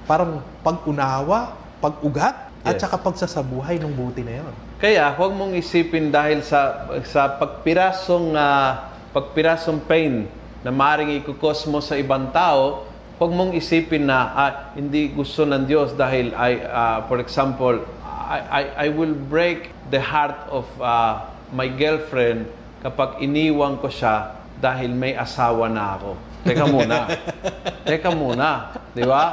parang 0.06 0.38
pag-unawa, 0.62 1.52
pag-ugat, 1.78 2.46
at 2.62 2.74
Yes. 2.74 2.82
saka 2.82 2.98
pagsasabuhay 2.98 3.78
ng 3.78 3.92
buti 3.92 4.22
na 4.22 4.42
yun. 4.42 4.54
Kaya 4.76 5.10
huwag 5.12 5.30
mong 5.30 5.54
isipin 5.54 6.10
dahil 6.10 6.42
sa 6.42 6.86
sa 7.02 7.26
pagpirasong 7.28 8.34
ah, 8.34 8.90
pagpirasong 9.10 9.82
pain 9.82 10.26
na 10.62 10.70
maaaring 10.70 11.18
ikukos 11.18 11.66
mo 11.66 11.78
sa 11.78 11.94
ibang 11.94 12.30
tao, 12.30 12.85
huwag 13.16 13.32
mong 13.32 13.52
isipin 13.56 14.04
na 14.08 14.18
ah, 14.36 14.52
hindi 14.76 15.08
gusto 15.08 15.48
ng 15.48 15.64
Diyos 15.64 15.96
dahil 15.96 16.36
I 16.36 16.52
ah, 16.64 16.98
for 17.08 17.16
example, 17.20 17.80
I, 18.04 18.38
I 18.44 18.62
I 18.84 18.88
will 18.92 19.16
break 19.16 19.72
the 19.88 20.00
heart 20.00 20.36
of 20.52 20.68
ah, 20.80 21.32
my 21.52 21.68
girlfriend 21.72 22.48
kapag 22.84 23.24
iniwan 23.24 23.80
ko 23.80 23.88
siya 23.88 24.36
dahil 24.60 24.92
may 24.92 25.16
asawa 25.16 25.68
na 25.72 25.96
ako. 25.96 26.12
Teka 26.46 26.64
muna. 26.70 26.98
Teka 27.88 28.10
muna. 28.14 28.48
Di 28.94 29.02
ba? 29.02 29.24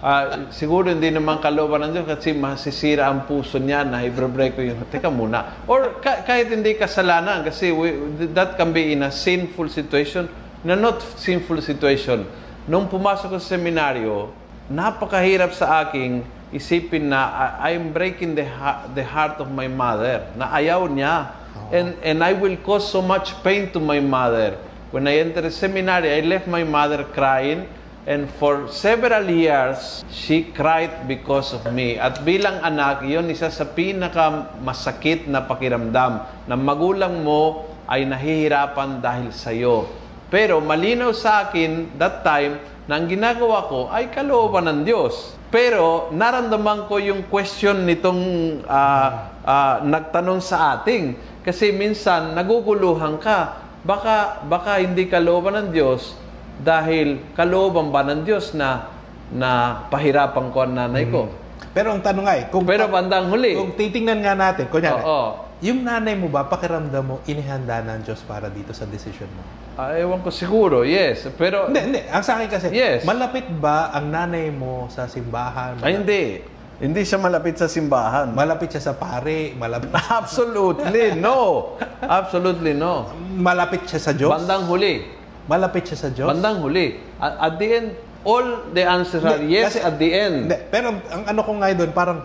Ah, 0.00 0.48
siguro 0.48 0.88
hindi 0.88 1.12
naman 1.12 1.38
kalooban 1.38 1.84
ng 1.84 1.90
Diyos 1.92 2.08
kasi 2.08 2.32
masisira 2.32 3.12
ang 3.12 3.28
puso 3.28 3.60
niya 3.60 3.84
na 3.84 4.00
i-break 4.00 4.56
ko 4.56 4.60
yung... 4.64 4.80
Teka 4.88 5.12
muna. 5.12 5.64
Or 5.68 6.00
ka- 6.00 6.24
kahit 6.24 6.48
hindi 6.48 6.74
kasalanan 6.74 7.44
kasi 7.44 7.68
we, 7.70 7.92
that 8.32 8.56
can 8.56 8.72
be 8.72 8.96
in 8.96 9.04
a 9.04 9.12
sinful 9.12 9.68
situation. 9.68 10.28
In 10.64 10.72
a 10.72 10.78
not 10.80 11.04
sinful 11.20 11.60
situation. 11.60 12.24
Nung 12.64 12.88
pumasok 12.88 13.36
ko 13.36 13.36
sa 13.36 13.60
seminaryo, 13.60 14.32
napakahirap 14.72 15.52
sa 15.52 15.84
aking 15.84 16.24
isipin 16.48 17.12
na 17.12 17.52
I'm 17.60 17.92
breaking 17.92 18.32
the, 18.32 18.48
ha- 18.48 18.88
the 18.88 19.04
heart 19.04 19.36
of 19.36 19.52
my 19.52 19.68
mother. 19.68 20.24
Na 20.32 20.48
ayaw 20.48 20.88
niya. 20.88 21.28
And, 21.68 21.92
and 22.00 22.24
I 22.24 22.32
will 22.32 22.56
cause 22.64 22.88
so 22.88 23.04
much 23.04 23.36
pain 23.44 23.68
to 23.76 23.80
my 23.84 24.00
mother. 24.00 24.56
When 24.96 25.04
I 25.04 25.20
entered 25.20 25.44
the 25.44 25.52
seminary, 25.52 26.08
I 26.08 26.24
left 26.24 26.48
my 26.48 26.64
mother 26.64 27.04
crying. 27.04 27.68
And 28.08 28.32
for 28.40 28.68
several 28.72 29.28
years, 29.28 30.00
she 30.08 30.48
cried 30.52 31.04
because 31.04 31.52
of 31.52 31.68
me. 31.68 32.00
At 32.00 32.24
bilang 32.24 32.64
anak, 32.64 33.04
yon 33.04 33.28
isa 33.28 33.52
sa 33.52 33.68
pinaka 33.68 34.56
masakit 34.60 35.28
na 35.28 35.44
pakiramdam 35.44 36.48
na 36.48 36.56
magulang 36.56 37.20
mo 37.20 37.68
ay 37.84 38.08
nahihirapan 38.08 39.04
dahil 39.04 39.28
sa 39.32 39.52
iyo. 39.52 39.88
Pero 40.34 40.58
malinaw 40.58 41.14
sa 41.14 41.46
akin 41.46 41.94
that 41.94 42.26
time 42.26 42.58
na 42.90 42.98
ang 42.98 43.06
ginagawa 43.06 43.70
ko 43.70 43.86
ay 43.86 44.10
kalooban 44.10 44.66
ng 44.66 44.80
Diyos. 44.82 45.38
Pero 45.54 46.10
naramdaman 46.10 46.90
ko 46.90 46.98
yung 46.98 47.30
question 47.30 47.86
nitong 47.86 48.22
ah, 48.66 49.30
ah, 49.46 49.78
nagtanong 49.86 50.42
sa 50.42 50.74
ating. 50.74 51.14
Kasi 51.46 51.70
minsan 51.70 52.34
naguguluhan 52.34 53.22
ka. 53.22 53.62
Baka, 53.86 54.42
baka 54.50 54.82
hindi 54.82 55.06
kalooban 55.06 55.54
ng 55.54 55.68
Diyos 55.70 56.18
dahil 56.58 57.22
kalooban 57.38 57.94
ba 57.94 58.02
ng 58.02 58.26
Diyos 58.26 58.58
na 58.58 58.90
na 59.30 59.86
pahirapan 59.86 60.50
ko 60.50 60.58
ang 60.66 60.74
nanay 60.74 61.06
ko. 61.14 61.30
Pero 61.70 61.94
ang 61.94 62.02
tanong 62.02 62.26
eh, 62.34 62.42
kung, 62.50 62.66
Pero 62.66 62.90
bandang 62.90 63.30
huli, 63.30 63.54
kung 63.54 63.78
titingnan 63.78 64.18
nga 64.18 64.34
natin, 64.34 64.66
kunyari, 64.66 64.98
oo, 64.98 65.46
yung 65.62 65.86
nanay 65.86 66.18
mo 66.18 66.26
ba, 66.26 66.46
pakiramdam 66.46 67.02
mo, 67.02 67.16
inihanda 67.26 67.82
ng 67.86 68.02
Diyos 68.02 68.22
para 68.26 68.46
dito 68.50 68.70
sa 68.70 68.86
decision 68.86 69.30
mo? 69.34 69.63
Ah, 69.74 69.90
ewan 69.92 70.22
ko 70.22 70.30
siguro, 70.30 70.86
yes. 70.86 71.26
Pero, 71.34 71.66
Hindi, 71.66 71.80
hindi. 71.82 72.00
Ang 72.06 72.22
sa 72.22 72.38
akin 72.38 72.46
kasi, 72.46 72.70
Yes. 72.70 73.02
malapit 73.02 73.42
ba 73.50 73.90
ang 73.90 74.06
nanay 74.06 74.54
mo 74.54 74.86
sa 74.86 75.10
simbahan? 75.10 75.82
ay 75.82 75.98
hindi. 75.98 76.24
Hindi 76.74 77.02
siya 77.02 77.18
malapit 77.18 77.54
sa 77.54 77.66
simbahan. 77.66 78.30
Malapit 78.30 78.70
siya 78.70 78.82
sa 78.82 78.94
pare? 78.94 79.50
Malapit, 79.54 79.90
Absolutely 80.20 81.14
no. 81.16 81.74
Absolutely 82.00 82.74
no. 82.74 83.10
malapit 83.34 83.86
siya 83.86 83.98
sa 83.98 84.10
Diyos? 84.10 84.30
Bandang 84.30 84.66
huli. 84.66 85.06
Malapit 85.46 85.86
siya 85.86 85.98
sa 85.98 86.08
Diyos? 86.10 86.26
Bandang 86.28 86.62
huli. 86.62 86.98
At, 87.18 87.34
at 87.40 87.54
the 87.58 87.68
end, 87.68 87.88
all 88.22 88.46
the 88.70 88.82
answers 88.82 89.22
are 89.22 89.38
Hindi, 89.38 89.54
yes 89.54 89.74
kasi- 89.74 89.82
at 89.82 89.98
the 89.98 90.10
end. 90.10 90.36
Hindi, 90.46 90.58
pero 90.66 90.98
ang 91.02 91.22
ano 91.26 91.40
ko 91.42 91.50
nga 91.58 91.66
doon, 91.72 91.90
parang, 91.90 92.18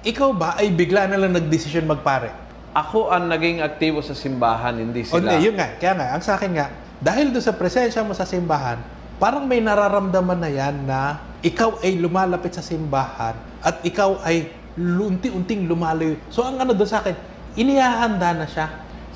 ikaw 0.00 0.32
ba 0.32 0.56
ay 0.56 0.72
bigla 0.72 1.08
na 1.08 1.16
lang 1.16 1.32
nagdesisyon 1.32 1.84
magpare? 1.84 2.32
Ako 2.72 3.08
ang 3.08 3.28
naging 3.28 3.60
aktibo 3.60 4.00
sa 4.00 4.12
simbahan, 4.12 4.76
hindi 4.76 5.04
sila. 5.04 5.16
hindi, 5.18 5.40
yun 5.42 5.56
nga. 5.56 5.72
Kaya 5.76 5.92
nga, 5.92 6.06
ang 6.12 6.20
sa 6.20 6.36
akin 6.36 6.52
nga, 6.52 6.68
dahil 6.96 7.28
doon 7.28 7.44
sa 7.44 7.52
presensya 7.52 8.00
mo 8.00 8.16
sa 8.16 8.24
simbahan, 8.24 8.80
parang 9.20 9.44
may 9.44 9.60
nararamdaman 9.60 10.38
na 10.40 10.50
yan 10.50 10.76
na 10.84 11.20
ikaw 11.44 11.76
ay 11.84 12.00
lumalapit 12.00 12.56
sa 12.56 12.64
simbahan 12.64 13.36
at 13.60 13.84
ikaw 13.84 14.16
ay 14.24 14.48
unti-unting 14.76 15.68
lumalayo. 15.68 16.16
So 16.32 16.44
ang 16.44 16.60
ano 16.60 16.72
doon 16.72 16.88
sa 16.88 17.00
akin, 17.04 17.16
inihahanda 17.56 18.32
na 18.36 18.46
siya. 18.48 18.66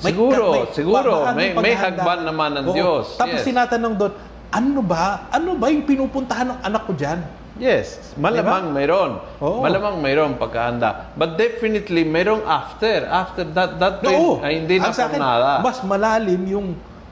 Siguro, 0.01 0.65
siguro. 0.73 1.29
May- 1.37 1.53
yung 1.53 1.61
may 1.61 1.77
paghahanda? 1.77 2.01
hagban 2.01 2.19
naman 2.25 2.49
ng 2.57 2.65
Oo. 2.69 2.73
Diyos. 2.73 3.05
Tapos 3.21 3.41
Yes. 3.41 3.45
tinatanong 3.45 3.93
doon, 3.97 4.13
ano 4.49 4.79
ba? 4.81 5.29
Ano 5.29 5.53
ba 5.53 5.69
yung 5.69 5.85
pinupuntahan 5.85 6.49
ng 6.49 6.59
anak 6.65 6.89
ko 6.89 6.93
dyan? 6.97 7.21
Yes, 7.61 8.17
malamang 8.17 8.73
mayroon. 8.73 9.21
Oo. 9.37 9.61
Malamang 9.61 10.01
mayroon 10.01 10.33
pagkahanda. 10.41 11.13
But 11.13 11.37
definitely, 11.37 12.01
mayroong 12.01 12.41
after. 12.41 13.05
After 13.05 13.45
that, 13.53 13.77
that 13.77 14.01
time, 14.01 14.17
Oo. 14.17 14.41
ay 14.41 14.65
hindi 14.65 14.81
na 14.81 14.89
akin, 14.89 15.19
nada. 15.21 15.61
Mas 15.61 15.77
malalim 15.85 16.41
yung, 16.49 16.67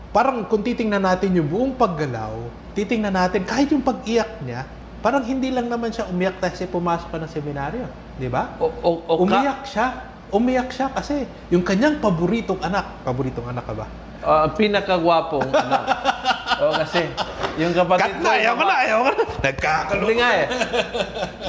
parang 0.10 0.46
kung 0.50 0.66
titingnan 0.66 1.06
natin 1.06 1.38
yung 1.38 1.48
buong 1.50 1.74
paggalaw, 1.78 2.34
titingnan 2.74 3.14
natin, 3.14 3.46
kahit 3.46 3.70
yung 3.70 3.86
pag-iyak 3.86 4.42
niya, 4.42 4.66
parang 5.00 5.24
hindi 5.24 5.54
lang 5.54 5.70
naman 5.70 5.94
siya 5.94 6.10
umiyak 6.10 6.42
kasi 6.42 6.66
pumasok 6.66 7.14
ka 7.14 7.18
ng 7.22 7.32
seminaryo. 7.32 7.86
Di 8.20 8.28
ba? 8.28 8.58
O, 8.60 8.68
o, 8.84 8.90
o 9.06 9.12
umiyak 9.24 9.64
siya. 9.70 10.10
Umiyak 10.30 10.70
siya 10.70 10.94
kasi 10.94 11.26
yung 11.50 11.66
kanyang 11.66 11.98
paboritong 11.98 12.62
anak, 12.62 13.02
paboritong 13.02 13.50
anak 13.50 13.66
ka 13.66 13.74
ba? 13.74 13.86
Ah, 14.20 14.46
pinakagwapong 14.52 15.50
anak. 15.50 15.84
o 16.62 16.76
kasi, 16.76 17.08
yung 17.56 17.74
kapatid 17.74 18.20
ko... 18.20 18.28
ayaw 18.30 18.54
ko 18.54 18.64
na, 18.68 18.76
ayaw 18.84 18.98
ko 19.08 19.12
na. 19.16 19.24
Nagkakalo. 19.42 20.02
Hindi 20.06 20.16
nga 20.20 20.30
eh. 20.36 20.46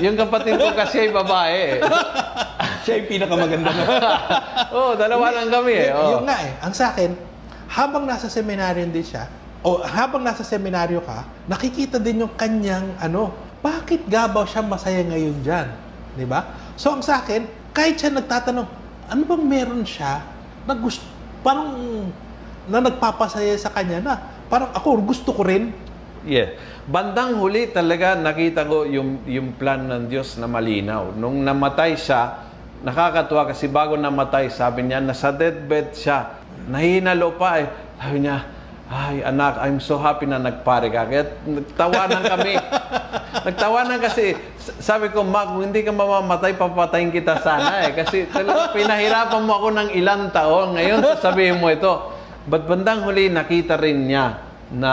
Yung 0.00 0.16
kapatid 0.16 0.54
ko 0.56 0.68
kasi 0.72 0.96
ay 1.04 1.10
babae 1.12 1.58
eh. 1.58 1.78
siya 2.86 2.94
yung 3.04 3.08
pinakamaganda 3.10 3.70
na. 3.74 3.84
Oo, 4.74 4.80
oh, 4.80 4.92
dalawa 4.96 5.34
lang 5.34 5.48
kami 5.50 5.74
eh. 5.76 5.88
Oh. 5.92 6.16
Yun 6.16 6.24
nga 6.24 6.36
eh. 6.40 6.52
Ang 6.62 6.72
sa 6.72 6.94
akin, 6.94 7.10
habang 7.70 8.02
nasa 8.02 8.26
seminaryo 8.26 8.82
din 8.90 9.06
siya, 9.06 9.30
o 9.62 9.78
habang 9.86 10.26
nasa 10.26 10.42
seminaryo 10.42 10.98
ka, 11.06 11.22
nakikita 11.46 12.02
din 12.02 12.26
yung 12.26 12.34
kanyang 12.34 12.90
ano, 12.98 13.30
bakit 13.62 14.02
gabaw 14.10 14.42
siya 14.42 14.66
masaya 14.66 15.06
ngayon 15.06 15.36
dyan? 15.46 15.68
Di 16.18 16.26
ba? 16.26 16.50
So 16.74 16.90
ang 16.90 17.04
sa 17.04 17.22
akin, 17.22 17.46
kahit 17.70 18.00
siya 18.00 18.10
nagtatanong, 18.10 18.66
ano 19.06 19.22
bang 19.22 19.44
meron 19.46 19.84
siya 19.86 20.24
na 20.66 20.74
gusto, 20.74 21.06
parang 21.46 21.78
na 22.66 22.78
nagpapasaya 22.82 23.54
sa 23.56 23.72
kanya 23.72 23.98
na 24.02 24.14
parang 24.50 24.70
ako 24.74 25.00
gusto 25.06 25.30
ko 25.30 25.46
rin. 25.46 25.70
Yeah. 26.26 26.58
Bandang 26.90 27.38
huli 27.38 27.70
talaga 27.70 28.18
nakita 28.18 28.66
ko 28.66 28.82
yung, 28.84 29.22
yung 29.24 29.54
plan 29.54 29.86
ng 29.86 30.10
Diyos 30.10 30.36
na 30.36 30.50
malinaw. 30.50 31.14
Nung 31.14 31.40
namatay 31.46 31.94
siya, 31.96 32.50
nakakatuwa 32.82 33.46
kasi 33.46 33.70
bago 33.70 33.94
namatay, 33.94 34.50
sabi 34.50 34.88
niya, 34.88 34.98
nasa 34.98 35.30
deathbed 35.30 35.94
siya. 35.94 36.39
Nahinalo 36.70 37.34
pa 37.34 37.58
eh. 37.58 37.66
Sabi 37.98 38.22
niya, 38.22 38.38
ay 38.90 39.22
anak, 39.22 39.58
I'm 39.62 39.78
so 39.78 39.98
happy 39.98 40.26
na 40.26 40.38
nagpare 40.38 40.90
ka. 40.90 41.06
Kaya 41.06 41.26
nagtawanan 41.46 42.22
kami. 42.26 42.54
nagtawanan 43.46 43.98
kasi, 43.98 44.34
sabi 44.78 45.10
ko, 45.10 45.22
Ma, 45.22 45.46
kung 45.46 45.62
hindi 45.62 45.82
ka 45.82 45.90
mamamatay, 45.90 46.54
papatayin 46.54 47.10
kita 47.10 47.38
sana 47.38 47.86
eh. 47.86 47.94
Kasi 47.94 48.26
talaga, 48.30 48.70
pinahirapan 48.70 49.42
mo 49.42 49.52
ako 49.58 49.68
ng 49.74 49.88
ilang 49.94 50.30
taon. 50.30 50.74
Ngayon, 50.74 51.06
sasabihin 51.18 51.58
mo 51.58 51.70
ito. 51.70 51.90
But 52.46 52.66
bandang 52.66 53.02
huli, 53.02 53.30
nakita 53.30 53.78
rin 53.78 54.10
niya 54.10 54.42
na 54.70 54.92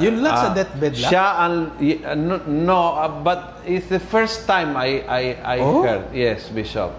Yun 0.00 0.24
lang 0.24 0.34
sa 0.34 0.48
ah, 0.50 0.56
deathbed 0.56 0.92
lang? 0.96 1.10
Siya 1.12 1.26
ang 1.36 1.54
y- 1.76 2.00
uh, 2.00 2.16
no, 2.16 2.40
no 2.48 2.96
uh, 2.96 3.12
but 3.20 3.60
it's 3.68 3.86
the 3.92 4.00
first 4.00 4.48
time 4.48 4.72
I 4.72 5.04
I 5.04 5.22
I 5.44 5.58
Oh? 5.60 5.84
heard. 5.84 6.08
Yes, 6.16 6.48
Bishop. 6.48 6.96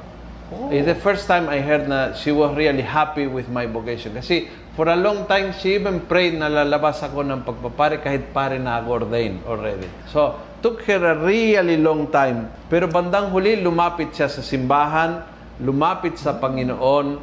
It's 0.73 0.89
the 0.89 0.97
first 0.97 1.29
time 1.29 1.45
I 1.45 1.61
heard 1.61 1.85
na 1.85 2.17
she 2.17 2.33
was 2.33 2.57
really 2.57 2.81
happy 2.81 3.29
with 3.29 3.45
my 3.53 3.69
vocation. 3.69 4.17
Kasi 4.17 4.49
for 4.73 4.89
a 4.89 4.97
long 4.97 5.29
time, 5.29 5.53
she 5.53 5.77
even 5.77 6.01
prayed 6.09 6.41
na 6.41 6.49
lalabas 6.49 7.05
ako 7.05 7.21
ng 7.21 7.45
pagpapare 7.45 8.01
kahit 8.01 8.33
pare 8.33 8.57
na 8.57 8.81
ako 8.81 9.05
ordained 9.05 9.45
already. 9.45 9.85
So, 10.09 10.41
took 10.65 10.81
her 10.89 10.97
a 11.05 11.15
really 11.21 11.77
long 11.77 12.09
time. 12.09 12.49
Pero 12.65 12.89
bandang 12.89 13.29
huli, 13.29 13.61
lumapit 13.61 14.09
siya 14.17 14.25
sa 14.25 14.41
simbahan, 14.41 15.21
lumapit 15.61 16.17
sa 16.17 16.41
Panginoon, 16.41 17.21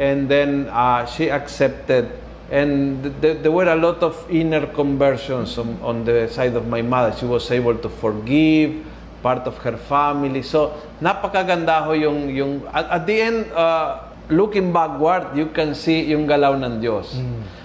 and 0.00 0.24
then 0.24 0.66
uh, 0.72 1.04
she 1.04 1.28
accepted 1.28 2.08
and 2.50 3.00
th- 3.22 3.40
there 3.40 3.52
were 3.52 3.68
a 3.68 3.76
lot 3.76 4.02
of 4.02 4.14
inner 4.28 4.66
conversions 4.66 5.56
on, 5.56 5.78
on 5.80 6.04
the 6.04 6.28
side 6.28 6.54
of 6.54 6.68
my 6.68 6.82
mother 6.82 7.16
she 7.16 7.24
was 7.24 7.50
able 7.50 7.76
to 7.76 7.88
forgive 7.88 8.84
part 9.24 9.48
of 9.48 9.56
her 9.64 9.80
family 9.88 10.44
so 10.44 10.76
napakaganda 11.00 11.80
ho 11.88 11.96
yung 11.96 12.28
yung 12.28 12.52
at, 12.68 13.00
at 13.00 13.02
the 13.08 13.16
end 13.16 13.38
uh, 13.56 14.04
looking 14.28 14.68
backward 14.68 15.32
you 15.32 15.48
can 15.48 15.72
see 15.72 16.04
yung 16.12 16.28
galaw 16.28 16.52
ng 16.60 16.84
Diyos 16.84 17.16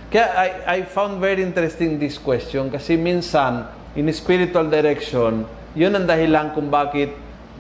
kaya 0.08 0.32
I, 0.32 0.48
I 0.66 0.78
found 0.88 1.20
very 1.20 1.44
interesting 1.44 2.00
this 2.00 2.16
question 2.16 2.72
kasi 2.72 2.96
minsan 2.96 3.68
in 4.00 4.08
spiritual 4.16 4.72
direction 4.72 5.44
yun 5.76 5.92
ang 6.00 6.08
dahilan 6.08 6.56
kung 6.56 6.72
bakit 6.72 7.12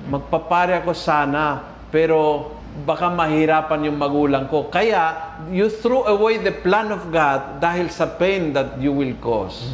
magpapare 0.08 0.80
ako 0.80 0.95
sana 0.95 1.76
pero 1.91 2.56
baka 2.86 3.10
mahirapan 3.12 3.89
yung 3.89 3.97
magulang 3.97 4.45
ko. 4.47 4.70
Kaya, 4.70 5.36
you 5.50 5.68
threw 5.68 6.06
away 6.06 6.39
the 6.39 6.54
plan 6.54 6.93
of 6.93 7.10
God 7.10 7.60
dahil 7.60 7.89
sa 7.89 8.08
pain 8.08 8.54
that 8.56 8.78
you 8.80 8.93
will 8.93 9.16
cause. 9.20 9.74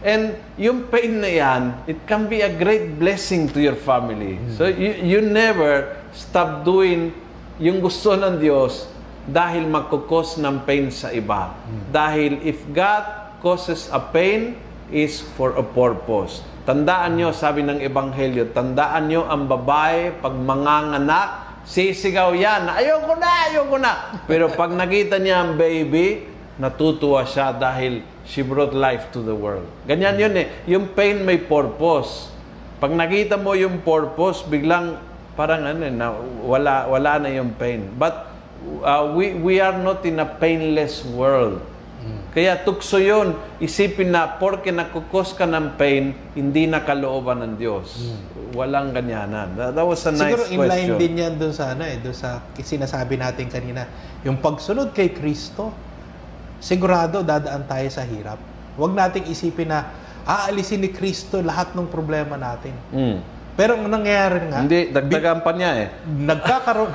And 0.00 0.40
yung 0.56 0.88
pain 0.88 1.20
na 1.20 1.28
yan, 1.28 1.62
it 1.84 2.00
can 2.08 2.24
be 2.24 2.40
a 2.40 2.48
great 2.48 2.96
blessing 2.96 3.52
to 3.52 3.60
your 3.60 3.76
family. 3.76 4.40
So, 4.56 4.64
you, 4.64 4.96
you 4.96 5.20
never 5.20 5.92
stop 6.16 6.64
doing 6.64 7.12
yung 7.60 7.84
gusto 7.84 8.16
ng 8.16 8.40
Diyos 8.40 8.88
dahil 9.28 9.68
magkukos 9.68 10.40
ng 10.40 10.64
pain 10.64 10.88
sa 10.88 11.12
iba. 11.12 11.52
Dahil 11.92 12.40
if 12.40 12.64
God 12.72 13.36
causes 13.44 13.92
a 13.92 14.00
pain, 14.00 14.56
is 14.90 15.22
for 15.38 15.54
a 15.56 15.64
purpose. 15.64 16.42
Tandaan 16.66 17.16
nyo, 17.16 17.30
sabi 17.30 17.64
ng 17.64 17.78
Ebanghelyo, 17.80 18.50
tandaan 18.52 19.06
nyo 19.10 19.22
ang 19.26 19.46
babae 19.46 20.18
pag 20.18 20.34
manganganak, 20.34 21.62
sisigaw 21.66 22.34
yan, 22.34 22.68
ayoko 22.68 23.14
na, 23.16 23.30
ayoko 23.48 23.76
na. 23.80 23.92
Pero 24.26 24.50
pag 24.52 24.70
nakita 24.74 25.18
niya 25.18 25.46
ang 25.46 25.54
baby, 25.56 26.26
natutuwa 26.60 27.24
siya 27.24 27.56
dahil 27.56 28.04
she 28.30 28.46
brought 28.46 28.70
life 28.70 29.10
to 29.10 29.18
the 29.18 29.34
world. 29.34 29.66
Ganyan 29.90 30.14
yun 30.14 30.34
eh. 30.38 30.46
Yung 30.70 30.94
pain 30.94 31.18
may 31.26 31.42
purpose. 31.42 32.30
Pag 32.78 32.94
nakita 32.94 33.34
mo 33.34 33.58
yung 33.58 33.82
purpose, 33.82 34.46
biglang 34.46 34.94
parang 35.34 35.66
ano 35.66 35.82
eh, 35.82 35.90
na, 35.90 36.14
wala, 36.46 36.86
wala 36.86 37.26
na 37.26 37.28
yung 37.34 37.50
pain. 37.58 37.90
But 37.98 38.30
uh, 38.86 39.10
we, 39.10 39.34
we 39.34 39.58
are 39.58 39.74
not 39.74 40.06
in 40.06 40.22
a 40.22 40.28
painless 40.28 41.02
world. 41.02 41.58
Kaya 42.30 42.62
tukso 42.62 43.02
yun, 43.02 43.34
isipin 43.58 44.14
na 44.14 44.38
porke 44.38 44.70
nakukos 44.70 45.34
ka 45.34 45.50
ng 45.50 45.74
pain, 45.74 46.14
hindi 46.38 46.70
na 46.70 46.78
kalooban 46.86 47.42
ng 47.42 47.54
Diyos. 47.58 48.14
Walang 48.54 48.94
ganyanan. 48.94 49.58
That, 49.58 49.74
that 49.74 49.82
was 49.82 50.06
a 50.06 50.14
nice 50.14 50.38
Siguro 50.38 50.46
in 50.46 50.58
line 50.62 50.94
question. 50.94 51.02
din 51.02 51.14
yan 51.18 51.34
doon 51.34 51.50
sa 51.50 51.74
ano 51.74 51.82
eh, 51.82 51.98
doon 51.98 52.14
sa 52.14 52.38
sinasabi 52.54 53.18
natin 53.18 53.50
kanina, 53.50 53.82
yung 54.22 54.38
pagsunod 54.38 54.94
kay 54.94 55.10
Kristo, 55.10 55.74
sigurado 56.60 57.24
dadaan 57.24 57.64
tayo 57.64 57.88
sa 57.88 58.04
hirap. 58.04 58.38
Huwag 58.76 58.92
nating 58.94 59.26
isipin 59.32 59.72
na 59.72 59.90
aalisin 60.28 60.84
ni 60.84 60.92
Kristo 60.92 61.40
lahat 61.40 61.72
ng 61.72 61.88
problema 61.88 62.36
natin. 62.36 62.76
Mm. 62.92 63.18
Pero 63.58 63.76
ang 63.76 63.88
nangyayari 63.90 64.46
nga, 64.48 64.62
Hindi, 64.62 64.94
dagdagan 64.94 65.42
pa 65.42 65.50
niya 65.52 65.70
eh. 65.84 65.88
nagkakaroon 66.06 66.92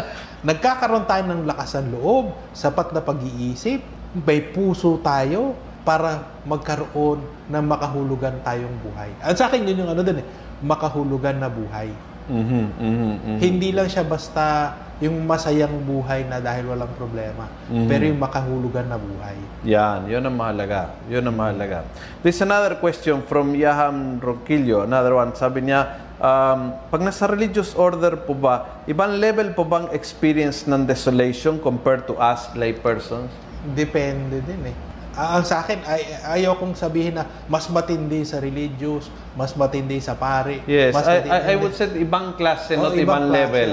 nagkakaroon 0.48 1.04
tayo 1.04 1.22
ng 1.28 1.42
lakas 1.44 1.76
ng 1.82 1.98
loob, 1.98 2.32
sapat 2.54 2.94
na 2.94 3.02
pag-iisip, 3.02 3.82
may 4.14 4.40
puso 4.40 4.96
tayo 5.02 5.58
para 5.82 6.24
magkaroon 6.46 7.20
ng 7.50 7.64
makahulugan 7.66 8.38
tayong 8.46 8.74
buhay. 8.80 9.10
At 9.22 9.38
sa 9.38 9.50
akin 9.50 9.66
yun 9.66 9.86
yung 9.86 9.90
ano 9.92 10.02
dun 10.02 10.22
eh, 10.22 10.26
makahulugan 10.62 11.36
na 11.36 11.50
buhay. 11.50 11.90
Mhm, 12.26 12.64
mhm, 12.74 13.12
mhm. 13.22 13.38
Hindi 13.38 13.70
lang 13.70 13.86
siya 13.86 14.02
basta 14.02 14.74
yung 14.96 15.28
masayang 15.28 15.76
buhay 15.78 16.24
na 16.24 16.40
dahil 16.40 16.72
walang 16.72 16.88
problema, 16.96 17.52
Mhm. 17.68 17.84
pero 17.84 18.02
yung 18.02 18.16
makahulugan 18.16 18.88
na 18.88 18.96
buhay. 18.96 19.36
Yan, 19.62 20.08
yun 20.08 20.24
ang 20.24 20.32
mahalaga. 20.32 20.96
Yun 21.04 21.20
ang 21.22 21.36
mahalaga. 21.36 21.84
There's 22.20 22.40
another 22.40 22.74
question 22.74 23.20
from 23.22 23.52
Yaham 23.52 24.16
Roquillo. 24.18 24.88
Another 24.88 25.12
one. 25.12 25.36
Sabi 25.36 25.68
niya, 25.68 25.84
um, 26.16 26.72
pag 26.88 27.04
nasa 27.04 27.28
religious 27.28 27.76
order 27.76 28.16
po 28.16 28.32
ba, 28.32 28.80
ibang 28.84 29.20
level 29.20 29.52
po 29.52 29.68
bang 29.68 29.92
experience 29.92 30.64
ng 30.64 30.88
desolation 30.88 31.60
compared 31.60 32.08
to 32.08 32.16
us 32.16 32.48
lay 32.54 32.72
persons? 32.72 33.28
Depende 33.68 34.40
din 34.40 34.72
eh. 34.72 34.76
Ang 35.12 35.44
sa 35.44 35.60
akin, 35.60 35.80
ay, 35.82 36.00
ayaw 36.40 36.56
kong 36.56 36.72
sabihin 36.72 37.16
na 37.16 37.24
mas 37.48 37.68
matindi 37.68 38.20
sa 38.20 38.36
religious, 38.36 39.08
mas 39.32 39.52
matindi 39.52 39.96
sa 39.96 40.12
pare. 40.12 40.60
Yes, 40.64 40.92
mas 40.92 41.04
I, 41.04 41.12
matindi- 41.20 41.32
I, 41.32 41.40
I 41.40 41.54
would 41.56 41.72
say 41.72 41.88
ibang 41.90 42.36
klase, 42.36 42.76
Oh, 42.76 42.84
not 42.84 42.92
ibang, 42.92 43.00
ibang 43.00 43.24
klase, 43.28 43.32
level. 43.32 43.70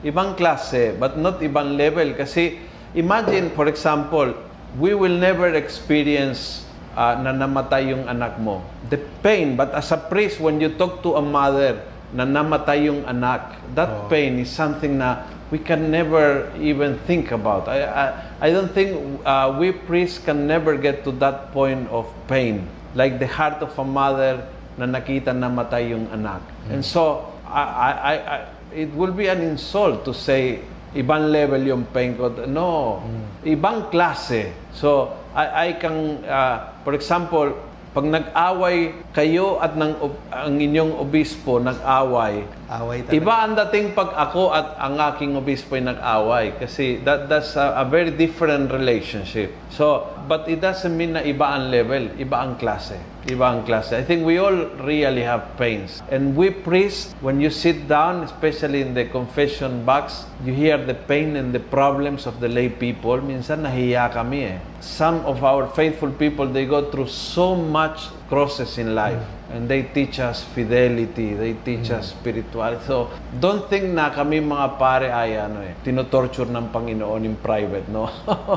Ibang 0.00 0.32
klase, 0.32 0.96
but 0.96 1.20
not 1.20 1.40
ibang 1.44 1.76
level. 1.76 2.16
Kasi 2.16 2.56
imagine, 2.96 3.52
for 3.52 3.68
example, 3.68 4.32
we 4.80 4.94
will 4.96 5.12
never 5.12 5.52
experience 5.52 6.64
uh, 6.96 7.20
na 7.20 7.36
namatay 7.36 7.92
yung 7.92 8.08
anak 8.08 8.40
mo. 8.40 8.64
The 8.88 8.98
pain, 9.20 9.56
but 9.56 9.74
as 9.74 9.92
a 9.92 9.98
priest, 10.00 10.40
when 10.40 10.56
you 10.56 10.72
talk 10.72 11.02
to 11.04 11.20
a 11.20 11.22
mother 11.22 11.84
na 12.16 12.24
namatay 12.24 12.88
yung 12.88 13.04
anak, 13.04 13.60
that 13.76 13.90
Oh. 13.90 14.08
pain 14.08 14.40
is 14.40 14.48
something 14.50 14.98
na 14.98 15.26
we 15.50 15.58
can 15.58 15.90
never 15.90 16.46
even 16.58 16.96
think 17.06 17.30
about. 17.30 17.66
I, 17.66 17.82
I, 17.82 18.04
I 18.40 18.48
don't 18.54 18.70
think 18.70 18.94
uh, 19.26 19.54
we 19.58 19.74
priests 19.74 20.18
can 20.22 20.46
never 20.46 20.78
get 20.78 21.02
to 21.04 21.12
that 21.18 21.50
point 21.52 21.90
of 21.90 22.06
pain. 22.26 22.66
Like 22.94 23.18
the 23.18 23.26
heart 23.26 23.58
of 23.62 23.74
a 23.78 23.84
mother 23.84 24.46
na 24.78 24.86
nakita 24.86 25.34
namatay 25.34 25.90
yung 25.90 26.06
anak. 26.10 26.42
And 26.70 26.82
so, 26.82 27.26
I, 27.46 27.62
I, 27.62 28.14
I- 28.14 28.46
it 28.74 28.90
will 28.94 29.12
be 29.12 29.26
an 29.26 29.42
insult 29.42 30.04
to 30.06 30.12
say, 30.14 30.62
ibang 30.94 31.30
level 31.30 31.62
yung 31.62 31.86
pain 31.90 32.18
ko. 32.18 32.30
No, 32.46 33.02
ibang 33.46 33.90
klase. 33.90 34.50
So, 34.74 35.14
I, 35.34 35.70
I 35.70 35.78
can, 35.78 36.22
uh, 36.26 36.82
for 36.82 36.94
example, 36.94 37.54
pag 37.90 38.06
nag-away 38.06 39.02
kayo 39.10 39.58
at 39.58 39.74
ng, 39.74 39.98
ang 40.30 40.54
inyong 40.62 40.94
obispo 40.94 41.58
nag-away, 41.58 42.46
Away 42.70 43.02
talaga. 43.02 43.18
Iba 43.18 43.34
ang 43.42 43.52
dating 43.58 43.98
pag 43.98 44.14
ako 44.14 44.54
at 44.54 44.78
ang 44.78 44.94
aking 45.10 45.34
obispo 45.34 45.74
ay 45.74 45.82
nag-away 45.90 46.54
kasi 46.54 47.02
that 47.02 47.26
that's 47.26 47.58
a, 47.58 47.82
a 47.82 47.84
very 47.90 48.14
different 48.14 48.70
relationship. 48.70 49.50
So, 49.74 50.06
but 50.30 50.46
it 50.46 50.62
doesn't 50.62 50.94
mean 50.94 51.18
na 51.18 51.26
iba 51.26 51.50
ang 51.50 51.66
level, 51.74 52.14
iba 52.14 52.38
ang 52.38 52.62
klase. 52.62 52.94
Iba 53.30 53.54
ang 53.54 53.62
klase. 53.62 53.94
I 53.94 54.02
think 54.02 54.26
we 54.26 54.42
all 54.42 54.66
really 54.82 55.22
have 55.22 55.54
pains. 55.54 56.02
And 56.10 56.34
we 56.34 56.50
priests, 56.50 57.14
when 57.22 57.38
you 57.38 57.46
sit 57.46 57.86
down, 57.86 58.26
especially 58.26 58.82
in 58.82 58.90
the 58.90 59.06
confession 59.06 59.86
box, 59.86 60.26
you 60.42 60.50
hear 60.50 60.74
the 60.74 60.98
pain 60.98 61.38
and 61.38 61.54
the 61.54 61.62
problems 61.62 62.26
of 62.26 62.42
the 62.42 62.50
lay 62.50 62.66
people. 62.66 63.22
Minsan 63.22 63.62
nahiya 63.62 64.10
kami 64.10 64.50
eh. 64.50 64.58
Some 64.82 65.22
of 65.22 65.46
our 65.46 65.70
faithful 65.78 66.10
people, 66.10 66.50
they 66.50 66.66
go 66.66 66.90
through 66.90 67.06
so 67.06 67.54
much 67.54 68.10
crosses 68.26 68.78
in 68.82 68.98
life. 68.98 69.22
And 69.50 69.70
they 69.70 69.86
teach 69.94 70.18
us 70.18 70.42
fidelity, 70.54 71.34
they 71.34 71.54
teach 71.62 71.90
us 71.90 72.10
spirituality. 72.10 72.82
So, 72.86 73.10
don't 73.38 73.66
think 73.70 73.94
na 73.94 74.10
kami 74.10 74.38
mga 74.42 74.78
pare 74.78 75.10
ay 75.10 75.38
ano 75.38 75.62
eh, 75.62 75.74
tinotorture 75.82 76.46
ng 76.50 76.70
Panginoon 76.70 77.22
in 77.26 77.34
private, 77.34 77.86
no? 77.90 78.06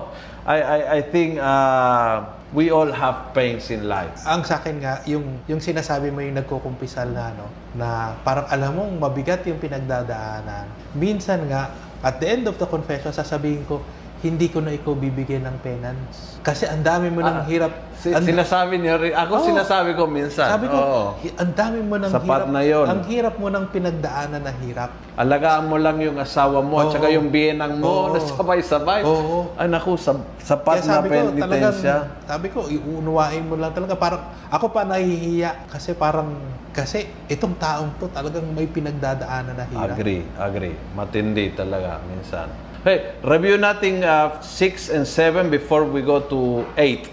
I, 0.45 0.57
I, 0.61 0.77
I 0.97 1.01
think 1.01 1.41
uh, 1.41 2.42
we 2.53 2.69
all 2.69 2.89
have 2.93 3.33
pains 3.33 3.73
in 3.73 3.89
life. 3.89 4.13
Ang 4.29 4.45
sa 4.45 4.61
akin 4.61 4.77
nga, 4.77 5.01
yung, 5.09 5.41
yung 5.49 5.57
sinasabi 5.57 6.13
mo 6.13 6.21
yung 6.21 6.37
nagkukumpisal 6.37 7.09
na, 7.09 7.33
no, 7.33 7.49
na 7.73 8.13
parang 8.21 8.45
alam 8.45 8.77
mong 8.77 8.93
mabigat 9.01 9.41
yung 9.49 9.57
pinagdadaanan. 9.57 10.69
Minsan 10.93 11.49
nga, 11.49 11.73
at 12.05 12.21
the 12.21 12.29
end 12.29 12.45
of 12.45 12.55
the 12.61 12.67
confession, 12.69 13.09
sasabihin 13.09 13.65
ko, 13.65 13.81
hindi 14.23 14.47
ko 14.47 14.63
na 14.63 14.71
ikaw 14.71 14.95
bibigyan 14.95 15.43
ng 15.43 15.57
penance. 15.59 16.39
Kasi 16.39 16.63
ang 16.63 16.79
dami 16.79 17.11
mo 17.11 17.19
ng 17.19 17.39
Ah, 17.39 17.43
hirap. 17.43 17.71
Si, 17.93 18.07
sinasabi 18.07 18.79
niyo 18.79 18.95
rin. 18.95 19.11
Ako 19.11 19.33
Oo. 19.37 19.45
sinasabi 19.45 19.95
ko 19.95 20.07
minsan. 20.07 20.47
sabi 20.49 20.67
ko, 20.67 20.75
Oo. 20.75 21.03
hi- 21.19 21.35
ang 21.35 21.51
dami 21.51 21.79
mo 21.79 21.95
ng 21.95 22.07
Sapat 22.07 22.23
hirap. 22.43 22.51
na 22.51 22.61
yun. 22.63 22.85
Ang 22.87 23.01
hirap 23.05 23.35
mo 23.35 23.47
ng 23.47 23.65
pinagdaanan 23.67 24.39
na 24.39 24.53
hirap. 24.57 24.91
Alagaan 25.13 25.67
mo 25.67 25.75
lang 25.75 25.99
yung 25.99 26.15
asawa 26.15 26.59
mo 26.59 26.79
at 26.79 26.87
Oo. 26.87 26.93
saka 26.95 27.11
yung 27.11 27.27
biyenang 27.29 27.79
mo 27.79 27.87
Oo. 28.07 28.11
na 28.11 28.19
sabay-sabay. 28.19 29.03
Oo. 29.03 29.51
Ay 29.55 29.67
naku, 29.67 29.95
sab- 29.95 30.23
sapat 30.39 30.83
na 30.83 31.03
penitensya. 31.03 31.95
sabi 32.23 32.47
ko, 32.47 32.67
iuunawain 32.67 33.43
mo 33.43 33.55
lang 33.55 33.71
talaga. 33.71 33.95
Parang, 33.95 34.23
ako 34.47 34.71
pa 34.71 34.83
nahihiya. 34.83 35.67
Kasi 35.67 35.91
parang, 35.93 36.31
kasi 36.71 37.11
itong 37.27 37.55
taong 37.55 37.99
to 37.99 38.07
talagang 38.07 38.47
may 38.51 38.67
pinagdadaanan 38.67 39.51
na 39.53 39.67
hirap. 39.67 39.95
Agree, 39.95 40.23
agree. 40.33 40.75
Matindi 40.91 41.51
talaga 41.51 41.99
minsan. 42.03 42.62
Hey, 42.83 43.15
review 43.23 43.55
natin 43.55 44.03
6 44.03 44.43
and 44.91 45.07
7 45.07 45.47
before 45.47 45.87
we 45.87 46.03
go 46.03 46.19
to 46.19 46.67
8, 46.75 47.07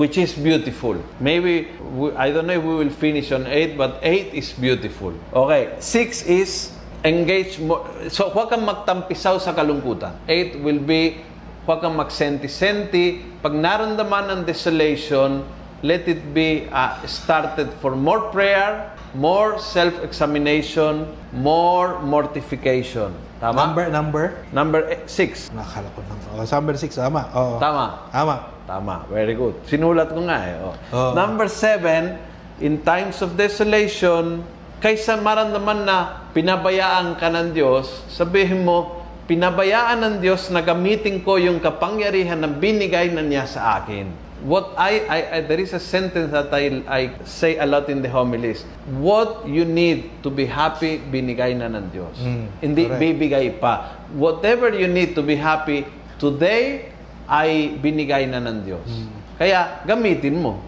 which 0.00 0.16
is 0.16 0.32
beautiful. 0.32 0.96
Maybe, 1.20 1.68
we, 1.92 2.16
I 2.16 2.32
don't 2.32 2.48
know 2.48 2.56
if 2.56 2.64
we 2.64 2.80
will 2.80 2.96
finish 2.96 3.28
on 3.28 3.44
8, 3.44 3.76
but 3.76 4.00
8 4.00 4.32
is 4.32 4.56
beautiful. 4.56 5.12
Okay, 5.36 5.76
6 5.76 6.24
is 6.24 6.72
engage 7.04 7.60
mo. 7.60 7.84
So, 8.08 8.32
huwag 8.32 8.56
kang 8.56 8.64
magtampisaw 8.64 9.36
sa 9.36 9.52
kalungkutan. 9.52 10.16
8 10.24 10.64
will 10.64 10.80
be, 10.80 11.20
huwag 11.68 11.84
kang 11.84 11.92
magsenti-senti. 11.92 13.36
Pag 13.44 13.52
naramdaman 13.52 14.32
ng 14.32 14.40
desolation, 14.48 15.44
let 15.84 16.08
it 16.08 16.32
be 16.32 16.72
uh, 16.72 16.96
started 17.04 17.68
for 17.84 17.92
more 17.92 18.32
prayer, 18.32 18.88
more 19.12 19.60
self-examination, 19.60 21.04
more 21.36 22.00
mortification. 22.00 23.12
Tama? 23.42 23.58
Number, 23.58 23.84
number? 23.90 24.24
Number 24.54 24.80
6. 25.02 25.50
Nakakala 25.50 25.88
ko 25.98 26.00
ng... 26.06 26.18
Oh, 26.38 26.46
number 26.46 26.74
6, 26.78 26.94
tama. 26.94 27.26
Oo. 27.34 27.58
Tama. 27.58 28.06
Tama. 28.14 28.36
Tama. 28.70 28.94
Very 29.10 29.34
good. 29.34 29.58
Sinulat 29.66 30.14
ko 30.14 30.22
nga 30.30 30.46
eh. 30.46 30.62
Oh. 30.62 30.74
Oo. 30.94 31.10
Number 31.18 31.50
7, 31.50 32.62
in 32.62 32.78
times 32.86 33.18
of 33.18 33.34
desolation, 33.34 34.46
kaysa 34.78 35.18
maramdaman 35.18 35.82
na 35.82 36.22
pinabayaan 36.30 37.18
ka 37.18 37.34
ng 37.34 37.50
Diyos, 37.50 38.06
sabihin 38.14 38.62
mo, 38.62 39.02
pinabayaan 39.26 39.98
ng 39.98 40.14
Diyos 40.22 40.46
na 40.54 40.62
gamitin 40.62 41.18
ko 41.26 41.34
yung 41.34 41.58
kapangyarihan 41.58 42.38
na 42.38 42.46
binigay 42.46 43.10
na 43.10 43.26
niya 43.26 43.42
sa 43.50 43.82
akin. 43.82 44.06
What 44.42 44.74
I, 44.74 45.06
I, 45.06 45.18
I 45.36 45.40
there 45.46 45.60
is 45.62 45.72
a 45.72 45.78
sentence 45.78 46.34
that 46.34 46.50
I, 46.50 46.82
I 46.90 47.00
say 47.22 47.58
a 47.58 47.66
lot 47.66 47.86
in 47.88 48.02
the 48.02 48.10
homilies. 48.10 48.66
What 48.98 49.46
you 49.46 49.64
need 49.64 50.10
to 50.26 50.30
be 50.30 50.46
happy, 50.46 50.98
binigay 50.98 51.54
na 51.54 51.70
ng 51.70 51.94
Diyos. 51.94 52.18
Mm, 52.18 52.46
Hindi 52.58 52.82
correct. 52.90 53.00
bibigay 53.00 53.46
pa. 53.62 54.02
Whatever 54.18 54.74
you 54.74 54.90
need 54.90 55.14
to 55.14 55.22
be 55.22 55.38
happy, 55.38 55.86
today 56.18 56.90
ay 57.30 57.78
binigay 57.78 58.26
na 58.26 58.42
ng 58.42 58.66
Diyos. 58.66 58.90
Kaya 59.38 59.82
gamitin 59.86 60.42
mo. 60.42 60.58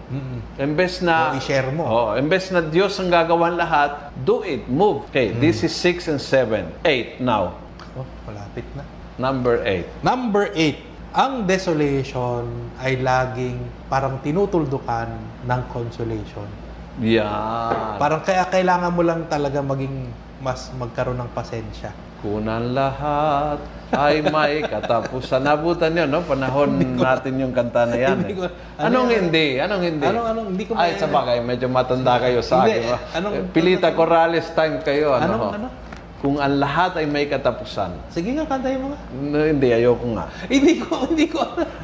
Imbes 0.55 1.03
na 1.03 1.35
O, 1.35 1.39
i-share 1.39 1.67
mo. 1.71 1.83
Oh, 1.83 2.09
imbes 2.15 2.51
na 2.55 2.63
Diyos 2.63 2.95
ang 2.99 3.11
gagawan 3.11 3.59
lahat, 3.59 4.11
do 4.23 4.39
it, 4.43 4.67
move. 4.71 5.03
Okay, 5.11 5.35
this 5.35 5.63
is 5.67 5.75
6 5.75 6.15
and 6.15 6.19
7. 6.19 6.63
8 6.83 7.19
now. 7.19 7.59
Oh, 7.95 8.07
malapit 8.23 8.63
na. 8.75 8.87
Number 9.15 9.63
8. 9.63 10.03
Number 10.03 10.51
8. 10.51 10.94
Ang 11.15 11.47
desolation 11.47 12.43
ay 12.75 12.99
laging 12.99 13.55
parang 13.87 14.19
tinutuldukan 14.19 15.07
ng 15.47 15.61
consolation. 15.71 16.43
Yan. 16.99 17.95
Parang 17.95 18.19
kaya 18.19 18.43
kailangan 18.43 18.91
mo 18.91 18.99
lang 18.99 19.23
talaga 19.25 19.63
maging 19.63 20.11
mas 20.43 20.75
magkaroon 20.75 21.15
ng 21.15 21.31
pasensya. 21.31 21.95
Kunan 22.19 22.75
lahat 22.75 23.63
ay 23.95 24.27
may 24.27 24.59
katapusan. 24.67 25.39
Nabutan 25.39 25.95
yun, 25.95 26.11
no? 26.11 26.19
Panahon 26.19 26.67
natin 26.99 27.39
yung 27.39 27.55
kanta 27.55 27.87
na 27.87 27.95
yan. 27.95 28.19
Eh. 28.21 28.35
ko- 28.35 28.51
ano 28.75 28.83
Anong 28.83 29.07
yan? 29.07 29.19
hindi? 29.21 29.47
Anong 29.55 29.83
hindi? 29.87 30.05
Anong- 30.05 30.27
anong- 30.27 30.49
hindi 30.51 30.63
ko 30.67 30.71
Ay, 30.75 30.91
ma- 30.91 30.99
sa 30.99 31.07
bagay, 31.07 31.37
medyo 31.39 31.67
matanda 31.71 32.19
kayo 32.19 32.43
sa 32.43 32.59
Hindi, 32.59 32.75
akin. 32.75 32.83
no? 32.83 32.97
anong- 33.15 33.35
Pilita 33.55 33.87
Corrales 33.95 34.51
time 34.51 34.83
kayo. 34.83 35.15
Ano? 35.15 35.23
Anong- 35.23 35.55
ano? 35.55 35.67
Kung 36.25 36.41
ang 36.41 36.57
lahat 36.57 36.97
ay 36.97 37.05
may 37.05 37.29
katapusan. 37.29 37.93
Sige 38.09 38.33
nga, 38.33 38.49
kantahin 38.49 38.81
mo 38.81 38.89
nga. 38.89 38.99
No, 39.13 39.45
hindi, 39.45 39.69
ayoko 39.69 40.09
nga. 40.17 40.25
Hindi 40.49 40.81
ko, 40.81 41.05
hindi 41.05 41.29
ko. 41.29 41.37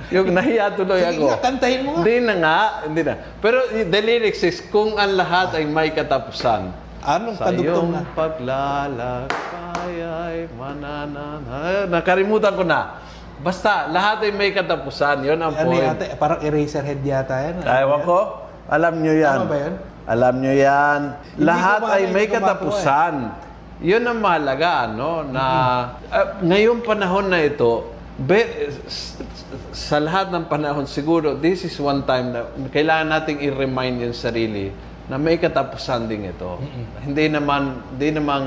Yung 0.09 0.33
nahiya 0.33 0.73
tuloy 0.73 0.97
Sige 0.97 1.21
ako. 1.21 1.29
nga, 1.29 1.37
kantahin 1.45 1.79
mo 1.85 1.89
nga. 1.93 1.97
Hindi 2.01 2.15
na 2.25 2.33
nga, 2.41 2.57
hindi 2.89 3.01
na. 3.05 3.13
Pero 3.37 3.57
the 3.69 4.01
lyrics 4.01 4.41
is, 4.41 4.57
kung 4.73 4.97
ang 4.97 5.13
lahat 5.13 5.53
ay 5.53 5.69
may 5.69 5.93
katapusan, 5.93 6.73
Anong 7.05 7.37
sa 7.37 7.53
kadugtong 7.53 7.69
iyong 7.69 7.89
na? 7.93 8.01
paglalakbay 8.17 9.93
ay 10.01 10.35
mananana. 10.57 11.85
Nakarimutan 11.85 12.53
ko 12.57 12.65
na. 12.65 12.97
Basta, 13.45 13.93
lahat 13.93 14.25
ay 14.25 14.33
may 14.33 14.57
katapusan. 14.57 15.21
Yun 15.21 15.37
ang 15.37 15.53
Ano 15.53 15.69
point. 15.69 15.85
yata, 15.85 16.17
parang 16.17 16.41
eraser 16.41 16.81
head 16.81 17.05
yata 17.05 17.37
yan. 17.45 17.61
Ewan 17.61 18.01
ko, 18.01 18.41
alam 18.65 19.05
nyo 19.05 19.13
yan. 19.13 19.37
Tama 19.37 19.49
ba 19.49 19.57
yun? 19.69 19.75
Alam 20.01 20.33
nyo 20.41 20.53
yan. 20.53 21.01
Hindi 21.37 21.45
Lahat 21.45 21.81
ay 21.85 22.09
may 22.09 22.25
makuha 22.25 22.37
katapusan. 22.41 23.13
Yun 23.81 24.05
ang 24.05 24.21
mahalaga, 24.21 24.85
no? 24.85 25.25
Na 25.25 25.43
ah, 26.13 26.37
ngayong 26.45 26.85
panahon 26.85 27.33
na 27.33 27.41
ito, 27.41 27.89
be- 28.21 28.69
sa 29.73 29.97
lahat 29.97 30.29
ng 30.29 30.45
panahon, 30.45 30.85
siguro, 30.85 31.33
this 31.33 31.65
is 31.65 31.73
one 31.81 32.05
time 32.05 32.29
na 32.29 32.45
kailangan 32.69 33.07
nating 33.09 33.41
i-remind 33.41 34.05
yung 34.05 34.15
sarili 34.15 34.69
na 35.09 35.17
may 35.17 35.41
katapusan 35.41 36.05
din 36.05 36.29
ito. 36.29 36.61
Hindi 37.01 37.25
naman, 37.27 37.81
hindi 37.95 38.09
naman 38.15 38.41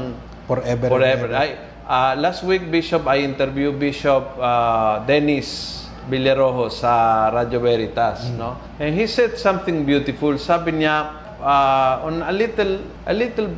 Forever. 0.47 0.89
forever. 0.89 1.29
ever. 1.29 1.31
Ay, 1.35 1.51
ah, 1.89 2.15
last 2.15 2.45
week, 2.47 2.71
Bishop, 2.71 3.05
I 3.11 3.25
interview 3.25 3.75
Bishop 3.75 4.39
ah, 4.39 5.03
Dennis 5.03 5.83
Villarojo 6.05 6.69
sa 6.69 7.27
Radio 7.33 7.59
Veritas, 7.65 8.29
no? 8.37 8.61
And 8.77 8.93
he 8.93 9.09
said 9.09 9.41
something 9.41 9.89
beautiful. 9.89 10.37
Sabi 10.37 10.85
niya, 10.85 11.09
ah, 11.41 12.05
on 12.05 12.21
a 12.21 12.33
little, 12.33 12.85
a 13.09 13.15
little 13.17 13.49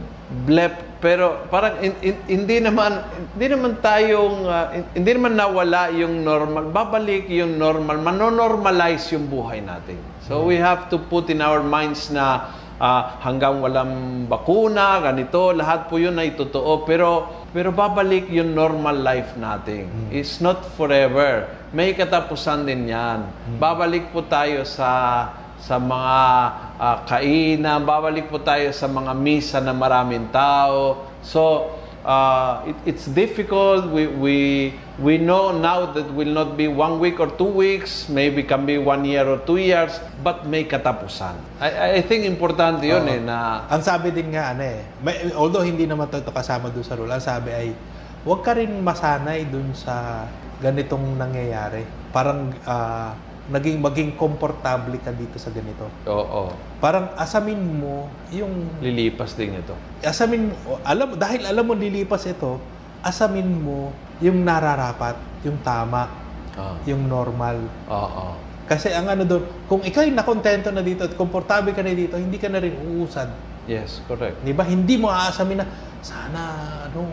blep, 0.47 0.86
pero 1.07 1.47
parang 1.47 1.79
in- 1.79 1.95
in- 2.03 2.23
hindi 2.27 2.59
naman, 2.59 2.99
hindi 3.39 3.47
naman 3.55 3.79
tayong, 3.79 4.43
hin- 4.75 4.91
hindi 4.99 5.11
naman 5.15 5.39
nawala 5.39 5.95
yung 5.95 6.27
normal. 6.27 6.75
Babalik 6.75 7.31
yung 7.31 7.55
normal. 7.55 8.03
Manonormalize 8.03 9.15
yung 9.15 9.31
buhay 9.31 9.63
natin. 9.63 10.03
So 10.27 10.43
we 10.43 10.59
have 10.59 10.91
to 10.91 10.99
put 10.99 11.31
in 11.31 11.39
our 11.39 11.63
minds 11.63 12.11
na 12.11 12.51
ah, 12.83 13.23
hanggang 13.23 13.63
walang 13.63 14.27
bakuna, 14.27 14.99
ganito, 14.99 15.55
lahat 15.55 15.87
po 15.87 16.03
yun 16.03 16.19
ay 16.19 16.35
totoo. 16.35 16.83
Pero, 16.83 17.31
pero 17.55 17.71
babalik 17.71 18.27
yung 18.27 18.51
normal 18.51 18.99
life 18.99 19.39
natin. 19.39 19.87
It's 20.11 20.43
not 20.43 20.67
forever. 20.75 21.47
May 21.71 21.95
katapusan 21.95 22.67
din 22.67 22.91
yan. 22.91 23.31
Babalik 23.63 24.11
po 24.11 24.27
tayo 24.27 24.67
sa 24.67 25.31
sa 25.61 25.81
mga 25.81 26.19
ah, 26.77 26.99
kainan, 27.09 27.83
babalik 27.83 28.29
po 28.29 28.39
tayo 28.39 28.71
sa 28.71 28.87
mga 28.87 29.13
misa 29.17 29.59
na 29.59 29.73
maraming 29.73 30.29
tao. 30.31 31.09
So, 31.25 31.73
uh, 32.07 32.63
it, 32.65 32.95
it's 32.95 33.07
difficult. 33.11 33.91
We, 33.91 34.07
we, 34.07 34.37
we 35.03 35.19
know 35.19 35.51
now 35.51 35.91
that 35.91 36.07
will 36.15 36.31
not 36.31 36.55
be 36.55 36.71
one 36.71 37.03
week 37.03 37.19
or 37.19 37.27
two 37.35 37.51
weeks, 37.51 38.07
maybe 38.09 38.47
can 38.47 38.65
be 38.65 38.79
one 38.79 39.03
year 39.05 39.27
or 39.27 39.43
two 39.43 39.59
years, 39.59 39.99
but 40.23 40.47
may 40.47 40.65
katapusan. 40.65 41.35
I, 41.59 41.99
I 41.99 42.03
think 42.07 42.25
importante 42.25 42.87
yun 42.87 43.03
Oo. 43.03 43.11
eh, 43.11 43.21
na 43.21 43.67
Ang 43.67 43.83
sabi 43.83 44.15
din 44.15 44.31
nga, 44.31 44.55
ano 44.55 44.63
eh, 44.63 44.81
may, 45.03 45.35
although 45.35 45.67
hindi 45.67 45.85
naman 45.85 46.07
to, 46.09 46.23
to 46.23 46.31
kasama 46.31 46.71
doon 46.71 46.87
sa 46.87 46.95
rule, 46.95 47.11
ang 47.11 47.21
sabi 47.21 47.51
ay, 47.51 47.69
huwag 48.23 48.47
ka 48.47 48.55
rin 48.55 48.71
masanay 48.81 49.45
doon 49.51 49.75
sa 49.75 50.25
ganitong 50.63 51.19
nangyayari. 51.19 51.85
Parang 52.15 52.55
ah, 52.65 53.13
naging 53.47 53.79
maging 53.79 54.11
komportable 54.15 54.99
ka 54.99 55.15
dito 55.15 55.39
sa 55.39 55.55
ganito. 55.55 55.87
oo, 56.05 56.51
Parang 56.77 57.15
asamin 57.15 57.59
mo 57.59 58.11
yung 58.29 58.51
lilipas 58.83 59.39
din 59.39 59.55
ito. 59.55 59.75
asamin 60.03 60.51
mo, 60.51 60.79
alam 60.83 61.15
dahil 61.15 61.47
alam 61.47 61.63
mo 61.63 61.73
lilipas 61.73 62.27
ito, 62.27 62.59
asamin 63.01 63.47
mo 63.47 63.95
yung 64.19 64.43
nararapat, 64.43 65.15
yung 65.43 65.59
tama, 65.63 66.27
Ah, 66.57 66.73
yung 66.89 67.05
normal. 67.05 67.69
Oo. 67.85 68.33
Kasi 68.65 68.89
ang 68.89 69.07
ano 69.07 69.29
doon, 69.29 69.45
kung 69.69 69.85
ikaw 69.85 70.01
ay 70.01 70.11
nakontento 70.11 70.73
na 70.73 70.81
dito 70.81 71.05
at 71.05 71.13
komportable 71.13 71.77
ka 71.77 71.85
na 71.85 71.93
dito, 71.93 72.17
hindi 72.17 72.41
ka 72.41 72.49
na 72.49 72.59
rin 72.59 72.73
uusad. 72.97 73.29
Yes, 73.69 74.01
correct. 74.09 74.41
Di 74.41 74.57
ba? 74.57 74.65
Hindi 74.65 74.97
mo 74.97 75.13
aasamin 75.13 75.61
na, 75.61 75.67
sana, 76.01 76.41
ano, 76.89 77.13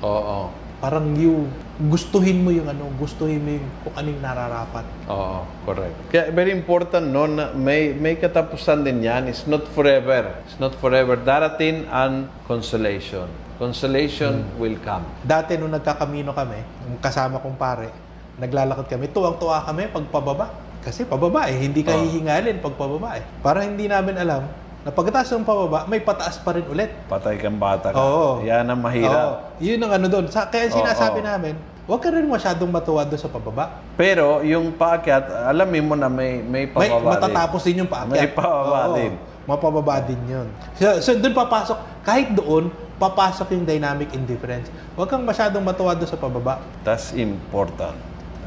Oo. 0.00 0.48
Parang 0.78 1.10
you, 1.14 1.50
gustuhin 1.84 2.42
mo 2.42 2.50
yung 2.50 2.66
ano, 2.66 2.86
gustuhin 2.94 3.42
mo 3.42 3.50
yung 3.50 3.66
kung 3.82 3.94
anong 3.98 4.20
nararapat. 4.22 4.84
Oo, 5.10 5.42
correct. 5.66 5.96
Kaya 6.08 6.30
very 6.30 6.50
important 6.50 7.10
no 7.10 7.26
na 7.26 7.50
may 7.50 7.90
may 7.90 8.14
katapusan 8.14 8.86
din 8.86 9.02
'yan. 9.02 9.26
It's 9.26 9.44
not 9.44 9.66
forever. 9.68 10.38
It's 10.46 10.58
not 10.58 10.78
forever. 10.78 11.18
Darating 11.18 11.90
ang 11.90 12.30
consolation. 12.46 13.26
Consolation 13.58 14.46
will 14.54 14.78
come. 14.78 15.02
Dati 15.20 15.58
nung 15.58 15.74
nagkakamino 15.74 16.30
kami, 16.30 16.62
yung 16.86 17.02
kasama 17.02 17.42
kong 17.42 17.58
pare, 17.58 17.90
naglalakad 18.38 18.86
kami, 18.86 19.10
tuwang-tuwa 19.10 19.66
kami 19.66 19.90
pag 19.90 20.06
pababa. 20.14 20.46
Kasi 20.78 21.02
pababa 21.02 21.50
eh, 21.50 21.58
hindi 21.58 21.82
ka 21.82 21.90
Oh. 21.90 22.06
hihingalin 22.06 22.62
pag 22.62 22.78
pababa 22.78 23.18
eh. 23.18 23.26
Para 23.42 23.66
hindi 23.66 23.90
namin 23.90 24.14
alam 24.14 24.46
na 24.88 24.96
pagkatapos 24.96 25.28
ng 25.36 25.44
pababa, 25.44 25.84
may 25.84 26.00
pataas 26.00 26.40
pa 26.40 26.56
rin 26.56 26.64
ulit. 26.64 26.88
Patay 27.12 27.36
kang 27.36 27.60
bata 27.60 27.92
ka. 27.92 28.00
Oo. 28.00 28.40
Yan 28.40 28.64
ang 28.64 28.80
mahirap. 28.80 29.20
Oo. 29.20 29.34
Yun 29.60 29.84
ang 29.84 30.00
ano 30.00 30.08
doon. 30.08 30.24
Sa, 30.32 30.48
kaya 30.48 30.72
sinasabi 30.72 31.20
Oo. 31.20 31.28
namin, 31.28 31.60
huwag 31.84 32.00
ka 32.00 32.08
rin 32.08 32.24
masyadong 32.24 32.72
matuwa 32.72 33.04
doon 33.04 33.20
sa 33.20 33.28
pababa. 33.28 33.84
Pero 34.00 34.40
yung 34.40 34.72
paakyat, 34.72 35.28
alamin 35.52 35.84
mo 35.84 35.92
na 35.92 36.08
may 36.08 36.40
may 36.40 36.64
May 36.72 36.88
pababa 36.88 37.04
din. 37.04 37.12
matatapos 37.20 37.60
din 37.68 37.76
yung 37.84 37.90
paakyat. 37.92 38.16
May 38.16 38.28
pababa 38.32 38.80
Oo, 38.88 38.96
din. 38.96 39.12
Mapababa 39.44 39.94
din 40.00 40.20
yun. 40.24 40.48
So, 40.80 41.04
so 41.04 41.12
doon 41.20 41.36
papasok, 41.36 41.76
kahit 42.00 42.32
doon, 42.32 42.72
papasok 42.96 43.52
yung 43.60 43.68
dynamic 43.68 44.08
indifference. 44.16 44.72
Huwag 44.96 45.12
kang 45.12 45.28
masyadong 45.28 45.68
matuwa 45.68 45.92
doon 45.92 46.08
sa 46.08 46.16
pababa. 46.16 46.64
That's 46.80 47.12
important. 47.12 47.92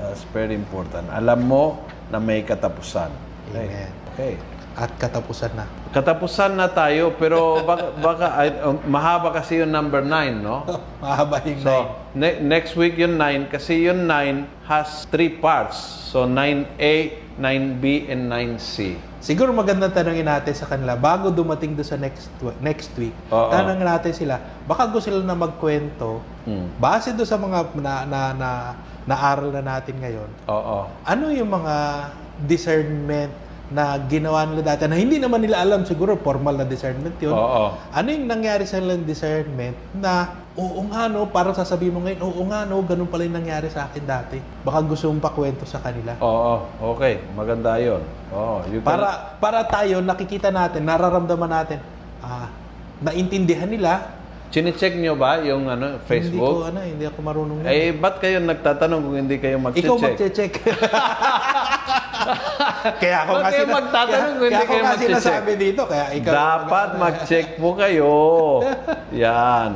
That's 0.02 0.26
very 0.34 0.58
important. 0.58 1.06
Alam 1.14 1.46
mo 1.46 1.64
na 2.10 2.18
may 2.18 2.42
katapusan. 2.42 3.14
Okay. 3.54 3.70
Amen. 3.70 3.89
Okay. 4.18 4.34
At 4.72 4.95
katapusan 4.95 5.51
na. 5.51 5.67
Katapusan 5.91 6.55
na 6.55 6.65
tayo, 6.65 7.11
pero 7.15 7.39
baka, 7.69 7.91
baka 7.93 8.28
ay, 8.34 8.49
um, 8.63 8.80
mahaba 8.86 9.32
kasi 9.32 9.59
yung 9.59 9.69
number 9.69 9.99
9, 9.99 10.39
no? 10.39 10.63
Mahaba 11.03 11.43
yung 11.43 11.59
So, 11.59 11.69
nine. 11.69 11.88
ne- 12.15 12.39
next 12.41 12.74
week 12.74 12.95
yung 12.95 13.15
9, 13.15 13.51
kasi 13.51 13.84
yung 13.84 14.07
9 14.07 14.47
has 14.65 15.03
three 15.07 15.28
parts. 15.30 15.76
So, 16.07 16.24
9A, 16.24 16.93
9B, 17.36 17.84
and 18.07 18.28
9C. 18.28 18.95
Siguro 19.19 19.51
magandang 19.51 19.91
tanongin 19.91 20.26
natin 20.26 20.49
sa 20.51 20.65
kanila 20.65 20.95
bago 20.95 21.30
dumating 21.30 21.78
doon 21.78 21.86
sa 21.86 21.93
next 21.93 22.26
next 22.57 22.89
week. 22.95 23.13
Oo. 23.30 23.53
Tanongin 23.53 23.86
natin 23.86 24.11
sila, 24.11 24.36
baka 24.65 24.89
gusto 24.89 25.07
sila 25.07 25.22
na 25.22 25.38
magkwento 25.38 26.26
Hmm. 26.41 26.74
base 26.76 27.13
doon 27.13 27.30
sa 27.30 27.38
mga 27.38 27.69
na 27.78 27.93
na 28.01 28.19
na 28.34 28.49
naaral 29.05 29.53
na 29.53 29.61
natin 29.61 29.93
ngayon. 29.95 30.26
Oo. 30.47 30.89
Ano 31.05 31.30
yung 31.30 31.53
mga 31.53 31.76
discernment 32.41 33.30
na 33.72 33.95
ginawa 34.03 34.43
nila 34.43 34.76
dati 34.76 34.84
na 34.84 34.99
hindi 34.99 35.15
naman 35.15 35.39
nila 35.39 35.63
alam 35.63 35.88
siguro 35.88 36.19
formal 36.19 36.59
na 36.59 36.67
discernment 36.67 37.15
yun. 37.17 37.32
Oo. 37.32 37.72
Ano 37.89 38.07
yung 38.11 38.28
nangyari 38.28 38.67
sa 38.67 38.84
nilang 38.84 39.07
discernment 39.07 39.80
na 39.95 40.43
oo 40.51 40.84
nga 40.91 41.07
no, 41.07 41.24
parang 41.32 41.55
sasabihin 41.55 41.95
mo 41.95 42.03
ngayon, 42.03 42.19
oo 42.19 42.41
nga 42.51 42.67
no, 42.67 42.84
ganun 42.84 43.07
pala 43.07 43.24
yung 43.24 43.39
nangyari 43.39 43.72
sa 43.72 43.88
akin 43.88 44.03
dati. 44.03 44.38
Baka 44.61 44.84
gusto 44.84 45.07
mong 45.07 45.24
pakwento 45.24 45.63
sa 45.63 45.80
kanila. 45.80 46.19
Oo. 46.19 46.67
Okay. 46.93 47.24
Maganda 47.32 47.80
yon. 47.80 48.03
Oo. 48.36 48.59
You 48.67 48.84
can- 48.84 48.91
Para 48.91 49.07
para 49.39 49.63
tayo 49.63 50.03
nakikita 50.03 50.51
natin, 50.51 50.84
nararamdaman 50.84 51.49
natin, 51.49 51.80
ah, 52.19 52.51
naintindihan 52.99 53.72
nila. 53.72 54.19
Chinecheck 54.52 54.93
nyo 54.93 55.16
ba 55.16 55.39
yung 55.39 55.64
ano, 55.66 55.95
Hindi 55.95 55.97
ko 55.97 56.06
Facebook? 56.06 56.56
ano, 56.68 56.80
hindi 56.84 57.06
ako 57.08 57.20
marunong. 57.24 57.58
Eh, 57.64 57.95
ba't 57.95 58.20
kayo 58.20 58.38
nagtatanong 58.38 58.99
kung 58.99 59.16
hindi 59.18 59.39
kayo 59.39 59.56
Ikaw 59.56 59.95
mag-check? 59.95 60.52
kaya 62.99 63.18
ako 63.24 63.32
Bakit 63.32 63.41
nga 63.41 63.49
kayo 63.49 63.66
magtatanong 63.70 64.12
kung 64.30 64.41
kaya, 64.41 64.52
hindi 64.52 64.52
kaya 64.52 64.60
ako 64.60 64.68
kayo 64.68 64.82
nga 64.82 64.91
magche-check? 64.91 65.08
sinasabi 65.08 65.52
dito, 65.56 65.82
kaya 65.88 66.06
ikaw. 66.12 66.32
Dapat 66.32 66.89
mag-check 67.04 67.47
po 67.56 67.70
kayo. 67.74 68.12
Yan. 69.14 69.72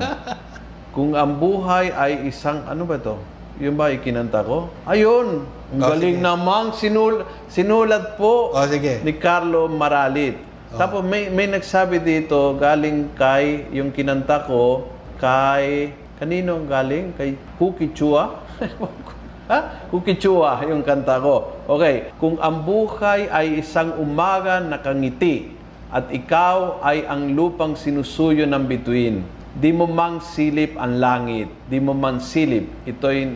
Kung 0.92 1.12
ang 1.12 1.32
buhay 1.36 1.92
ay 1.92 2.28
isang, 2.28 2.64
ano 2.66 2.84
ba 2.84 2.96
to? 2.98 3.16
Yung 3.58 3.76
ba 3.76 3.88
ikinanta 3.88 4.44
ko? 4.44 4.68
Ayun. 4.84 5.48
Ang 5.66 5.82
Oh, 5.82 5.90
galing 5.90 6.20
sige. 6.20 6.24
namang 6.24 6.66
sinul 6.74 7.16
sinulat 7.48 8.16
po 8.16 8.52
Oh, 8.52 8.66
sige. 8.66 9.00
ni 9.02 9.16
Carlo 9.16 9.66
Maralit. 9.66 10.36
Tapos 10.76 11.02
may, 11.08 11.32
may 11.32 11.48
nagsabi 11.48 12.04
dito, 12.04 12.60
galing 12.60 13.16
kay, 13.16 13.72
yung 13.72 13.96
kinanta 13.96 14.44
ko, 14.44 14.92
kay, 15.24 15.96
kanino 16.20 16.60
ang 16.60 16.68
galing? 16.68 17.16
Kay 17.16 17.40
Cookie 17.56 17.96
Chua? 17.96 18.44
ha? 19.52 19.60
Cookie 19.88 20.20
Chua, 20.20 20.60
yung 20.68 20.84
kanta 20.84 21.16
ko. 21.24 21.64
Okay, 21.64 22.12
kung 22.20 22.36
ang 22.44 22.68
buhay 22.68 23.32
ay 23.32 23.64
isang 23.64 23.96
umaga 23.96 24.60
nakangiti, 24.60 25.56
at 25.96 26.12
ikaw 26.12 26.84
ay 26.84 27.08
ang 27.08 27.32
lupang 27.32 27.72
sinusuyo 27.80 28.44
ng 28.44 28.64
bituin, 28.68 29.24
di 29.56 29.72
mo 29.72 29.88
mang 29.88 30.20
silip 30.20 30.76
ang 30.76 31.00
langit, 31.00 31.48
di 31.72 31.80
mo 31.80 31.96
man 31.96 32.20
silip, 32.20 32.68
ito'y 32.84 33.32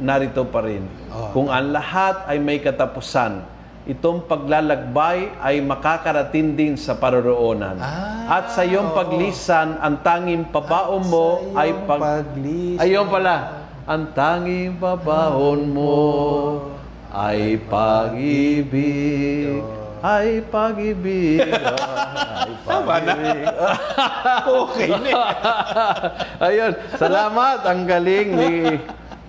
narito 0.00 0.48
pa 0.48 0.64
rin. 0.64 0.88
Oh. 1.12 1.36
Kung 1.36 1.48
ang 1.52 1.68
lahat 1.68 2.24
ay 2.24 2.40
may 2.40 2.64
katapusan, 2.64 3.44
itong 3.88 4.28
paglalakbay 4.28 5.32
ay 5.40 5.64
makakarating 5.64 6.52
din 6.52 6.76
sa 6.76 6.92
paroroonan. 6.92 7.80
Ah, 7.80 8.44
At 8.44 8.52
sa 8.52 8.60
iyong 8.60 8.92
oo. 8.92 8.96
paglisan, 9.00 9.80
ang 9.80 10.04
tanging 10.04 10.44
pabaon 10.52 11.08
mo 11.08 11.56
ay 11.56 11.72
pag... 11.88 11.96
paglisan. 11.96 12.84
Ayun 12.84 13.08
pala. 13.08 13.64
Ang 13.88 14.12
tanging 14.12 14.76
pabaon 14.76 15.72
mo 15.72 15.96
ay 17.08 17.56
pag-ibig. 17.64 19.64
Ay 20.04 20.44
pag-ibig. 20.44 21.40
Ay 22.68 22.84
pag-ibig. 22.84 23.48
okay 24.62 24.90
na. 24.92 25.22
Ayun. 26.52 26.72
Salamat. 27.00 27.64
Ang 27.64 27.88
galing 27.88 28.28
ni 28.36 28.52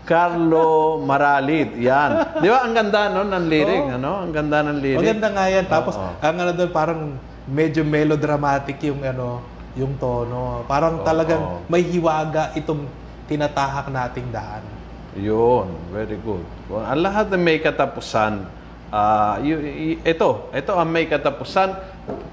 Carlo 0.10 0.98
Maralit. 1.06 1.78
Yan. 1.78 2.42
Di 2.42 2.50
ba? 2.50 2.66
Ang 2.66 2.74
ganda 2.74 3.14
no, 3.14 3.22
ng 3.30 3.46
lyric. 3.46 3.84
Oo. 3.86 3.94
Ano? 4.02 4.12
Ang 4.26 4.34
ganda 4.34 4.66
ng 4.66 4.78
lyric. 4.82 5.06
Maganda 5.06 5.28
nga 5.30 5.46
yan. 5.46 5.66
Tapos, 5.70 5.94
Oo. 5.94 6.18
ang 6.18 6.38
ano 6.42 6.52
doon, 6.58 6.72
parang 6.74 7.02
medyo 7.46 7.86
melodramatic 7.86 8.82
yung 8.90 9.06
ano, 9.06 9.46
yung 9.78 10.02
tono. 10.02 10.66
Parang 10.66 10.98
Oo. 10.98 11.06
talagang 11.06 11.70
may 11.70 11.86
hiwaga 11.86 12.58
itong 12.58 12.90
tinatahak 13.30 13.94
nating 13.94 14.34
daan. 14.34 14.66
Yun, 15.14 15.70
very 15.94 16.18
good. 16.26 16.42
Kung 16.66 16.82
ang 16.82 17.02
lahat 17.06 17.30
na 17.30 17.38
may 17.38 17.62
katapusan, 17.62 18.50
y- 19.46 19.62
y- 19.94 20.00
ito, 20.02 20.50
ito 20.50 20.72
ang 20.74 20.90
may 20.90 21.06
katapusan, 21.06 21.70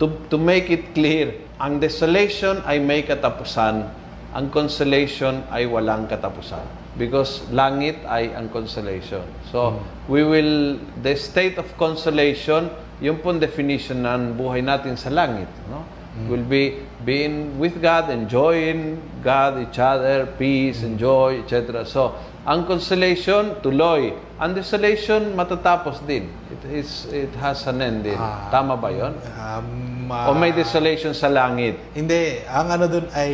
to, 0.01 0.09
to 0.33 0.41
make 0.41 0.73
it 0.73 0.97
clear, 0.97 1.45
ang 1.61 1.77
desolation 1.77 2.65
ay 2.65 2.81
may 2.81 3.05
katapusan, 3.05 3.85
ang 4.33 4.47
consolation 4.49 5.45
ay 5.53 5.69
walang 5.69 6.09
katapusan. 6.09 6.86
Because 6.97 7.45
langit 7.53 8.01
ay 8.09 8.33
ang 8.33 8.49
consolation. 8.49 9.25
So, 9.53 9.81
we 10.09 10.25
will, 10.25 10.81
the 11.05 11.13
state 11.13 11.61
of 11.61 11.69
consolation, 11.77 12.73
yung 13.05 13.21
pong 13.21 13.37
definition 13.37 14.09
ng 14.09 14.41
buhay 14.41 14.65
natin 14.65 14.97
sa 14.97 15.13
langit. 15.13 15.49
No? 15.69 15.85
Will 16.17 16.49
be 16.49 16.81
being 17.05 17.61
with 17.61 17.77
God, 17.85 18.09
enjoying 18.09 19.05
God, 19.21 19.61
each 19.61 19.77
other, 19.77 20.25
peace 20.41 20.81
and 20.81 20.97
joy, 20.97 21.45
etc. 21.45 21.85
So, 21.85 22.17
ang 22.49 22.65
consolation, 22.65 23.61
tuloy. 23.61 24.17
Ang 24.41 24.57
desolation, 24.57 25.37
matatapos 25.37 26.01
din. 26.09 26.33
It, 26.49 26.63
is, 26.73 27.05
it 27.13 27.35
has 27.37 27.69
an 27.69 27.85
end 27.85 28.09
din. 28.09 28.17
Ah. 28.17 28.49
Tama 28.49 28.81
ba 28.81 28.89
yon? 28.89 29.13
Um, 29.37 30.09
o 30.09 30.33
may 30.33 30.57
desolation 30.57 31.13
sa 31.13 31.29
langit? 31.29 31.77
Hindi, 31.93 32.41
ang 32.49 32.73
ano 32.73 32.89
doon 32.89 33.07
ay 33.13 33.33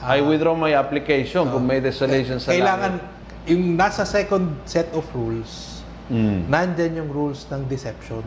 I 0.00 0.24
withdraw 0.24 0.56
my 0.56 0.72
application 0.72 1.44
kung 1.52 1.64
may 1.68 1.78
desolation 1.78 2.40
sa 2.40 2.56
kailangan 2.56 2.96
langit. 2.96 3.48
yung 3.52 3.76
nasa 3.76 4.08
second 4.08 4.56
set 4.64 4.88
of 4.96 5.04
rules, 5.12 5.80
Mm. 6.10 6.50
nandyan 6.50 6.92
yung 7.04 7.10
rules 7.12 7.46
ng 7.52 7.68
deception. 7.70 8.24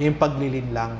Yung 0.00 0.16
paglilinlang. 0.16 0.96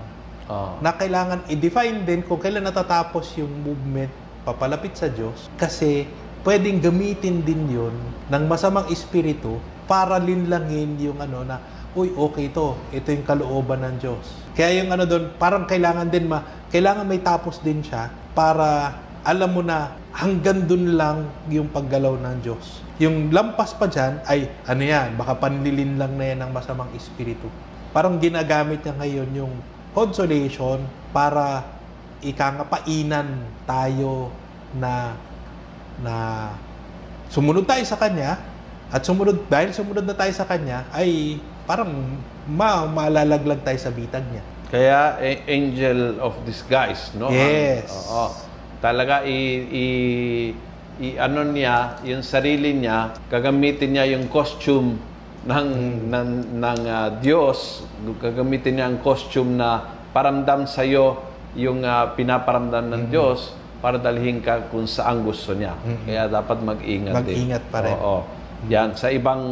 Oh. 0.50 0.76
Na 0.84 0.92
kailangan 0.92 1.48
i-define 1.48 2.04
din 2.04 2.20
kung 2.20 2.36
kailan 2.36 2.66
natatapos 2.66 3.32
yung 3.40 3.48
movement 3.64 4.12
papalapit 4.44 4.92
sa 4.92 5.08
Diyos. 5.08 5.48
Kasi 5.56 6.04
pwedeng 6.44 6.80
gamitin 6.80 7.40
din 7.40 7.68
yun 7.68 7.94
ng 8.28 8.44
masamang 8.44 8.88
espiritu 8.92 9.56
para 9.88 10.20
linlangin 10.20 11.00
yung 11.00 11.16
ano 11.16 11.44
na, 11.48 11.56
uy, 11.96 12.12
okay 12.12 12.52
to. 12.52 12.76
Ito 12.92 13.08
yung 13.08 13.24
kalooban 13.24 13.80
ng 13.84 13.96
Diyos. 13.96 14.24
Kaya 14.52 14.84
yung 14.84 14.92
ano 14.92 15.08
doon, 15.08 15.32
parang 15.40 15.64
kailangan 15.64 16.12
din 16.12 16.28
ma, 16.28 16.44
kailangan 16.68 17.08
may 17.08 17.24
tapos 17.24 17.60
din 17.64 17.80
siya 17.80 18.12
para 18.36 19.00
alam 19.28 19.52
mo 19.52 19.60
na 19.60 19.92
hanggang 20.16 20.64
dun 20.64 20.96
lang 20.96 21.28
yung 21.52 21.68
paggalaw 21.68 22.16
ng 22.16 22.36
Diyos. 22.40 22.80
Yung 22.96 23.28
lampas 23.28 23.76
pa 23.76 23.84
dyan 23.84 24.24
ay, 24.24 24.48
ano 24.64 24.80
yan, 24.80 25.20
baka 25.20 25.36
panlilin 25.36 26.00
lang 26.00 26.16
na 26.16 26.32
yan 26.32 26.40
ng 26.48 26.50
masamang 26.56 26.88
espiritu. 26.96 27.44
Parang 27.92 28.16
ginagamit 28.16 28.80
niya 28.80 28.96
ngayon 28.96 29.28
yung 29.36 29.52
consolation 29.92 30.80
para 31.12 31.60
ikangapainan 32.24 33.44
tayo 33.68 34.32
na 34.72 35.12
na 36.00 36.14
sumunod 37.28 37.68
tayo 37.68 37.84
sa 37.84 38.00
kanya 38.00 38.40
at 38.88 39.04
sumunod 39.04 39.44
dahil 39.52 39.76
sumunod 39.76 40.08
na 40.08 40.16
tayo 40.16 40.32
sa 40.32 40.48
kanya 40.48 40.88
ay 40.94 41.36
parang 41.68 42.16
ma 42.48 42.88
maalalaglag 42.88 43.60
tayo 43.60 43.76
sa 43.76 43.92
bitag 43.92 44.24
niya. 44.32 44.42
Kaya 44.72 45.20
angel 45.44 46.16
of 46.16 46.32
disguise, 46.48 47.12
no? 47.12 47.28
Yes. 47.28 47.92
Oo. 47.92 48.47
Talaga 48.78 49.26
i, 49.26 49.38
i, 49.74 49.86
i 51.02 51.08
ano 51.18 51.42
niya, 51.42 51.98
yung 52.06 52.22
sarili 52.22 52.74
niya, 52.78 53.10
gagamitin 53.26 53.98
niya 53.98 54.06
yung 54.14 54.30
costume 54.30 54.94
ng 55.42 55.68
ng 56.06 56.30
ng 56.62 56.80
ah, 56.86 57.10
Diyos, 57.18 57.82
gagamitin 58.22 58.78
niya 58.78 58.86
ang 58.86 58.98
costume 59.02 59.58
na 59.58 59.82
paramdam 60.14 60.66
sa 60.70 60.86
iyo 60.86 61.18
yung 61.58 61.82
ah, 61.82 62.14
pinaparamdam 62.14 62.86
ng 62.86 63.02
Diyos 63.10 63.58
para 63.82 63.98
dalhin 63.98 64.42
ka 64.42 64.70
kung 64.70 64.86
saan 64.86 65.22
gusto 65.22 65.54
niya. 65.54 65.74
Kaya 66.06 66.26
dapat 66.26 66.58
mag-ingat 66.62 67.14
din. 67.22 67.50
Mag-ingat 67.50 67.64
pa 67.70 67.78
rin. 67.82 67.94
Oo. 67.94 68.37
Yan 68.66 68.98
sa 68.98 69.06
ibang 69.14 69.42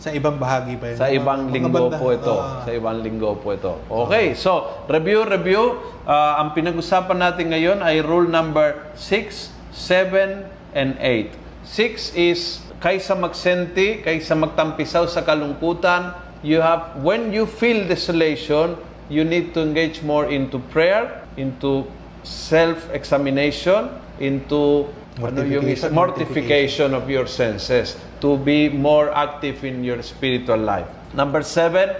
Sa 0.00 0.08
ibang 0.16 0.40
bahagi 0.40 0.80
pa 0.80 0.88
yun. 0.88 0.96
sa 0.96 1.12
ibang 1.12 1.52
mga 1.52 1.60
linggo 1.60 1.84
po 1.92 2.06
ito. 2.08 2.34
Ah. 2.40 2.64
Sa 2.64 2.70
ibang 2.72 2.98
linggo 3.04 3.30
po 3.36 3.52
ito. 3.52 3.72
Okay, 3.84 4.32
so 4.32 4.80
review, 4.88 5.28
review. 5.28 5.76
Ah, 6.08 6.40
ang 6.40 6.56
pinag-usapan 6.56 7.20
natin 7.20 7.52
ngayon 7.52 7.84
ay 7.84 8.00
rule 8.00 8.32
number 8.32 8.80
6, 8.96 9.52
7, 9.76 10.48
and 10.72 10.96
8. 10.96 11.36
6 11.68 12.16
is 12.16 12.64
kaysa 12.80 13.12
magsenti, 13.12 14.00
kaysa 14.00 14.32
magtampisaw 14.32 15.04
sa 15.04 15.20
kalungkutan, 15.20 16.16
you 16.40 16.64
have, 16.64 16.96
when 17.04 17.28
you 17.28 17.44
feel 17.44 17.84
desolation, 17.84 18.72
you 19.12 19.20
need 19.20 19.52
to 19.52 19.60
engage 19.60 20.00
more 20.00 20.24
into 20.24 20.56
prayer, 20.72 21.20
into 21.36 21.84
self-examination, 22.24 23.92
into 24.16 24.88
ano 25.24 25.44
yung 25.44 25.68
is- 25.68 25.84
Mortification, 25.88 25.94
mortification 25.94 26.88
of 26.94 27.04
your 27.10 27.28
senses, 27.28 27.96
to 28.20 28.36
be 28.40 28.68
more 28.68 29.12
active 29.12 29.64
in 29.64 29.84
your 29.84 30.00
spiritual 30.00 30.60
life. 30.60 30.88
Number 31.12 31.42
seven, 31.42 31.92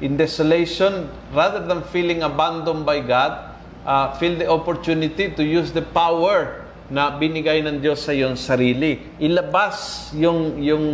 in 0.00 0.16
desolation, 0.16 1.10
rather 1.34 1.64
than 1.64 1.82
feeling 1.90 2.22
abandoned 2.22 2.86
by 2.86 3.00
God, 3.00 3.56
uh, 3.86 4.12
feel 4.20 4.36
the 4.36 4.46
opportunity 4.46 5.32
to 5.32 5.42
use 5.42 5.72
the 5.72 5.82
power 5.82 6.68
na 6.88 7.12
binigay 7.12 7.60
ng 7.60 7.84
Diyos 7.84 8.00
sa 8.00 8.16
iyong 8.16 8.36
sarili. 8.36 8.96
Ilabas 9.20 10.08
yung, 10.16 10.56
yung 10.56 10.84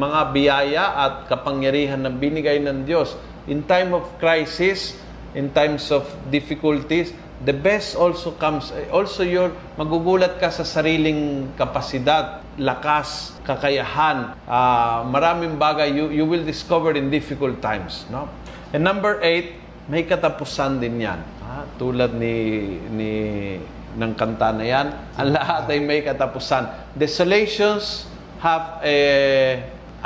mga 0.00 0.20
biyaya 0.32 0.84
at 0.96 1.14
kapangyarihan 1.28 2.00
na 2.00 2.08
binigay 2.08 2.56
ng 2.60 2.88
Diyos. 2.88 3.12
In 3.44 3.60
time 3.68 3.92
of 3.92 4.08
crisis, 4.16 4.96
in 5.36 5.52
times 5.52 5.92
of 5.92 6.08
difficulties, 6.32 7.12
the 7.44 7.52
best 7.52 7.98
also 7.98 8.32
comes, 8.38 8.70
also 8.90 9.26
your, 9.26 9.50
magugulat 9.74 10.38
ka 10.38 10.50
sa 10.50 10.62
sariling 10.62 11.50
kapasidad, 11.58 12.42
lakas, 12.58 13.34
kakayahan, 13.42 14.38
ah, 14.46 15.02
maraming 15.06 15.58
bagay 15.58 15.90
you, 15.90 16.10
you 16.12 16.24
will 16.24 16.44
discover 16.44 16.94
in 16.94 17.10
difficult 17.10 17.58
times. 17.58 18.06
No? 18.10 18.30
And 18.70 18.84
number 18.86 19.18
eight, 19.22 19.58
may 19.90 20.06
katapusan 20.06 20.78
din 20.78 21.02
yan. 21.02 21.20
Ah, 21.42 21.66
tulad 21.76 22.14
ni, 22.14 22.34
ni 22.94 23.12
ng 23.92 24.14
kanta 24.16 24.54
na 24.56 24.64
yan, 24.64 24.86
ang 25.18 25.28
lahat 25.34 25.68
ay 25.68 25.78
may 25.82 26.00
katapusan. 26.00 26.94
Desolations 26.96 28.08
have 28.40 28.80
a, 28.80 28.96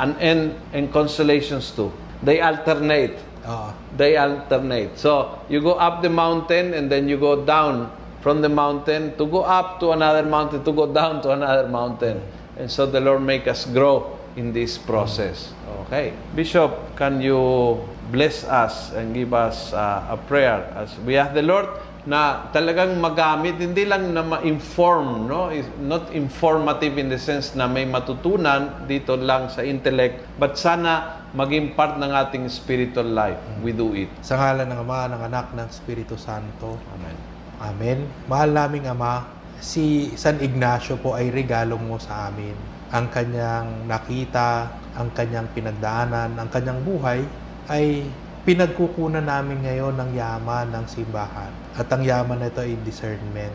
an 0.01 0.17
end 0.19 0.57
and 0.73 0.91
consolations 0.91 1.71
too. 1.71 1.93
They 2.21 2.41
alternate. 2.41 3.26
Oo. 3.47 3.71
They 3.95 4.19
alternate. 4.19 4.99
So, 4.99 5.39
you 5.47 5.63
go 5.63 5.79
up 5.79 6.03
the 6.03 6.11
mountain 6.11 6.75
and 6.75 6.91
then 6.91 7.07
you 7.07 7.17
go 7.17 7.47
down 7.47 7.89
from 8.21 8.41
the 8.41 8.49
mountain 8.49 9.15
to 9.15 9.25
go 9.25 9.43
up 9.47 9.79
to 9.79 9.91
another 9.91 10.27
mountain, 10.27 10.63
to 10.63 10.71
go 10.73 10.91
down 10.91 11.23
to 11.23 11.31
another 11.31 11.67
mountain. 11.67 12.21
And 12.57 12.69
so 12.69 12.85
the 12.85 12.99
Lord 12.99 13.21
make 13.21 13.47
us 13.47 13.65
grow 13.65 14.17
in 14.35 14.51
this 14.51 14.77
process. 14.77 15.53
Okay. 15.87 16.11
Bishop, 16.35 16.75
can 16.97 17.21
you 17.21 17.79
bless 18.11 18.43
us 18.43 18.91
and 18.91 19.13
give 19.13 19.33
us 19.33 19.73
uh, 19.73 20.11
a 20.11 20.17
prayer 20.27 20.67
as 20.75 20.97
we 21.07 21.15
ask 21.15 21.33
the 21.33 21.41
Lord 21.41 21.69
na 22.07 22.47
talagang 22.55 22.95
magamit, 23.03 23.59
hindi 23.59 23.83
lang 23.83 24.15
na 24.15 24.23
ma-inform, 24.23 25.27
no? 25.27 25.51
Is 25.51 25.67
not 25.83 26.07
informative 26.15 26.95
in 26.95 27.11
the 27.11 27.19
sense 27.19 27.51
na 27.51 27.67
may 27.67 27.83
matutunan 27.83 28.87
dito 28.87 29.19
lang 29.19 29.51
sa 29.51 29.59
intellect, 29.59 30.23
but 30.39 30.55
sana 30.55 31.19
maging 31.35 31.75
part 31.75 31.99
ng 31.99 32.07
ating 32.07 32.47
spiritual 32.47 33.11
life. 33.11 33.35
We 33.59 33.75
do 33.75 33.91
it. 33.91 34.07
Sa 34.23 34.39
ngalan 34.39 34.71
ng 34.71 34.79
Ama, 34.87 34.99
ng 35.11 35.21
Anak, 35.27 35.51
ng 35.51 35.67
Espiritu 35.67 36.15
Santo. 36.15 36.79
Amen. 36.95 37.15
Amen. 37.59 37.99
Mahal 38.31 38.55
naming 38.55 38.87
Ama, 38.87 39.27
si 39.59 40.15
San 40.15 40.39
Ignacio 40.39 40.95
po 40.95 41.19
ay 41.19 41.27
regalo 41.27 41.75
mo 41.75 41.99
sa 41.99 42.31
amin. 42.31 42.55
Ang 42.95 43.11
kanyang 43.11 43.83
nakita, 43.83 44.71
ang 44.95 45.11
kanyang 45.11 45.51
pinagdaanan, 45.51 46.39
ang 46.39 46.47
kanyang 46.47 46.79
buhay 46.87 47.19
ay 47.67 48.07
pinagkukunan 48.47 49.27
namin 49.27 49.59
ngayon 49.59 49.91
ng 49.99 50.15
yaman 50.15 50.71
ng 50.71 50.85
simbahan. 50.87 51.66
At 51.77 51.93
ang 51.93 52.01
yaman 52.01 52.41
na 52.41 52.49
ito 52.49 52.57
ay 52.57 52.73
discernment, 52.81 53.53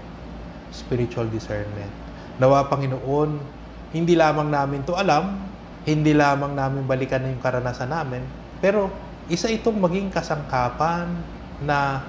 spiritual 0.70 1.26
discernment. 1.26 1.90
Nawa 2.38 2.70
Panginoon, 2.70 3.30
hindi 3.90 4.14
lamang 4.14 4.46
namin 4.46 4.86
to 4.86 4.94
alam, 4.94 5.42
hindi 5.82 6.14
lamang 6.14 6.54
namin 6.54 6.86
balikan 6.86 7.26
yung 7.26 7.42
karanasan 7.42 7.90
namin, 7.90 8.22
pero 8.62 8.86
isa 9.26 9.50
itong 9.50 9.74
maging 9.82 10.14
kasangkapan 10.14 11.10
na 11.66 12.06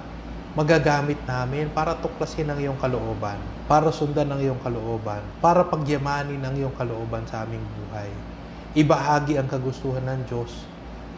magagamit 0.53 1.17
namin 1.25 1.65
para 1.73 1.97
tuklasin 1.97 2.53
ang 2.53 2.61
iyong 2.61 2.77
kalooban, 2.77 3.41
para 3.65 3.89
sundan 3.89 4.29
ang 4.29 4.37
iyong 4.37 4.61
kalooban, 4.61 5.25
para 5.41 5.65
pagyamanin 5.65 6.45
ang 6.45 6.53
iyong 6.53 6.77
kalooban 6.77 7.25
sa 7.25 7.41
aming 7.41 7.65
buhay. 7.73 8.09
Ibahagi 8.77 9.41
ang 9.41 9.49
kagustuhan 9.49 10.05
ng 10.05 10.29
Diyos 10.29 10.69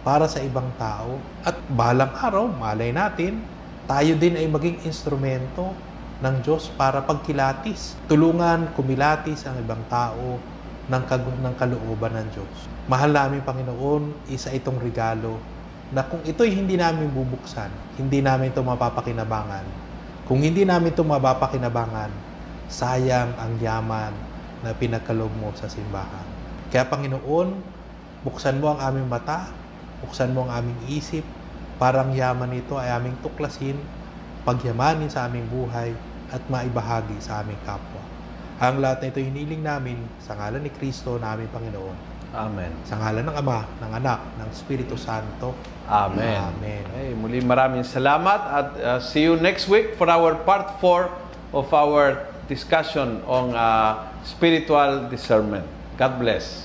para 0.08 0.32
sa 0.32 0.40
ibang 0.40 0.72
tao 0.80 1.20
at 1.44 1.60
balang 1.68 2.16
araw, 2.16 2.48
malay 2.48 2.96
natin, 2.96 3.44
tayo 3.86 4.18
din 4.18 4.34
ay 4.34 4.50
maging 4.50 4.82
instrumento 4.86 5.70
ng 6.22 6.36
Diyos 6.42 6.74
para 6.74 7.06
pagkilatis. 7.06 7.94
Tulungan, 8.10 8.74
kumilatis 8.74 9.46
ang 9.46 9.62
ibang 9.62 9.82
tao 9.86 10.42
ng, 10.90 11.04
kag- 11.06 11.42
ng 11.42 11.56
kalooban 11.58 12.14
ng 12.18 12.28
Diyos. 12.34 12.56
Mahal 12.90 13.14
namin, 13.14 13.46
Panginoon, 13.46 14.30
isa 14.30 14.54
itong 14.54 14.82
regalo 14.82 15.38
na 15.94 16.02
kung 16.02 16.22
ito'y 16.26 16.50
hindi 16.50 16.78
namin 16.82 17.14
bubuksan, 17.14 17.70
hindi 18.02 18.22
namin 18.26 18.50
ito 18.50 18.66
mapapakinabangan. 18.66 19.66
Kung 20.26 20.42
hindi 20.42 20.66
namin 20.66 20.90
ito 20.90 21.06
mapapakinabangan, 21.06 22.10
sayang 22.66 23.38
ang 23.38 23.54
yaman 23.62 24.14
na 24.66 24.74
pinagkaloob 24.74 25.30
mo 25.38 25.54
sa 25.54 25.70
simbahan. 25.70 26.26
Kaya 26.74 26.90
Panginoon, 26.90 27.54
buksan 28.26 28.58
mo 28.58 28.74
ang 28.74 28.82
aming 28.82 29.06
mata, 29.06 29.54
buksan 30.02 30.34
mo 30.34 30.50
ang 30.50 30.66
aming 30.66 30.80
isip, 30.90 31.22
parang 31.76 32.12
yaman 32.16 32.52
nito 32.52 32.80
ay 32.80 32.92
aming 32.96 33.20
tuklasin, 33.20 33.76
pagyamanin 34.48 35.12
sa 35.12 35.28
aming 35.28 35.48
buhay, 35.52 35.92
at 36.34 36.42
maibahagi 36.50 37.18
sa 37.22 37.46
aming 37.46 37.60
kapwa. 37.64 38.02
Ang 38.60 38.80
lahat 38.80 39.04
na 39.04 39.08
ito 39.12 39.20
hiniling 39.20 39.64
namin 39.64 40.00
sa 40.24 40.34
ngalan 40.40 40.64
ni 40.64 40.72
Kristo 40.72 41.20
na 41.20 41.36
aming 41.36 41.52
Panginoon. 41.52 41.98
Amen. 42.36 42.72
Sa 42.84 43.00
ngalan 43.00 43.24
ng 43.32 43.36
Ama, 43.36 43.60
ng 43.80 43.92
Anak, 43.96 44.20
ng 44.40 44.48
Espiritu 44.52 45.00
Santo. 45.00 45.56
Amen. 45.88 46.52
Amen. 46.52 46.84
Okay, 46.92 47.12
muli 47.16 47.40
maraming 47.40 47.88
salamat 47.88 48.40
at 48.44 48.68
uh, 48.80 49.00
see 49.00 49.24
you 49.24 49.40
next 49.40 49.72
week 49.72 49.96
for 49.96 50.12
our 50.12 50.36
part 50.44 50.76
4 50.84 51.08
of 51.56 51.68
our 51.72 52.28
discussion 52.52 53.24
on 53.24 53.56
uh, 53.56 54.12
spiritual 54.28 55.08
discernment. 55.08 55.64
God 55.96 56.20
bless. 56.20 56.65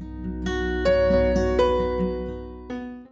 Música 0.00 1.19